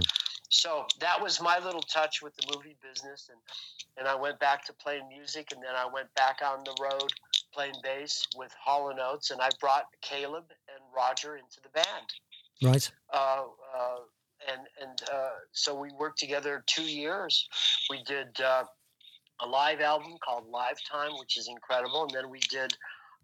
so 0.49 0.85
that 0.99 1.21
was 1.21 1.41
my 1.41 1.59
little 1.59 1.81
touch 1.81 2.21
with 2.21 2.35
the 2.35 2.53
movie 2.55 2.75
business, 2.81 3.29
and 3.29 3.39
and 3.97 4.07
I 4.07 4.15
went 4.15 4.39
back 4.39 4.65
to 4.65 4.73
playing 4.73 5.07
music, 5.07 5.51
and 5.51 5.61
then 5.61 5.75
I 5.75 5.85
went 5.91 6.13
back 6.15 6.41
on 6.43 6.63
the 6.63 6.75
road 6.81 7.11
playing 7.53 7.75
bass 7.81 8.27
with 8.35 8.53
Hall 8.53 8.89
and 8.89 8.99
Oates, 8.99 9.31
and 9.31 9.41
I 9.41 9.49
brought 9.59 9.85
Caleb 10.01 10.45
and 10.69 10.83
Roger 10.95 11.37
into 11.37 11.59
the 11.61 11.69
band. 11.69 12.13
Right. 12.61 12.91
Uh, 13.11 13.45
uh, 13.75 13.97
and 14.47 14.61
and 14.81 15.01
uh, 15.13 15.29
so 15.51 15.75
we 15.79 15.89
worked 15.91 16.19
together 16.19 16.63
two 16.67 16.83
years. 16.83 17.47
We 17.89 18.03
did 18.03 18.39
uh, 18.41 18.63
a 19.41 19.47
live 19.47 19.81
album 19.81 20.15
called 20.23 20.45
Livetime, 20.51 21.19
which 21.19 21.37
is 21.37 21.47
incredible, 21.47 22.03
and 22.03 22.11
then 22.11 22.29
we 22.29 22.39
did 22.39 22.75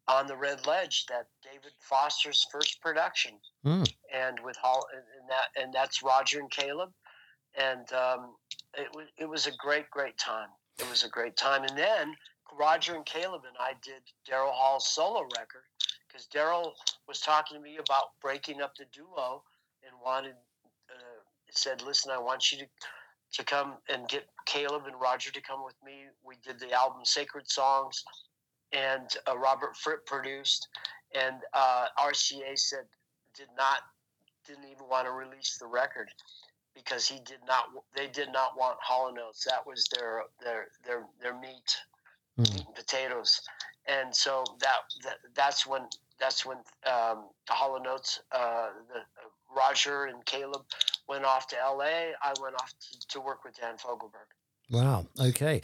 On 0.08 0.28
the 0.28 0.36
Red 0.36 0.68
Ledge, 0.68 1.06
that 1.08 1.28
David 1.44 1.72
Foster's 1.80 2.46
first 2.52 2.82
production, 2.82 3.34
Mm. 3.66 3.88
and 4.14 4.40
with 4.42 4.58
Hall 4.58 4.86
and, 4.94 5.30
that 5.30 5.62
and 5.62 5.74
that's 5.74 6.04
Roger 6.04 6.40
and 6.40 6.52
Caleb, 6.52 6.92
and 7.56 7.92
um, 7.94 8.36
it 8.78 8.90
was 8.94 9.08
it 9.18 9.26
was 9.26 9.48
a 9.48 9.52
great 9.58 9.90
great 9.90 10.18
time. 10.18 10.50
It 10.80 10.90
was 10.90 11.04
a 11.04 11.10
great 11.10 11.38
time, 11.38 11.64
and 11.64 11.78
then 11.78 12.16
Roger 12.60 12.96
and 12.96 13.06
Caleb 13.06 13.44
and 13.48 13.56
I 13.60 13.74
did 13.82 14.02
Daryl 14.30 14.52
Hall's 14.52 14.88
solo 14.94 15.22
record 15.38 15.64
because 16.08 16.28
Daryl 16.28 16.74
was 17.08 17.20
talking 17.20 17.58
to 17.58 17.64
me 17.64 17.78
about 17.78 18.20
breaking 18.22 18.62
up 18.62 18.76
the 18.76 18.86
duo 18.92 19.44
and 19.86 19.96
wanted 20.04 20.36
said, 21.58 21.82
"Listen, 21.82 22.12
I 22.12 22.20
want 22.20 22.52
you 22.52 22.60
to 22.60 22.68
to 23.34 23.44
come 23.44 23.76
and 23.90 24.08
get 24.08 24.28
Caleb 24.46 24.86
and 24.86 25.00
Roger 25.00 25.32
to 25.32 25.42
come 25.42 25.64
with 25.64 25.76
me." 25.84 26.06
We 26.24 26.36
did 26.46 26.60
the 26.60 26.72
album 26.74 27.02
Sacred 27.06 27.50
Songs, 27.50 28.04
and 28.72 29.10
uh, 29.28 29.38
Robert 29.38 29.76
Fripp 29.78 30.06
produced, 30.06 30.68
and 31.16 31.36
uh, 31.54 31.88
RCA 32.00 32.58
said 32.58 32.86
did 33.36 33.50
not 33.58 33.80
didn't 34.48 34.66
even 34.66 34.88
want 34.90 35.08
to 35.08 35.12
release 35.12 35.58
the 35.58 35.68
record 35.68 36.10
because 36.76 37.08
he 37.08 37.20
did 37.20 37.40
not 37.48 37.66
they 37.96 38.08
did 38.08 38.32
not 38.32 38.58
want 38.58 38.78
Hall 38.82 39.08
and 39.10 39.18
Oates. 39.20 39.46
That 39.46 39.66
was 39.66 39.88
their 39.96 40.24
their 40.44 40.68
their 40.86 41.06
their 41.22 41.40
meat 41.40 41.78
Mm. 42.40 42.52
meat 42.52 42.66
and 42.66 42.76
potatoes, 42.76 43.40
and 43.86 44.16
so 44.16 44.44
that, 44.60 44.78
that 45.04 45.18
that's 45.36 45.68
when 45.68 45.84
that's 46.20 46.44
when 46.46 46.58
um, 46.86 47.26
Hall 47.48 47.76
and 47.76 47.86
Oates, 47.86 48.22
uh, 48.32 48.70
the 48.92 49.00
uh, 49.02 49.30
Roger 49.56 50.06
and 50.06 50.26
Caleb 50.26 50.64
went 51.08 51.26
off 51.26 51.48
to 51.48 51.60
L.A. 51.60 52.14
I 52.22 52.34
went 52.42 52.56
off 52.56 52.74
to, 52.92 53.08
to 53.10 53.22
work 53.22 53.44
with 53.44 53.60
Dan 53.60 53.76
Fogelberg. 53.78 54.30
Wow. 54.70 55.06
Okay. 55.20 55.62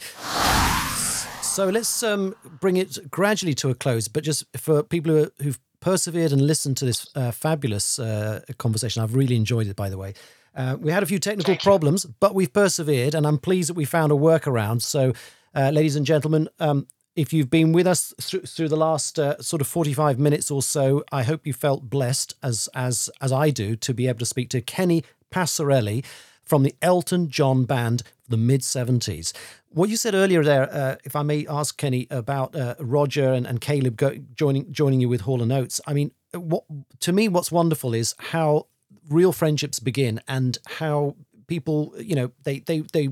So 1.42 1.68
let's 1.68 2.02
um, 2.02 2.34
bring 2.60 2.76
it 2.76 3.10
gradually 3.10 3.54
to 3.54 3.70
a 3.70 3.74
close, 3.74 4.08
but 4.08 4.22
just 4.22 4.44
for 4.56 4.82
people 4.82 5.12
who, 5.12 5.30
who've 5.42 5.58
persevered 5.80 6.32
and 6.32 6.40
listened 6.46 6.76
to 6.78 6.84
this 6.84 7.08
uh, 7.16 7.30
fabulous 7.30 7.98
uh, 7.98 8.40
conversation, 8.58 9.02
I've 9.02 9.14
really 9.14 9.36
enjoyed 9.36 9.66
it, 9.66 9.76
by 9.76 9.88
the 9.88 9.98
way. 9.98 10.14
Uh, 10.54 10.76
we 10.78 10.92
had 10.92 11.02
a 11.02 11.06
few 11.06 11.18
technical 11.18 11.52
Thank 11.52 11.64
you. 11.64 11.68
problems, 11.68 12.04
but 12.04 12.34
we've 12.34 12.52
persevered, 12.52 13.14
and 13.14 13.26
I'm 13.26 13.38
pleased 13.38 13.68
that 13.70 13.74
we 13.74 13.84
found 13.84 14.12
a 14.12 14.16
workaround. 14.16 14.82
So, 14.82 15.12
uh, 15.54 15.70
ladies 15.70 15.96
and 15.96 16.04
gentlemen, 16.04 16.48
um, 16.58 16.86
if 17.16 17.32
you've 17.32 17.50
been 17.50 17.72
with 17.72 17.86
us 17.86 18.14
through, 18.20 18.42
through 18.42 18.68
the 18.68 18.76
last 18.76 19.18
uh, 19.18 19.40
sort 19.40 19.60
of 19.60 19.66
45 19.68 20.18
minutes 20.18 20.50
or 20.50 20.62
so, 20.62 21.04
I 21.10 21.22
hope 21.22 21.46
you 21.46 21.52
felt 21.52 21.90
blessed, 21.90 22.34
as 22.42 22.68
as 22.74 23.10
as 23.20 23.32
I 23.32 23.50
do, 23.50 23.76
to 23.76 23.94
be 23.94 24.06
able 24.08 24.20
to 24.20 24.26
speak 24.26 24.50
to 24.50 24.60
Kenny 24.60 25.04
Passarelli 25.30 26.04
from 26.44 26.62
the 26.64 26.74
Elton 26.82 27.28
John 27.28 27.64
Band, 27.64 28.02
the 28.28 28.36
mid 28.36 28.60
70s. 28.62 29.32
What 29.68 29.88
you 29.88 29.96
said 29.96 30.14
earlier 30.14 30.42
there, 30.42 30.68
uh, 30.72 30.96
if 31.04 31.14
I 31.14 31.22
may 31.22 31.46
ask 31.46 31.76
Kenny 31.76 32.08
about 32.10 32.56
uh, 32.56 32.74
Roger 32.80 33.32
and, 33.32 33.46
and 33.46 33.60
Caleb 33.60 33.96
go, 33.96 34.16
joining 34.34 34.72
joining 34.72 35.00
you 35.00 35.08
with 35.08 35.22
Hall 35.22 35.42
and 35.42 35.52
Oates. 35.52 35.80
I 35.86 35.92
mean, 35.92 36.10
what 36.34 36.64
to 37.00 37.12
me, 37.12 37.28
what's 37.28 37.52
wonderful 37.52 37.94
is 37.94 38.14
how 38.18 38.66
real 39.08 39.32
friendships 39.32 39.78
begin 39.78 40.20
and 40.26 40.58
how 40.66 41.14
people, 41.46 41.94
you 41.98 42.16
know, 42.16 42.32
they 42.42 42.60
they 42.60 42.80
they 42.92 43.10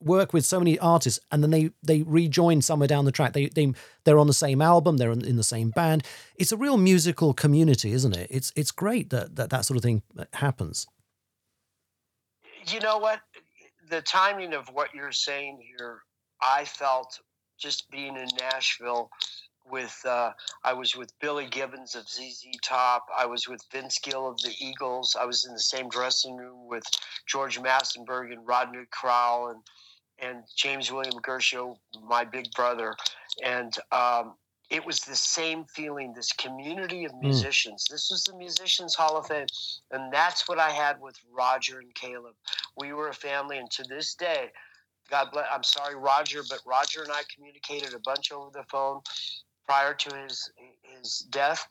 work 0.00 0.32
with 0.32 0.44
so 0.44 0.58
many 0.58 0.78
artists 0.78 1.20
and 1.30 1.42
then 1.42 1.50
they 1.50 1.70
they 1.82 2.02
rejoin 2.02 2.60
somewhere 2.60 2.88
down 2.88 3.04
the 3.04 3.12
track. 3.12 3.32
They 3.32 3.46
they 3.46 3.72
they're 4.04 4.18
on 4.18 4.26
the 4.26 4.34
same 4.34 4.60
album, 4.60 4.96
they're 4.96 5.12
in, 5.12 5.24
in 5.24 5.36
the 5.36 5.44
same 5.44 5.70
band. 5.70 6.04
It's 6.36 6.52
a 6.52 6.56
real 6.56 6.76
musical 6.76 7.32
community, 7.32 7.92
isn't 7.92 8.16
it? 8.16 8.26
It's 8.30 8.52
it's 8.56 8.70
great 8.70 9.10
that 9.10 9.36
that, 9.36 9.50
that 9.50 9.64
sort 9.64 9.76
of 9.76 9.82
thing 9.82 10.02
happens. 10.34 10.86
You 12.66 12.80
know 12.80 12.98
what? 12.98 13.20
The 13.90 14.00
timing 14.02 14.54
of 14.54 14.68
what 14.68 14.94
you're 14.94 15.12
saying 15.12 15.60
here, 15.76 16.00
I 16.40 16.64
felt 16.64 17.18
just 17.58 17.90
being 17.90 18.16
in 18.16 18.28
Nashville 18.38 19.10
with 19.66 19.98
uh, 20.06 20.32
I 20.62 20.72
was 20.74 20.94
with 20.94 21.12
Billy 21.20 21.46
Gibbons 21.46 21.94
of 21.94 22.08
ZZ 22.08 22.46
Top. 22.62 23.06
I 23.16 23.26
was 23.26 23.48
with 23.48 23.62
Vince 23.72 23.98
Gill 23.98 24.28
of 24.28 24.40
the 24.42 24.54
Eagles. 24.58 25.16
I 25.18 25.24
was 25.24 25.44
in 25.44 25.52
the 25.52 25.60
same 25.60 25.88
dressing 25.88 26.36
room 26.36 26.68
with 26.68 26.84
George 27.26 27.58
Massenburg 27.58 28.32
and 28.32 28.46
Rodney 28.46 28.84
Crowell 28.90 29.48
and 29.48 29.60
and 30.20 30.44
James 30.56 30.92
William 30.92 31.16
Guercio, 31.20 31.76
my 32.06 32.24
big 32.24 32.46
brother, 32.52 32.94
and 33.44 33.74
um, 33.90 34.34
it 34.70 34.84
was 34.84 35.00
the 35.00 35.16
same 35.16 35.64
feeling. 35.64 36.12
This 36.14 36.32
community 36.32 37.04
of 37.04 37.12
Hmm. 37.12 37.20
musicians. 37.20 37.86
This 37.90 38.10
was 38.10 38.24
the 38.24 38.36
Musicians 38.36 38.94
Hall 38.94 39.16
of 39.16 39.26
Fame, 39.26 39.46
and 39.90 40.12
that's 40.12 40.48
what 40.48 40.58
I 40.58 40.70
had 40.70 41.00
with 41.00 41.16
Roger 41.30 41.80
and 41.80 41.94
Caleb. 41.94 42.34
We 42.76 42.92
were 42.92 43.08
a 43.08 43.14
family, 43.14 43.58
and 43.58 43.70
to 43.72 43.84
this 43.84 44.14
day. 44.14 44.50
God 45.10 45.30
bless. 45.32 45.46
I'm 45.52 45.62
sorry, 45.62 45.96
Roger, 45.96 46.42
but 46.48 46.60
Roger 46.64 47.02
and 47.02 47.12
I 47.12 47.22
communicated 47.34 47.94
a 47.94 47.98
bunch 47.98 48.32
over 48.32 48.50
the 48.52 48.64
phone 48.70 49.00
prior 49.66 49.94
to 49.94 50.16
his 50.16 50.50
his 50.82 51.20
death. 51.30 51.66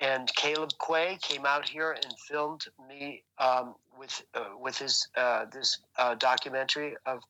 And 0.00 0.32
Caleb 0.36 0.70
Quaye 0.80 1.20
came 1.20 1.44
out 1.44 1.68
here 1.68 1.92
and 1.92 2.14
filmed 2.28 2.64
me 2.88 3.24
um, 3.38 3.74
with 3.98 4.22
uh, 4.34 4.50
with 4.58 4.78
his 4.78 5.08
uh, 5.16 5.46
this 5.52 5.80
uh, 5.98 6.14
documentary 6.14 6.96
of 7.04 7.20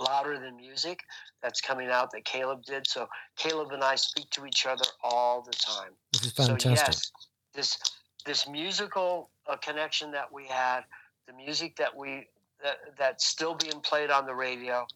louder 0.00 0.38
than 0.38 0.56
music 0.56 1.00
that's 1.42 1.60
coming 1.60 1.88
out 1.88 2.10
that 2.12 2.24
Caleb 2.24 2.64
did. 2.64 2.86
So 2.86 3.08
Caleb 3.36 3.72
and 3.72 3.82
I 3.82 3.96
speak 3.96 4.30
to 4.30 4.46
each 4.46 4.66
other 4.66 4.84
all 5.02 5.42
the 5.42 5.52
time. 5.52 5.92
This 6.12 6.26
is 6.26 6.32
fantastic. 6.32 6.76
So 6.76 6.86
yes, 6.86 7.12
this 7.54 7.78
this 8.26 8.48
musical 8.48 9.30
uh, 9.46 9.56
connection 9.56 10.10
that 10.12 10.32
we 10.32 10.46
had, 10.46 10.82
the 11.26 11.32
music 11.32 11.76
that 11.76 11.96
we 11.96 12.26
that, 12.62 12.76
that's 12.98 13.26
still 13.26 13.54
being 13.54 13.80
played 13.80 14.10
on 14.10 14.26
the 14.26 14.34
radio, 14.34 14.86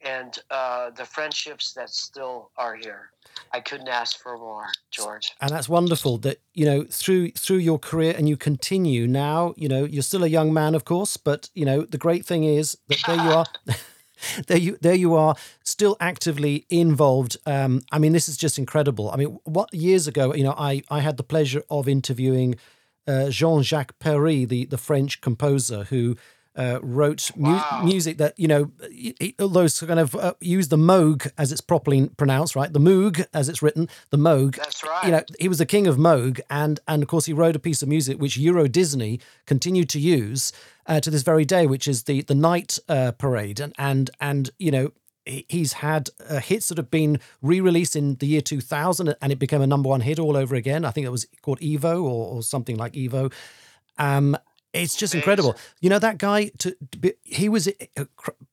and 0.00 0.38
uh, 0.50 0.90
the 0.90 1.04
friendships 1.04 1.72
that 1.74 1.90
still 1.90 2.50
are 2.56 2.74
here. 2.74 3.10
I 3.52 3.60
couldn't 3.60 3.88
ask 3.88 4.18
for 4.18 4.36
more, 4.36 4.66
George. 4.90 5.32
and 5.40 5.50
that's 5.50 5.68
wonderful 5.68 6.18
that 6.18 6.40
you 6.54 6.66
know 6.66 6.84
through 6.84 7.30
through 7.32 7.58
your 7.58 7.78
career 7.78 8.14
and 8.16 8.28
you 8.28 8.36
continue 8.36 9.06
now 9.06 9.54
you 9.56 9.68
know 9.68 9.84
you're 9.84 10.02
still 10.02 10.24
a 10.24 10.28
young 10.28 10.52
man 10.52 10.74
of 10.74 10.84
course 10.84 11.16
but 11.16 11.48
you 11.54 11.64
know 11.64 11.82
the 11.82 11.98
great 11.98 12.26
thing 12.26 12.44
is 12.44 12.76
that 12.88 12.98
there 13.06 13.16
you 13.16 13.30
are 13.30 13.46
there 14.46 14.58
you 14.58 14.78
there 14.80 14.94
you 14.94 15.14
are 15.14 15.34
still 15.64 15.96
actively 16.00 16.66
involved. 16.70 17.36
Um 17.46 17.80
i 17.90 17.98
mean 17.98 18.12
this 18.12 18.28
is 18.28 18.36
just 18.36 18.58
incredible. 18.58 19.10
I 19.10 19.16
mean 19.16 19.38
what 19.44 19.72
years 19.72 20.06
ago 20.06 20.34
you 20.34 20.44
know 20.44 20.54
i 20.56 20.82
i 20.90 21.00
had 21.00 21.16
the 21.16 21.22
pleasure 21.22 21.62
of 21.70 21.88
interviewing 21.88 22.56
uh, 23.06 23.28
jean-jacques 23.30 23.98
perrey 23.98 24.48
the 24.48 24.64
the 24.66 24.78
french 24.78 25.20
composer 25.20 25.84
who 25.84 26.16
uh, 26.56 26.78
wrote 26.82 27.30
mu- 27.36 27.50
Wow. 27.54 27.82
music 27.84 28.18
that 28.18 28.38
you 28.38 28.46
know, 28.46 28.70
he- 28.90 29.14
he- 29.18 29.34
although 29.38 29.62
it's 29.64 29.80
kind 29.80 29.98
of 30.00 30.14
uh, 30.14 30.34
use 30.40 30.68
the 30.68 30.76
Moog 30.76 31.30
as 31.38 31.50
it's 31.52 31.60
properly 31.62 32.08
pronounced, 32.16 32.54
right? 32.54 32.72
The 32.72 32.78
Moog 32.80 33.24
as 33.32 33.48
it's 33.48 33.62
written, 33.62 33.88
the 34.10 34.18
Moog 34.18 34.56
That's 34.56 34.82
right. 34.84 35.04
you 35.06 35.10
know, 35.12 35.22
he 35.40 35.48
was 35.48 35.58
the 35.58 35.66
king 35.66 35.86
of 35.86 35.96
Moog, 35.96 36.40
and 36.50 36.78
and 36.86 37.02
of 37.02 37.08
course 37.08 37.26
he 37.26 37.32
wrote 37.32 37.56
a 37.56 37.58
piece 37.58 37.82
of 37.82 37.88
music 37.88 38.18
which 38.20 38.36
Euro 38.36 38.68
Disney 38.68 39.18
continued 39.46 39.88
to 39.90 39.98
use 40.00 40.52
uh, 40.86 41.00
to 41.00 41.10
this 41.10 41.22
very 41.22 41.44
day, 41.44 41.66
which 41.66 41.88
is 41.88 42.02
the 42.04 42.22
the 42.22 42.34
Night 42.34 42.78
uh, 42.88 43.12
Parade, 43.12 43.60
and 43.60 43.72
and 43.78 44.10
and 44.20 44.50
you 44.58 44.70
know. 44.70 44.92
He's 45.24 45.74
had 45.74 46.10
uh, 46.28 46.40
hits 46.40 46.66
that 46.68 46.78
have 46.78 46.90
been 46.90 47.20
re-released 47.42 47.94
in 47.94 48.16
the 48.16 48.26
year 48.26 48.40
2000, 48.40 49.14
and 49.22 49.30
it 49.30 49.38
became 49.38 49.62
a 49.62 49.68
number 49.68 49.88
one 49.88 50.00
hit 50.00 50.18
all 50.18 50.36
over 50.36 50.56
again. 50.56 50.84
I 50.84 50.90
think 50.90 51.06
it 51.06 51.10
was 51.10 51.28
called 51.42 51.60
Evo 51.60 52.02
or, 52.02 52.26
or 52.34 52.42
something 52.42 52.76
like 52.76 52.94
Evo. 52.94 53.32
Um, 53.98 54.36
it's 54.72 54.96
just 54.96 55.14
incredible. 55.14 55.56
You 55.80 55.90
know 55.90 55.98
that 55.98 56.18
guy. 56.18 56.50
To, 56.58 56.74
he 57.22 57.48
was 57.48 57.68
uh, 57.68 58.04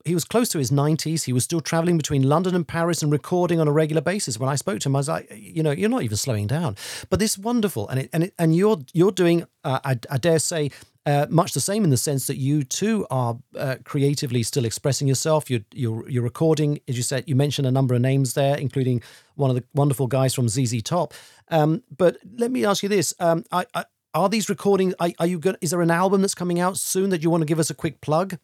he 0.03 0.13
was 0.13 0.25
close 0.25 0.49
to 0.49 0.57
his 0.57 0.71
nineties. 0.71 1.23
He 1.23 1.33
was 1.33 1.43
still 1.43 1.61
traveling 1.61 1.97
between 1.97 2.23
London 2.23 2.55
and 2.55 2.67
Paris 2.67 3.01
and 3.01 3.11
recording 3.11 3.59
on 3.59 3.67
a 3.67 3.71
regular 3.71 4.01
basis. 4.01 4.37
When 4.37 4.49
I 4.49 4.55
spoke 4.55 4.79
to 4.81 4.89
him, 4.89 4.95
I 4.95 4.99
was 4.99 5.07
like, 5.07 5.31
you 5.33 5.63
know, 5.63 5.71
you're 5.71 5.89
not 5.89 6.03
even 6.03 6.17
slowing 6.17 6.47
down. 6.47 6.75
But 7.09 7.19
this 7.19 7.31
is 7.31 7.39
wonderful, 7.39 7.87
and 7.87 8.01
it, 8.01 8.09
and 8.11 8.23
it, 8.25 8.33
and 8.37 8.55
you're 8.55 8.79
you're 8.93 9.11
doing. 9.11 9.45
Uh, 9.63 9.79
I, 9.83 9.99
I 10.09 10.17
dare 10.17 10.39
say. 10.39 10.71
Uh, 11.05 11.25
much 11.29 11.53
the 11.53 11.61
same 11.61 11.83
in 11.83 11.89
the 11.89 11.97
sense 11.97 12.27
that 12.27 12.35
you 12.35 12.61
too 12.61 13.07
are 13.09 13.39
uh, 13.57 13.77
creatively 13.83 14.43
still 14.43 14.65
expressing 14.65 15.07
yourself. 15.07 15.49
You're, 15.49 15.61
you're 15.73 16.07
you're 16.07 16.21
recording, 16.21 16.81
as 16.87 16.97
you 16.97 17.03
said. 17.03 17.23
You 17.25 17.35
mentioned 17.35 17.65
a 17.65 17.71
number 17.71 17.95
of 17.95 18.01
names 18.01 18.33
there, 18.35 18.55
including 18.57 19.01
one 19.33 19.49
of 19.49 19.55
the 19.55 19.63
wonderful 19.73 20.05
guys 20.05 20.35
from 20.35 20.49
ZZ 20.49 20.83
Top. 20.83 21.13
Um, 21.47 21.81
but 21.97 22.17
let 22.37 22.51
me 22.51 22.63
ask 22.63 22.83
you 22.83 22.89
this: 22.89 23.13
um, 23.19 23.43
I, 23.51 23.65
I, 23.73 23.85
Are 24.13 24.29
these 24.29 24.49
recordings? 24.49 24.93
Are, 24.99 25.09
are 25.19 25.27
you 25.27 25.39
going? 25.39 25.57
Is 25.61 25.71
there 25.71 25.81
an 25.81 25.91
album 25.91 26.21
that's 26.21 26.35
coming 26.35 26.59
out 26.59 26.77
soon 26.77 27.09
that 27.11 27.21
you 27.21 27.29
want 27.29 27.41
to 27.41 27.45
give 27.45 27.59
us 27.59 27.69
a 27.69 27.75
quick 27.75 28.01
plug? 28.01 28.37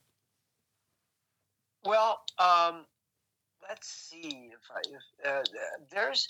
Well, 1.83 2.21
um, 2.39 2.85
let's 3.67 3.87
see 3.87 4.49
if 4.51 4.59
I 4.73 4.81
if 4.89 5.27
uh, 5.27 5.43
there's 5.91 6.27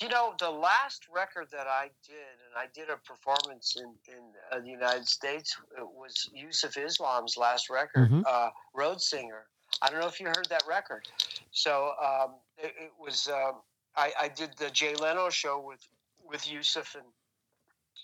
you 0.00 0.08
know 0.08 0.34
the 0.38 0.50
last 0.50 1.06
record 1.14 1.48
that 1.52 1.66
I 1.66 1.90
did 2.06 2.14
and 2.16 2.56
I 2.56 2.66
did 2.74 2.88
a 2.88 2.96
performance 2.98 3.76
in 3.76 3.94
in 4.14 4.22
uh, 4.50 4.60
the 4.60 4.70
United 4.70 5.06
States 5.06 5.56
it 5.76 5.86
was 5.86 6.28
Yusuf 6.32 6.76
Islam's 6.76 7.36
last 7.36 7.68
record, 7.70 8.10
Mhm. 8.10 8.22
uh, 8.26 8.50
Roadsinger. 8.76 9.42
I 9.82 9.90
don't 9.90 10.00
know 10.00 10.06
if 10.08 10.18
you 10.18 10.26
heard 10.26 10.46
that 10.48 10.62
record. 10.66 11.06
So 11.50 11.92
um, 12.02 12.36
it, 12.56 12.72
it 12.80 12.92
was 12.98 13.28
um, 13.28 13.60
I, 13.96 14.12
I 14.18 14.28
did 14.28 14.56
the 14.56 14.70
Jay 14.70 14.94
Leno 14.94 15.28
show 15.28 15.60
with 15.60 15.86
with 16.24 16.50
Yusuf 16.50 16.94
and 16.94 17.04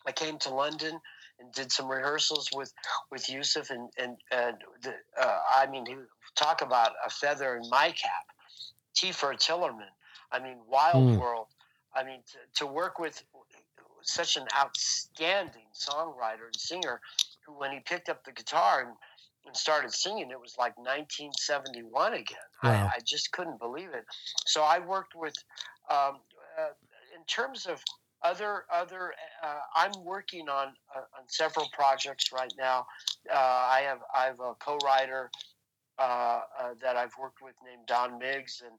I 0.07 0.13
came 0.13 0.39
to 0.41 0.51
London 0.51 1.01
and 1.41 1.53
did 1.53 1.73
some 1.73 1.89
rehearsals 1.89 2.49
with 2.55 2.73
with 3.11 3.29
Yusuf 3.29 3.71
and 3.71 3.91
and, 3.99 4.17
and 4.31 4.57
the, 4.83 4.95
uh, 5.21 5.41
I 5.57 5.67
mean 5.67 5.87
talk 6.35 6.63
about 6.63 6.93
a 7.05 7.11
feather 7.11 7.57
in 7.57 7.69
my 7.71 7.89
cap, 7.89 8.27
Tifer 8.97 9.35
Tillerman. 9.35 9.93
I 10.33 10.41
mean 10.41 10.59
Wild 10.67 11.05
Mm. 11.05 11.19
World. 11.19 11.47
I 11.95 12.05
mean 12.05 12.23
to, 12.33 12.65
to 12.65 12.67
work 12.67 12.99
with 12.99 13.23
such 14.03 14.37
an 14.37 14.47
outstanding 14.57 15.67
songwriter 15.75 16.47
and 16.47 16.57
singer 16.57 17.01
who 17.47 17.53
when 17.53 17.73
he 17.73 17.81
picked 17.81 18.09
up 18.09 18.25
the 18.25 18.33
guitar 18.33 18.81
and, 18.81 18.97
and 19.47 19.57
started 19.57 19.93
singing 19.93 20.31
it 20.31 20.41
was 20.41 20.57
like 20.59 20.77
1971 20.77 22.15
again. 22.15 22.25
Wow. 22.63 22.71
I, 22.71 22.97
I 22.97 22.99
just 23.05 23.33
couldn't 23.33 23.59
believe 23.59 23.91
it. 23.95 24.05
So 24.47 24.63
I 24.63 24.79
worked 24.79 25.15
with 25.15 25.35
um, 25.91 26.19
uh, 26.59 26.73
in 27.17 27.25
terms 27.27 27.67
of 27.67 27.83
other 28.25 28.65
other 28.73 29.13
uh, 29.43 29.61
I'm 29.77 29.93
working 30.03 30.49
on 30.49 30.69
uh, 30.95 31.01
on 31.19 31.29
several 31.29 31.69
projects 31.73 32.33
right 32.33 32.53
now. 32.59 32.87
Uh, 33.31 33.37
I 33.37 33.83
have 33.87 34.01
I 34.15 34.25
have 34.25 34.41
a 34.41 34.55
co-writer 34.55 35.31
uh, 35.99 36.03
uh, 36.03 36.41
that 36.83 36.97
I've 36.97 37.13
worked 37.21 37.43
with 37.43 37.55
named 37.65 37.87
Don 37.87 38.19
Miggs, 38.19 38.63
and 38.65 38.75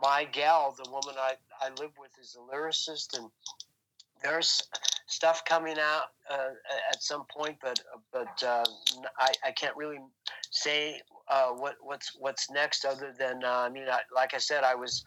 my 0.00 0.24
gal, 0.24 0.76
the 0.76 0.88
woman 0.88 1.14
I, 1.18 1.32
I 1.60 1.70
live 1.80 1.90
with, 1.98 2.12
is 2.20 2.36
a 2.38 2.56
lyricist, 2.56 3.18
and 3.18 3.28
there's 4.22 4.62
stuff 5.06 5.44
coming 5.44 5.78
out 5.80 6.04
uh, 6.30 6.50
at 6.92 7.02
some 7.02 7.24
point, 7.36 7.56
but 7.60 7.80
but 8.12 8.44
I, 8.44 9.32
I 9.44 9.50
can't 9.50 9.76
really 9.76 9.98
say 10.50 11.00
what 11.28 11.76
what's 11.82 12.12
what's 12.18 12.50
next, 12.50 12.84
other 12.84 13.14
than 13.18 13.44
I 13.44 13.68
mean, 13.70 13.88
I, 13.90 14.00
like 14.14 14.34
I 14.34 14.38
said, 14.38 14.62
I 14.62 14.74
was 14.74 15.04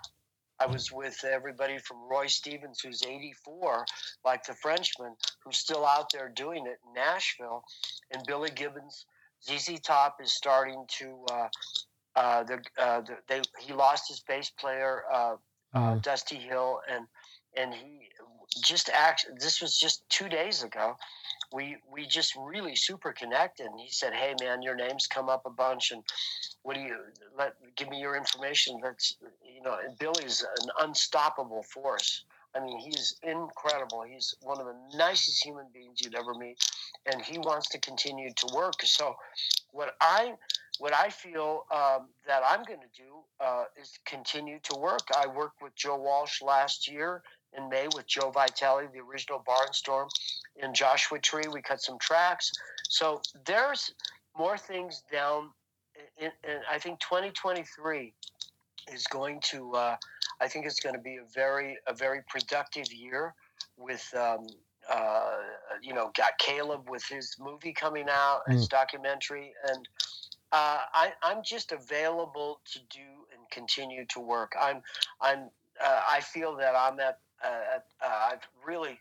I 0.59 0.65
was 0.67 0.91
with 0.91 1.23
everybody 1.23 1.77
from 1.79 1.97
Roy 2.09 2.27
Stevens, 2.27 2.79
who's 2.79 3.03
84, 3.03 3.85
like 4.23 4.43
the 4.43 4.53
Frenchman, 4.53 5.15
who's 5.43 5.57
still 5.57 5.85
out 5.85 6.11
there 6.11 6.29
doing 6.29 6.65
it 6.67 6.79
in 6.85 6.93
Nashville, 6.93 7.63
and 8.11 8.23
Billy 8.25 8.49
Gibbons. 8.49 9.05
ZZ 9.43 9.79
Top 9.81 10.17
is 10.21 10.31
starting 10.31 10.85
to. 10.99 11.25
Uh, 11.31 11.47
uh, 12.15 12.43
the, 12.43 12.61
uh, 12.77 13.01
the, 13.01 13.17
they, 13.27 13.41
he 13.59 13.73
lost 13.73 14.07
his 14.07 14.19
bass 14.19 14.51
player, 14.51 15.03
uh, 15.11 15.35
uh, 15.73 15.95
Mm. 15.95 16.01
Dusty 16.03 16.35
Hill, 16.35 16.81
and 16.87 17.07
and 17.57 17.73
he 17.73 18.09
just 18.63 18.89
act. 18.89 19.25
This 19.39 19.61
was 19.61 19.75
just 19.77 20.07
two 20.09 20.29
days 20.29 20.61
ago. 20.61 20.95
We 21.53 21.77
we 21.91 22.07
just 22.07 22.35
really 22.35 22.75
super 22.75 23.13
connected, 23.13 23.67
and 23.67 23.79
he 23.79 23.89
said, 23.89 24.13
"Hey 24.13 24.33
man, 24.41 24.61
your 24.63 24.75
name's 24.75 25.07
come 25.07 25.29
up 25.29 25.45
a 25.45 25.51
bunch, 25.51 25.91
and 25.91 26.03
what 26.63 26.75
do 26.75 26.81
you 26.81 26.97
let 27.37 27.53
give 27.75 27.89
me 27.89 27.99
your 27.99 28.15
information?" 28.15 28.79
That's 28.81 29.15
you 29.43 29.61
know, 29.61 29.77
Billy's 29.99 30.43
an 30.61 30.69
unstoppable 30.81 31.63
force. 31.63 32.25
I 32.55 32.59
mean, 32.59 32.77
he's 32.79 33.15
incredible. 33.23 34.03
He's 34.03 34.35
one 34.41 34.59
of 34.59 34.67
the 34.67 34.75
nicest 34.97 35.43
human 35.43 35.65
beings 35.73 36.01
you'd 36.01 36.15
ever 36.15 36.33
meet, 36.35 36.57
and 37.11 37.21
he 37.21 37.39
wants 37.39 37.69
to 37.69 37.79
continue 37.79 38.31
to 38.31 38.55
work. 38.55 38.81
So, 38.83 39.15
what 39.71 39.95
I 40.01 40.33
what 40.79 40.93
I 40.93 41.09
feel 41.09 41.65
um, 41.71 42.09
that 42.27 42.41
I'm 42.45 42.63
going 42.63 42.79
to 42.79 43.01
do 43.01 43.23
uh, 43.39 43.65
is 43.79 43.97
continue 44.05 44.59
to 44.63 44.79
work. 44.79 45.07
I 45.15 45.27
worked 45.27 45.61
with 45.61 45.75
Joe 45.75 45.97
Walsh 45.97 46.41
last 46.41 46.91
year 46.91 47.23
in 47.57 47.69
May 47.69 47.87
with 47.95 48.07
Joe 48.07 48.31
Vitale, 48.31 48.87
the 48.93 48.99
original 48.99 49.43
Barnstorm. 49.47 50.07
In 50.55 50.73
Joshua 50.73 51.19
Tree, 51.19 51.45
we 51.51 51.61
cut 51.61 51.81
some 51.81 51.97
tracks. 51.99 52.51
So 52.89 53.21
there's 53.45 53.93
more 54.37 54.57
things 54.57 55.03
down. 55.11 55.49
In, 56.17 56.31
in, 56.43 56.59
I 56.69 56.77
think 56.79 56.99
2023 56.99 58.13
is 58.91 59.07
going 59.07 59.39
to. 59.45 59.73
Uh, 59.73 59.95
I 60.41 60.47
think 60.47 60.65
it's 60.65 60.79
going 60.79 60.95
to 60.95 61.01
be 61.01 61.17
a 61.17 61.25
very 61.33 61.77
a 61.87 61.93
very 61.93 62.21
productive 62.29 62.91
year 62.91 63.33
with. 63.77 64.07
Um, 64.15 64.47
uh, 64.91 65.37
you 65.81 65.93
know, 65.93 66.11
got 66.13 66.37
Caleb 66.39 66.89
with 66.89 67.05
his 67.05 67.37
movie 67.39 67.71
coming 67.71 68.07
out, 68.09 68.41
his 68.49 68.67
documentary, 68.67 69.53
and 69.69 69.87
uh, 70.53 70.81
I, 70.93 71.13
I'm 71.23 71.41
just 71.43 71.71
available 71.71 72.61
to 72.73 72.79
do 72.91 72.99
and 73.35 73.49
continue 73.49 74.05
to 74.09 74.19
work. 74.19 74.53
I'm, 74.59 74.83
I'm, 75.19 75.49
uh, 75.83 76.01
I 76.07 76.19
feel 76.21 76.55
that 76.57 76.75
I'm 76.75 76.99
at, 76.99 77.17
uh, 77.43 77.79
uh, 78.03 78.29
I've 78.31 78.47
really 78.65 78.99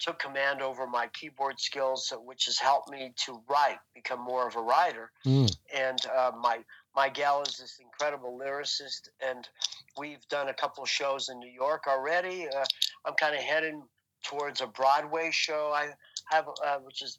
took 0.00 0.18
command 0.18 0.62
over 0.62 0.86
my 0.86 1.08
keyboard 1.08 1.60
skills, 1.60 2.12
which 2.24 2.46
has 2.46 2.58
helped 2.58 2.90
me 2.90 3.12
to 3.26 3.40
write, 3.48 3.78
become 3.94 4.20
more 4.20 4.48
of 4.48 4.56
a 4.56 4.60
writer. 4.60 5.10
Mm. 5.24 5.54
And 5.74 5.98
uh, 6.06 6.32
my 6.40 6.58
my 6.94 7.08
gal 7.08 7.42
is 7.42 7.56
this 7.56 7.78
incredible 7.82 8.38
lyricist, 8.38 9.08
and 9.26 9.48
we've 9.96 10.26
done 10.28 10.48
a 10.48 10.54
couple 10.54 10.82
of 10.82 10.90
shows 10.90 11.28
in 11.28 11.38
New 11.38 11.50
York 11.50 11.84
already. 11.86 12.48
Uh, 12.48 12.64
I'm 13.06 13.14
kind 13.14 13.34
of 13.34 13.40
heading 13.40 13.82
towards 14.22 14.60
a 14.60 14.66
Broadway 14.66 15.30
show. 15.32 15.72
I 15.74 15.90
have, 16.30 16.48
uh, 16.64 16.78
which 16.78 17.02
is 17.02 17.18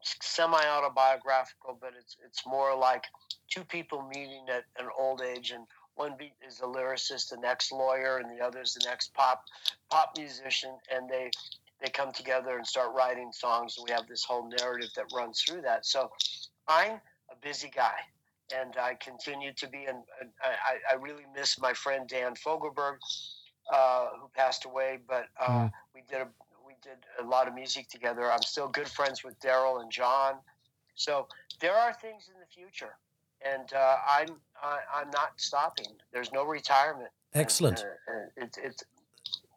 semi 0.00 0.64
autobiographical, 0.66 1.78
but 1.80 1.92
it's 1.98 2.16
it's 2.24 2.46
more 2.46 2.76
like 2.76 3.04
two 3.50 3.64
people 3.64 4.02
meeting 4.14 4.46
at 4.48 4.64
an 4.82 4.88
old 4.98 5.22
age, 5.22 5.50
and 5.50 5.66
one 5.94 6.14
beat 6.18 6.34
is 6.46 6.60
a 6.60 6.64
lyricist, 6.64 7.30
the 7.30 7.36
next 7.36 7.72
lawyer, 7.72 8.18
and 8.18 8.30
the 8.30 8.44
other 8.44 8.60
is 8.60 8.74
the 8.74 8.84
next 8.88 9.12
pop 9.14 9.44
pop 9.90 10.12
musician, 10.16 10.70
and 10.94 11.08
they 11.08 11.30
they 11.82 11.90
come 11.90 12.12
together 12.12 12.56
and 12.56 12.66
start 12.66 12.94
writing 12.94 13.32
songs, 13.32 13.76
and 13.76 13.86
we 13.88 13.92
have 13.92 14.06
this 14.08 14.24
whole 14.24 14.48
narrative 14.48 14.90
that 14.96 15.06
runs 15.14 15.42
through 15.42 15.62
that. 15.62 15.84
So 15.84 16.10
I'm 16.68 17.00
a 17.30 17.36
busy 17.40 17.70
guy. 17.74 17.94
And 18.54 18.76
I 18.76 18.94
continue 18.94 19.52
to 19.54 19.66
be, 19.66 19.86
and 19.86 19.98
I, 20.42 20.92
I 20.92 20.96
really 20.96 21.24
miss 21.34 21.58
my 21.58 21.72
friend 21.72 22.06
Dan 22.06 22.34
Fogelberg, 22.34 22.96
uh, 23.72 24.08
who 24.20 24.28
passed 24.34 24.66
away. 24.66 24.98
But 25.08 25.28
uh, 25.40 25.48
Mm. 25.48 25.72
we 25.94 26.02
did 26.02 26.20
a 26.20 26.28
we 26.66 26.74
did 26.82 26.98
a 27.18 27.22
lot 27.24 27.48
of 27.48 27.54
music 27.54 27.88
together. 27.88 28.30
I'm 28.30 28.42
still 28.42 28.68
good 28.68 28.88
friends 28.88 29.24
with 29.24 29.40
Daryl 29.40 29.80
and 29.80 29.90
John. 29.90 30.34
So 30.96 31.28
there 31.60 31.74
are 31.74 31.94
things 31.94 32.28
in 32.32 32.38
the 32.40 32.46
future, 32.46 32.94
and 33.40 33.72
uh, 33.72 33.96
I'm 34.06 34.40
I, 34.62 34.78
I'm 34.94 35.10
not 35.10 35.32
stopping. 35.36 35.86
There's 36.12 36.32
no 36.32 36.44
retirement. 36.44 37.10
Excellent. 37.34 37.80
Uh, 37.80 38.12
uh, 38.12 38.26
it's 38.36 38.58
it's 38.58 38.84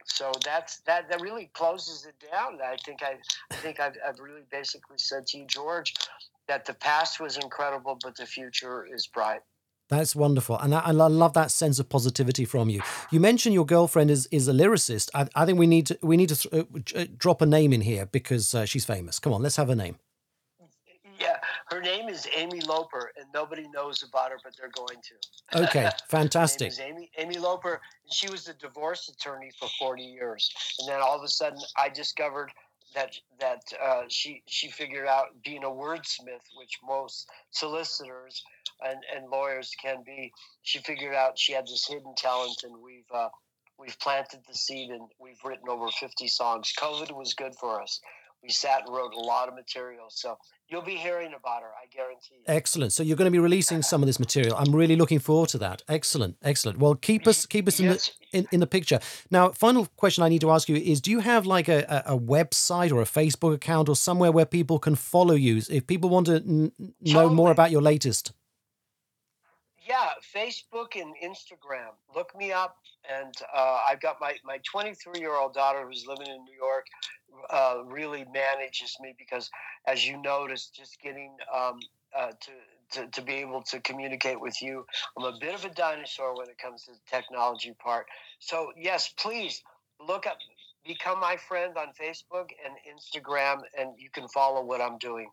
so 0.05 0.31
that's 0.43 0.77
that 0.81 1.09
that 1.09 1.21
really 1.21 1.49
closes 1.53 2.05
it 2.05 2.15
down. 2.31 2.59
I 2.61 2.77
think 2.85 3.03
I 3.03 3.17
I 3.51 3.55
think 3.55 3.79
I've, 3.79 3.97
I've 4.07 4.19
really 4.19 4.43
basically 4.51 4.97
said 4.97 5.27
to 5.27 5.37
you, 5.39 5.45
George, 5.45 5.93
that 6.47 6.65
the 6.65 6.73
past 6.73 7.19
was 7.19 7.37
incredible, 7.37 7.97
but 8.01 8.15
the 8.15 8.25
future 8.25 8.85
is 8.85 9.07
bright. 9.07 9.41
That's 9.87 10.15
wonderful, 10.15 10.57
and 10.57 10.73
I, 10.73 10.79
I 10.79 10.91
love 10.91 11.33
that 11.33 11.51
sense 11.51 11.77
of 11.77 11.89
positivity 11.89 12.43
from 12.43 12.69
you. 12.69 12.81
You 13.11 13.19
mentioned 13.19 13.53
your 13.53 13.65
girlfriend 13.65 14.09
is 14.09 14.27
is 14.31 14.47
a 14.47 14.53
lyricist. 14.53 15.09
I, 15.13 15.27
I 15.35 15.45
think 15.45 15.59
we 15.59 15.67
need 15.67 15.85
to 15.87 15.99
we 16.01 16.17
need 16.17 16.29
to 16.29 16.35
th- 16.35 16.65
uh, 16.95 16.99
uh, 16.99 17.05
drop 17.17 17.41
a 17.41 17.45
name 17.45 17.71
in 17.71 17.81
here 17.81 18.07
because 18.07 18.55
uh, 18.55 18.65
she's 18.65 18.85
famous. 18.85 19.19
Come 19.19 19.33
on, 19.33 19.43
let's 19.43 19.57
have 19.57 19.69
a 19.69 19.75
name. 19.75 19.97
Her 21.65 21.81
name 21.81 22.09
is 22.09 22.27
Amy 22.35 22.61
Loper, 22.61 23.11
and 23.17 23.25
nobody 23.33 23.67
knows 23.73 24.03
about 24.03 24.31
her, 24.31 24.37
but 24.43 24.53
they're 24.57 24.69
going 24.69 25.01
to. 25.01 25.63
Okay, 25.63 25.79
Her 25.83 25.83
name 25.85 25.91
fantastic. 26.07 26.67
is 26.67 26.79
Amy 26.79 27.09
Amy 27.17 27.37
Loper. 27.37 27.81
and 28.03 28.13
She 28.13 28.29
was 28.29 28.47
a 28.47 28.53
divorce 28.53 29.09
attorney 29.09 29.51
for 29.59 29.67
40 29.79 30.03
years, 30.03 30.53
and 30.79 30.87
then 30.89 30.99
all 31.01 31.17
of 31.17 31.23
a 31.23 31.27
sudden, 31.27 31.59
I 31.77 31.89
discovered 31.89 32.51
that 32.93 33.15
that 33.39 33.61
uh, 33.83 34.03
she 34.09 34.43
she 34.47 34.69
figured 34.69 35.07
out 35.07 35.27
being 35.43 35.63
a 35.63 35.67
wordsmith, 35.69 36.45
which 36.55 36.79
most 36.85 37.27
solicitors 37.51 38.43
and, 38.83 38.99
and 39.15 39.29
lawyers 39.29 39.71
can 39.81 40.03
be. 40.05 40.31
She 40.63 40.79
figured 40.79 41.15
out 41.15 41.37
she 41.37 41.53
had 41.53 41.65
this 41.65 41.87
hidden 41.87 42.13
talent, 42.15 42.61
and 42.63 42.81
we've 42.81 43.09
uh, 43.13 43.29
we've 43.77 43.99
planted 43.99 44.41
the 44.47 44.55
seed, 44.55 44.91
and 44.91 45.09
we've 45.19 45.43
written 45.43 45.67
over 45.69 45.87
50 45.89 46.27
songs. 46.27 46.73
COVID 46.79 47.11
was 47.15 47.33
good 47.33 47.55
for 47.55 47.81
us. 47.81 47.99
We 48.45 48.51
sat 48.51 48.81
and 48.85 48.95
wrote 48.95 49.15
a 49.15 49.19
lot 49.19 49.47
of 49.47 49.55
material, 49.55 50.05
so 50.09 50.37
you'll 50.69 50.83
be 50.83 50.95
hearing 50.95 51.33
about 51.33 51.63
her. 51.63 51.69
I 51.69 51.87
guarantee. 51.91 52.35
you. 52.35 52.43
Excellent. 52.45 52.93
So 52.93 53.01
you're 53.01 53.17
going 53.17 53.25
to 53.25 53.31
be 53.31 53.39
releasing 53.39 53.81
some 53.91 54.03
of 54.03 54.07
this 54.07 54.19
material. 54.19 54.55
I'm 54.55 54.75
really 54.75 54.95
looking 54.95 55.17
forward 55.17 55.49
to 55.49 55.57
that. 55.59 55.81
Excellent, 55.89 56.37
excellent. 56.43 56.77
Well, 56.77 56.93
keep 56.93 57.27
us 57.27 57.47
keep 57.47 57.67
us 57.67 57.79
in 57.79 57.87
the 57.87 58.11
in, 58.33 58.47
in 58.51 58.59
the 58.59 58.67
picture. 58.67 58.99
Now, 59.31 59.49
final 59.49 59.87
question 59.95 60.23
I 60.23 60.29
need 60.29 60.41
to 60.41 60.51
ask 60.51 60.69
you 60.69 60.75
is: 60.75 61.01
Do 61.01 61.09
you 61.09 61.21
have 61.21 61.47
like 61.47 61.67
a, 61.67 62.03
a, 62.05 62.13
a 62.13 62.19
website 62.19 62.91
or 62.91 63.01
a 63.01 63.05
Facebook 63.05 63.55
account 63.55 63.89
or 63.89 63.95
somewhere 63.95 64.31
where 64.31 64.45
people 64.45 64.77
can 64.77 64.93
follow 64.93 65.33
you 65.33 65.61
if 65.69 65.87
people 65.87 66.11
want 66.11 66.27
to 66.27 66.35
n- 66.35 66.71
know 67.01 67.29
more 67.29 67.49
about 67.49 67.71
your 67.71 67.81
latest? 67.81 68.31
Yeah, 69.87 70.09
Facebook 70.35 70.99
and 70.99 71.13
Instagram. 71.23 71.93
Look 72.15 72.35
me 72.35 72.51
up, 72.51 72.77
and 73.07 73.33
uh, 73.55 73.81
I've 73.87 74.01
got 74.01 74.17
my 74.19 74.35
my 74.43 74.59
23 74.71 75.19
year 75.19 75.33
old 75.33 75.53
daughter 75.53 75.85
who's 75.87 76.05
living 76.07 76.27
in 76.27 76.43
New 76.43 76.55
York. 76.57 76.87
Uh, 77.49 77.83
really 77.85 78.25
manages 78.33 78.97
me 79.01 79.13
because, 79.17 79.49
as 79.87 80.07
you 80.07 80.17
noticed, 80.21 80.75
just 80.75 80.99
getting 81.01 81.31
um, 81.53 81.79
uh, 82.17 82.31
to, 82.31 82.51
to 83.01 83.07
to 83.11 83.21
be 83.21 83.33
able 83.35 83.61
to 83.63 83.79
communicate 83.81 84.39
with 84.39 84.61
you, 84.61 84.85
I'm 85.17 85.25
a 85.25 85.37
bit 85.39 85.53
of 85.55 85.65
a 85.65 85.69
dinosaur 85.69 86.35
when 86.37 86.49
it 86.49 86.57
comes 86.57 86.83
to 86.83 86.91
the 86.91 86.99
technology 87.09 87.73
part. 87.79 88.07
So 88.39 88.71
yes, 88.77 89.13
please 89.17 89.61
look 90.05 90.27
up, 90.27 90.37
become 90.85 91.19
my 91.19 91.37
friend 91.37 91.77
on 91.77 91.87
Facebook 91.99 92.49
and 92.65 92.75
Instagram, 92.87 93.61
and 93.77 93.91
you 93.97 94.09
can 94.09 94.27
follow 94.27 94.63
what 94.63 94.81
I'm 94.81 94.97
doing. 94.97 95.29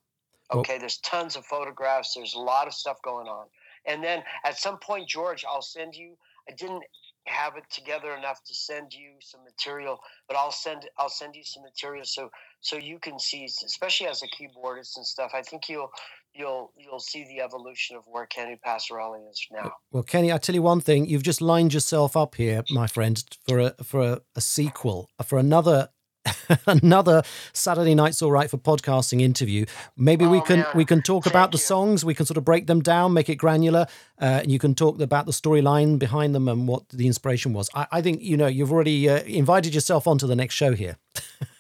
Well- 0.50 0.60
Okay, 0.60 0.76
there's 0.78 0.98
tons 0.98 1.36
of 1.36 1.46
photographs. 1.46 2.12
There's 2.14 2.34
a 2.34 2.40
lot 2.40 2.66
of 2.66 2.74
stuff 2.74 3.00
going 3.02 3.26
on. 3.26 3.46
And 3.86 4.04
then 4.04 4.22
at 4.44 4.58
some 4.58 4.78
point, 4.78 5.08
George, 5.08 5.44
I'll 5.48 5.62
send 5.62 5.94
you. 5.96 6.16
I 6.48 6.52
didn't 6.52 6.84
have 7.26 7.56
it 7.56 7.64
together 7.70 8.14
enough 8.14 8.42
to 8.44 8.54
send 8.54 8.92
you 8.92 9.12
some 9.20 9.42
material, 9.44 9.98
but 10.28 10.36
I'll 10.36 10.52
send 10.52 10.88
I'll 10.98 11.08
send 11.08 11.34
you 11.36 11.44
some 11.44 11.62
material 11.62 12.04
so 12.04 12.30
so 12.60 12.76
you 12.76 12.98
can 12.98 13.18
see, 13.18 13.44
especially 13.44 14.08
as 14.08 14.22
a 14.22 14.26
keyboardist 14.26 14.96
and 14.96 15.06
stuff. 15.06 15.32
I 15.34 15.42
think 15.42 15.68
you'll 15.68 15.90
you'll 16.34 16.72
you'll 16.76 17.00
see 17.00 17.24
the 17.24 17.40
evolution 17.40 17.96
of 17.96 18.04
where 18.06 18.26
Kenny 18.26 18.58
Passarelli 18.64 19.30
is 19.30 19.46
uh, 19.52 19.62
now. 19.62 19.72
Well, 19.90 20.02
Kenny, 20.02 20.32
I 20.32 20.38
tell 20.38 20.54
you 20.54 20.62
one 20.62 20.80
thing: 20.80 21.06
you've 21.06 21.22
just 21.22 21.40
lined 21.40 21.74
yourself 21.74 22.16
up 22.16 22.34
here, 22.34 22.64
my 22.70 22.86
friend, 22.86 23.22
for 23.46 23.58
a 23.58 23.74
for 23.82 24.00
a, 24.00 24.20
a 24.34 24.40
sequel, 24.40 25.08
for 25.24 25.38
another 25.38 25.88
another 26.66 27.22
Saturday 27.52 27.94
Night's 27.94 28.22
All 28.22 28.30
Right 28.30 28.48
for 28.50 28.58
podcasting 28.58 29.20
interview. 29.20 29.64
Maybe 29.96 30.26
we 30.26 30.38
Oh, 30.38 30.42
can 30.42 30.58
man. 30.60 30.66
we 30.74 30.84
can 30.84 31.02
talk 31.02 31.24
Thank 31.24 31.32
about 31.34 31.52
the 31.52 31.58
you. 31.58 31.62
songs. 31.64 32.04
We 32.04 32.14
can 32.14 32.26
sort 32.26 32.36
of 32.36 32.44
break 32.44 32.66
them 32.66 32.80
down, 32.80 33.12
make 33.12 33.28
it 33.28 33.36
granular, 33.36 33.86
uh, 34.20 34.40
and 34.42 34.50
you 34.50 34.58
can 34.58 34.74
talk 34.74 35.00
about 35.00 35.26
the 35.26 35.32
storyline 35.32 35.98
behind 35.98 36.34
them 36.34 36.48
and 36.48 36.68
what 36.68 36.88
the 36.90 37.06
inspiration 37.06 37.52
was. 37.52 37.68
I, 37.74 37.86
I 37.92 38.02
think 38.02 38.22
you 38.22 38.36
know 38.36 38.46
you've 38.46 38.72
already 38.72 39.08
uh, 39.08 39.22
invited 39.24 39.74
yourself 39.74 40.06
onto 40.06 40.26
the 40.26 40.36
next 40.36 40.54
show 40.54 40.72
here. 40.74 40.96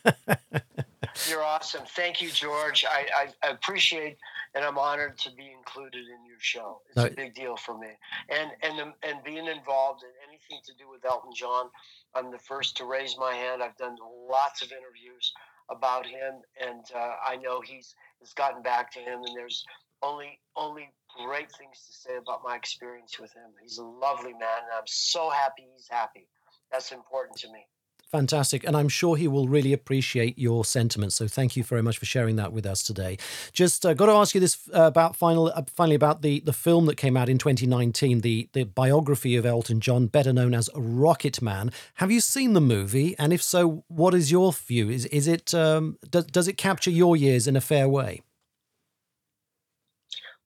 You're 1.28 1.42
awesome. 1.44 1.82
Thank 1.94 2.22
you, 2.22 2.30
George. 2.30 2.86
I, 2.88 3.28
I, 3.44 3.50
appreciate 3.50 4.16
and 4.54 4.64
I'm 4.64 4.78
honored 4.78 5.18
to 5.18 5.30
be 5.30 5.52
included 5.56 6.04
in 6.06 6.24
your 6.26 6.38
show. 6.38 6.80
It's 6.88 6.96
No. 6.96 7.04
a 7.04 7.10
big 7.10 7.34
deal 7.34 7.56
for 7.56 7.76
me. 7.78 7.88
And 8.30 8.50
and 8.62 8.78
the, 8.78 9.08
and 9.08 9.22
being 9.22 9.46
involved 9.46 10.02
in 10.04 10.21
anything 10.52 10.62
to 10.66 10.84
do 10.84 10.90
with 10.90 11.04
Elton 11.04 11.32
John, 11.34 11.66
I'm 12.14 12.30
the 12.30 12.38
first 12.38 12.76
to 12.76 12.84
raise 12.84 13.16
my 13.18 13.34
hand. 13.34 13.62
I've 13.62 13.76
done 13.76 13.96
lots 14.28 14.62
of 14.62 14.70
interviews 14.72 15.32
about 15.70 16.06
him, 16.06 16.42
and 16.60 16.84
uh, 16.94 17.14
I 17.26 17.36
know 17.36 17.60
he's 17.60 17.94
has 18.20 18.32
gotten 18.34 18.62
back 18.62 18.92
to 18.92 18.98
him. 19.00 19.22
And 19.24 19.36
there's 19.36 19.64
only 20.02 20.38
only 20.56 20.90
great 21.24 21.50
things 21.52 21.78
to 21.86 21.92
say 21.92 22.16
about 22.16 22.42
my 22.44 22.56
experience 22.56 23.18
with 23.18 23.32
him. 23.32 23.50
He's 23.62 23.78
a 23.78 23.84
lovely 23.84 24.32
man, 24.32 24.62
and 24.64 24.72
I'm 24.76 24.86
so 24.86 25.30
happy 25.30 25.66
he's 25.72 25.88
happy. 25.90 26.28
That's 26.70 26.92
important 26.92 27.38
to 27.38 27.52
me. 27.52 27.66
Fantastic. 28.12 28.64
And 28.64 28.76
I'm 28.76 28.90
sure 28.90 29.16
he 29.16 29.26
will 29.26 29.48
really 29.48 29.72
appreciate 29.72 30.38
your 30.38 30.66
sentiments. 30.66 31.16
So 31.16 31.26
thank 31.26 31.56
you 31.56 31.64
very 31.64 31.82
much 31.82 31.96
for 31.96 32.04
sharing 32.04 32.36
that 32.36 32.52
with 32.52 32.66
us 32.66 32.82
today. 32.82 33.16
Just 33.54 33.86
uh, 33.86 33.94
got 33.94 34.06
to 34.06 34.12
ask 34.12 34.34
you 34.34 34.40
this 34.40 34.68
uh, 34.74 34.82
about 34.82 35.16
final, 35.16 35.48
uh, 35.48 35.62
finally 35.74 35.94
about 35.94 36.20
the, 36.20 36.40
the 36.40 36.52
film 36.52 36.84
that 36.86 36.96
came 36.96 37.16
out 37.16 37.30
in 37.30 37.38
2019, 37.38 38.20
the, 38.20 38.50
the 38.52 38.64
biography 38.64 39.34
of 39.34 39.46
Elton 39.46 39.80
John, 39.80 40.08
better 40.08 40.30
known 40.30 40.52
as 40.52 40.68
Rocket 40.76 41.40
Man. 41.40 41.72
Have 41.94 42.10
you 42.12 42.20
seen 42.20 42.52
the 42.52 42.60
movie? 42.60 43.16
And 43.18 43.32
if 43.32 43.42
so, 43.42 43.82
what 43.88 44.12
is 44.12 44.30
your 44.30 44.52
view? 44.52 44.90
Is, 44.90 45.06
is 45.06 45.26
it, 45.26 45.54
um, 45.54 45.96
does, 46.10 46.26
does 46.26 46.48
it 46.48 46.58
capture 46.58 46.90
your 46.90 47.16
years 47.16 47.48
in 47.48 47.56
a 47.56 47.62
fair 47.62 47.88
way? 47.88 48.20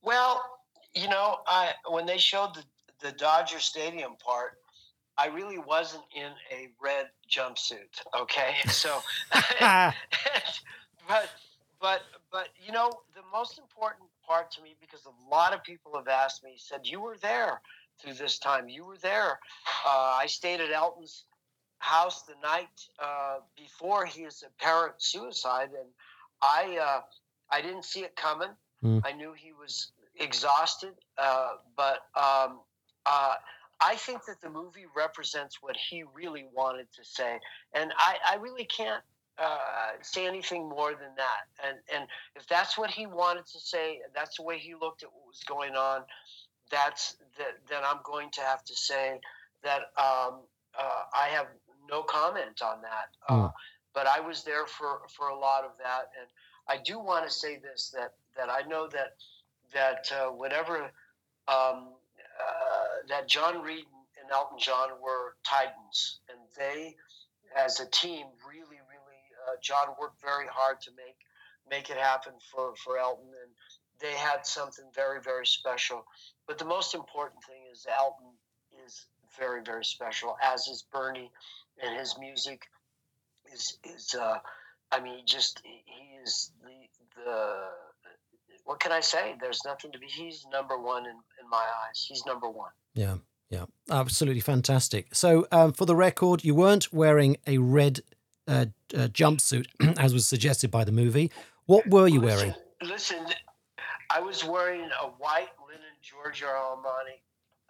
Well, 0.05 0.41
you 0.95 1.09
know, 1.09 1.39
I 1.49 1.73
when 1.91 2.07
they 2.07 2.17
showed 2.17 2.55
the, 2.55 2.63
the 3.03 3.13
Dodger 3.17 3.59
Stadium 3.59 4.15
part, 4.25 4.53
I 5.19 5.29
really 5.29 5.59
wasn't 5.59 6.05
in 6.15 6.31
a 6.53 6.69
red 6.81 7.07
jumpsuit. 7.31 8.03
Okay, 8.19 8.55
so, 8.69 9.01
but 11.09 11.31
but 11.81 12.03
but 12.31 12.49
you 12.65 12.73
know, 12.73 12.91
the 13.15 13.23
most 13.33 13.59
important 13.59 14.09
part 14.27 14.51
to 14.53 14.63
me 14.63 14.77
because 14.81 15.07
a 15.07 15.31
lot 15.31 15.55
of 15.55 15.63
people 15.63 15.93
have 15.97 16.09
asked 16.09 16.45
me, 16.45 16.55
said 16.57 16.81
you 16.85 17.01
were 17.01 17.17
there 17.21 17.61
through 18.01 18.15
this 18.15 18.39
time. 18.39 18.69
You 18.69 18.85
were 18.85 18.99
there. 18.99 19.39
Uh, 19.87 20.17
I 20.21 20.27
stayed 20.27 20.61
at 20.61 20.71
Elton's 20.71 21.25
house 21.79 22.23
the 22.23 22.35
night 22.43 22.89
uh, 23.03 23.39
before 23.57 24.07
his 24.07 24.43
apparent 24.43 24.95
suicide, 24.99 25.71
and 25.79 25.89
I 26.43 26.79
uh, 26.79 27.01
I 27.51 27.63
didn't 27.63 27.85
see 27.85 28.01
it 28.01 28.17
coming. 28.17 28.51
Mm. 28.83 29.03
I 29.05 29.13
knew 29.13 29.33
he 29.33 29.53
was 29.53 29.93
exhausted, 30.19 30.93
uh, 31.19 31.55
but 31.77 32.01
um, 32.15 32.61
uh, 33.07 33.35
I 33.81 33.97
think 33.97 34.25
that 34.27 34.41
the 34.41 34.49
movie 34.51 34.87
represents 34.97 35.59
what 35.61 35.77
he 35.77 36.05
really 36.15 36.47
wanted 36.55 36.87
to 36.95 37.05
say, 37.05 37.39
and 37.75 37.93
I, 37.97 38.17
I 38.33 38.37
really 38.37 38.65
can't 38.65 39.03
uh, 39.39 39.93
say 40.03 40.27
anything 40.27 40.69
more 40.69 40.91
than 40.91 41.15
that. 41.17 41.67
And 41.69 41.79
and 41.95 42.09
if 42.37 42.47
that's 42.47 42.79
what 42.79 42.91
he 42.91 43.07
wanted 43.07 43.47
to 43.47 43.61
say, 43.61 44.01
that's 44.15 44.39
the 44.39 44.43
way 44.45 44.59
he 44.59 44.75
looked 44.75 45.03
at 45.03 45.11
what 45.13 45.27
was 45.27 45.43
going 45.47 45.75
on. 45.75 46.03
That's 46.71 47.17
that. 47.39 47.59
Then 47.69 47.83
I'm 47.85 48.01
going 48.05 48.31
to 48.33 48.41
have 48.41 48.65
to 48.65 48.75
say 48.75 49.21
that 49.63 49.81
um, 49.99 50.41
uh, 50.79 51.03
I 51.15 51.29
have 51.29 51.47
no 51.91 52.03
comment 52.03 52.63
on 52.63 52.83
that. 52.83 53.09
Uh, 53.29 53.35
Mm. 53.49 53.53
but 53.95 54.07
I 54.07 54.21
was 54.21 54.45
there 54.45 54.67
for 54.67 55.03
for 55.17 55.29
a 55.29 55.39
lot 55.39 55.65
of 55.65 55.73
that, 55.79 56.11
and 56.19 56.29
I 56.69 56.83
do 56.83 56.99
want 56.99 57.27
to 57.27 57.31
say 57.33 57.59
this 57.59 57.91
that 57.91 58.15
that 58.37 58.49
I 58.51 58.67
know 58.69 58.89
that 58.89 59.17
that 59.73 60.11
uh, 60.13 60.31
whatever 60.31 60.91
um, 61.49 61.89
uh, 62.41 63.09
that 63.09 63.29
John 63.29 63.63
Reid 63.63 63.85
and 64.21 64.31
Elton 64.31 64.59
John 64.59 64.91
were 65.03 65.37
titans, 65.45 66.21
and 66.29 66.39
they, 66.57 66.97
as 67.57 67.81
a 67.81 67.87
team, 67.87 68.27
really, 68.47 68.81
really, 68.81 69.23
uh, 69.47 69.57
John 69.63 69.95
worked 70.01 70.21
very 70.21 70.47
hard 70.51 70.81
to 70.83 70.91
make 70.97 71.17
make 71.69 71.91
it 71.91 71.97
happen 71.97 72.33
for 72.51 72.75
for 72.77 72.99
Elton, 72.99 73.27
and 73.27 73.53
they 74.01 74.13
had 74.13 74.47
something 74.47 74.85
very, 74.95 75.21
very 75.21 75.47
special. 75.47 76.05
But 76.47 76.59
the 76.59 76.65
most 76.65 76.95
important 76.95 77.43
thing 77.45 77.63
is 77.73 77.87
Elton 77.99 78.33
is 78.85 79.07
very, 79.39 79.63
very 79.63 79.85
special, 79.85 80.37
as 80.43 80.69
is 80.69 80.85
Bernie, 80.93 81.31
and 81.83 81.99
his 81.99 82.17
music 82.19 82.67
is 83.53 83.79
is. 83.85 84.15
Uh, 84.15 84.39
I 84.93 85.01
mean, 85.01 85.23
just 85.27 85.63
he 85.65 86.17
is 86.23 86.53
the 86.63 87.23
the. 87.23 87.69
What 88.65 88.81
can 88.81 88.93
I 88.93 89.01
say? 89.01 89.37
There's 89.41 89.61
nothing 89.65 89.93
to 89.93 89.99
be. 89.99 90.07
He's 90.07 90.45
number 90.51 90.77
one 90.77 91.07
in, 91.07 91.17
in 91.47 91.51
my 91.51 91.65
eyes. 91.87 92.05
He's 92.09 92.25
number 92.27 92.49
one. 92.49 92.71
Yeah, 92.95 93.17
yeah, 93.51 93.67
absolutely 93.91 94.41
fantastic. 94.41 95.15
So, 95.15 95.47
um, 95.53 95.73
for 95.73 95.87
the 95.87 95.97
record, 95.97 96.45
you 96.45 96.55
weren't 96.55 96.93
wearing 96.93 97.37
a 97.47 97.59
red 97.59 98.01
uh, 98.49 98.67
uh, 98.95 99.09
jumpsuit, 99.09 99.67
as 99.99 100.13
was 100.13 100.27
suggested 100.27 100.71
by 100.71 100.85
the 100.85 100.93
movie. 100.93 101.31
What 101.67 101.87
were 101.89 102.09
you 102.09 102.21
wearing? 102.21 102.55
Listen, 102.83 103.25
listen, 103.25 103.35
I 104.11 104.21
was 104.21 104.45
wearing 104.45 104.83
a 105.03 105.07
white 105.19 105.49
linen 105.67 105.83
Giorgio 106.03 106.47
Armani 106.47 107.19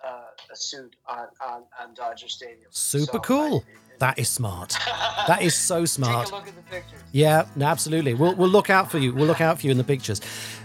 uh, 0.05 0.09
a 0.53 0.57
suit 0.57 0.97
on, 1.09 1.27
on, 1.47 1.63
on 1.81 1.95
Dodger 1.95 2.29
Stadium. 2.29 2.67
Super 2.71 3.13
So 3.15 3.19
cool. 3.21 3.65
I- 3.67 3.99
That 3.99 4.19
is 4.19 4.29
smart. 4.29 4.75
That 5.27 5.43
is 5.43 5.57
so 5.57 5.85
smart. 5.87 6.27
Take 6.27 6.33
a 6.33 6.37
look 6.37 6.47
at 6.49 6.55
the 6.55 6.63
pictures. 6.63 7.01
Yeah, 7.11 7.47
no, 7.57 7.67
absolutely. 7.67 8.15
We'll, 8.15 8.35
we'll 8.37 8.49
look 8.51 8.71
out 8.71 8.91
for 8.93 8.99
you. 8.99 9.13
We'll 9.13 9.27
look 9.27 9.41
out 9.41 9.59
for 9.59 9.67
you 9.67 9.73
in 9.73 9.79
the 9.79 9.83
pictures. 9.85 10.21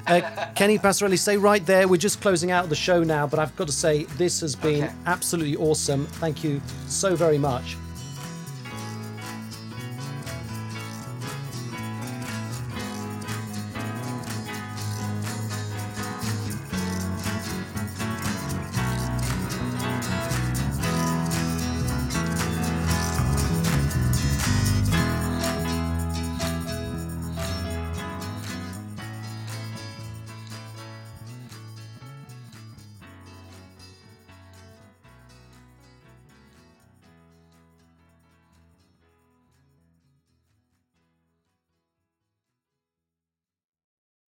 Uh, 0.05 0.21
Kenny 0.55 0.77
Passarelli, 0.77 1.17
stay 1.17 1.37
right 1.37 1.65
there. 1.65 1.87
We're 1.87 1.97
just 1.97 2.21
closing 2.21 2.51
out 2.51 2.69
the 2.69 2.75
show 2.75 3.03
now, 3.03 3.25
but 3.25 3.39
I've 3.39 3.55
got 3.55 3.65
to 3.67 3.73
say, 3.73 4.03
this 4.17 4.39
has 4.41 4.55
been 4.55 4.83
Okay. 4.83 4.93
absolutely 5.07 5.55
awesome. 5.55 6.05
Thank 6.05 6.43
you 6.43 6.61
so 6.87 7.15
very 7.15 7.39
much 7.39 7.75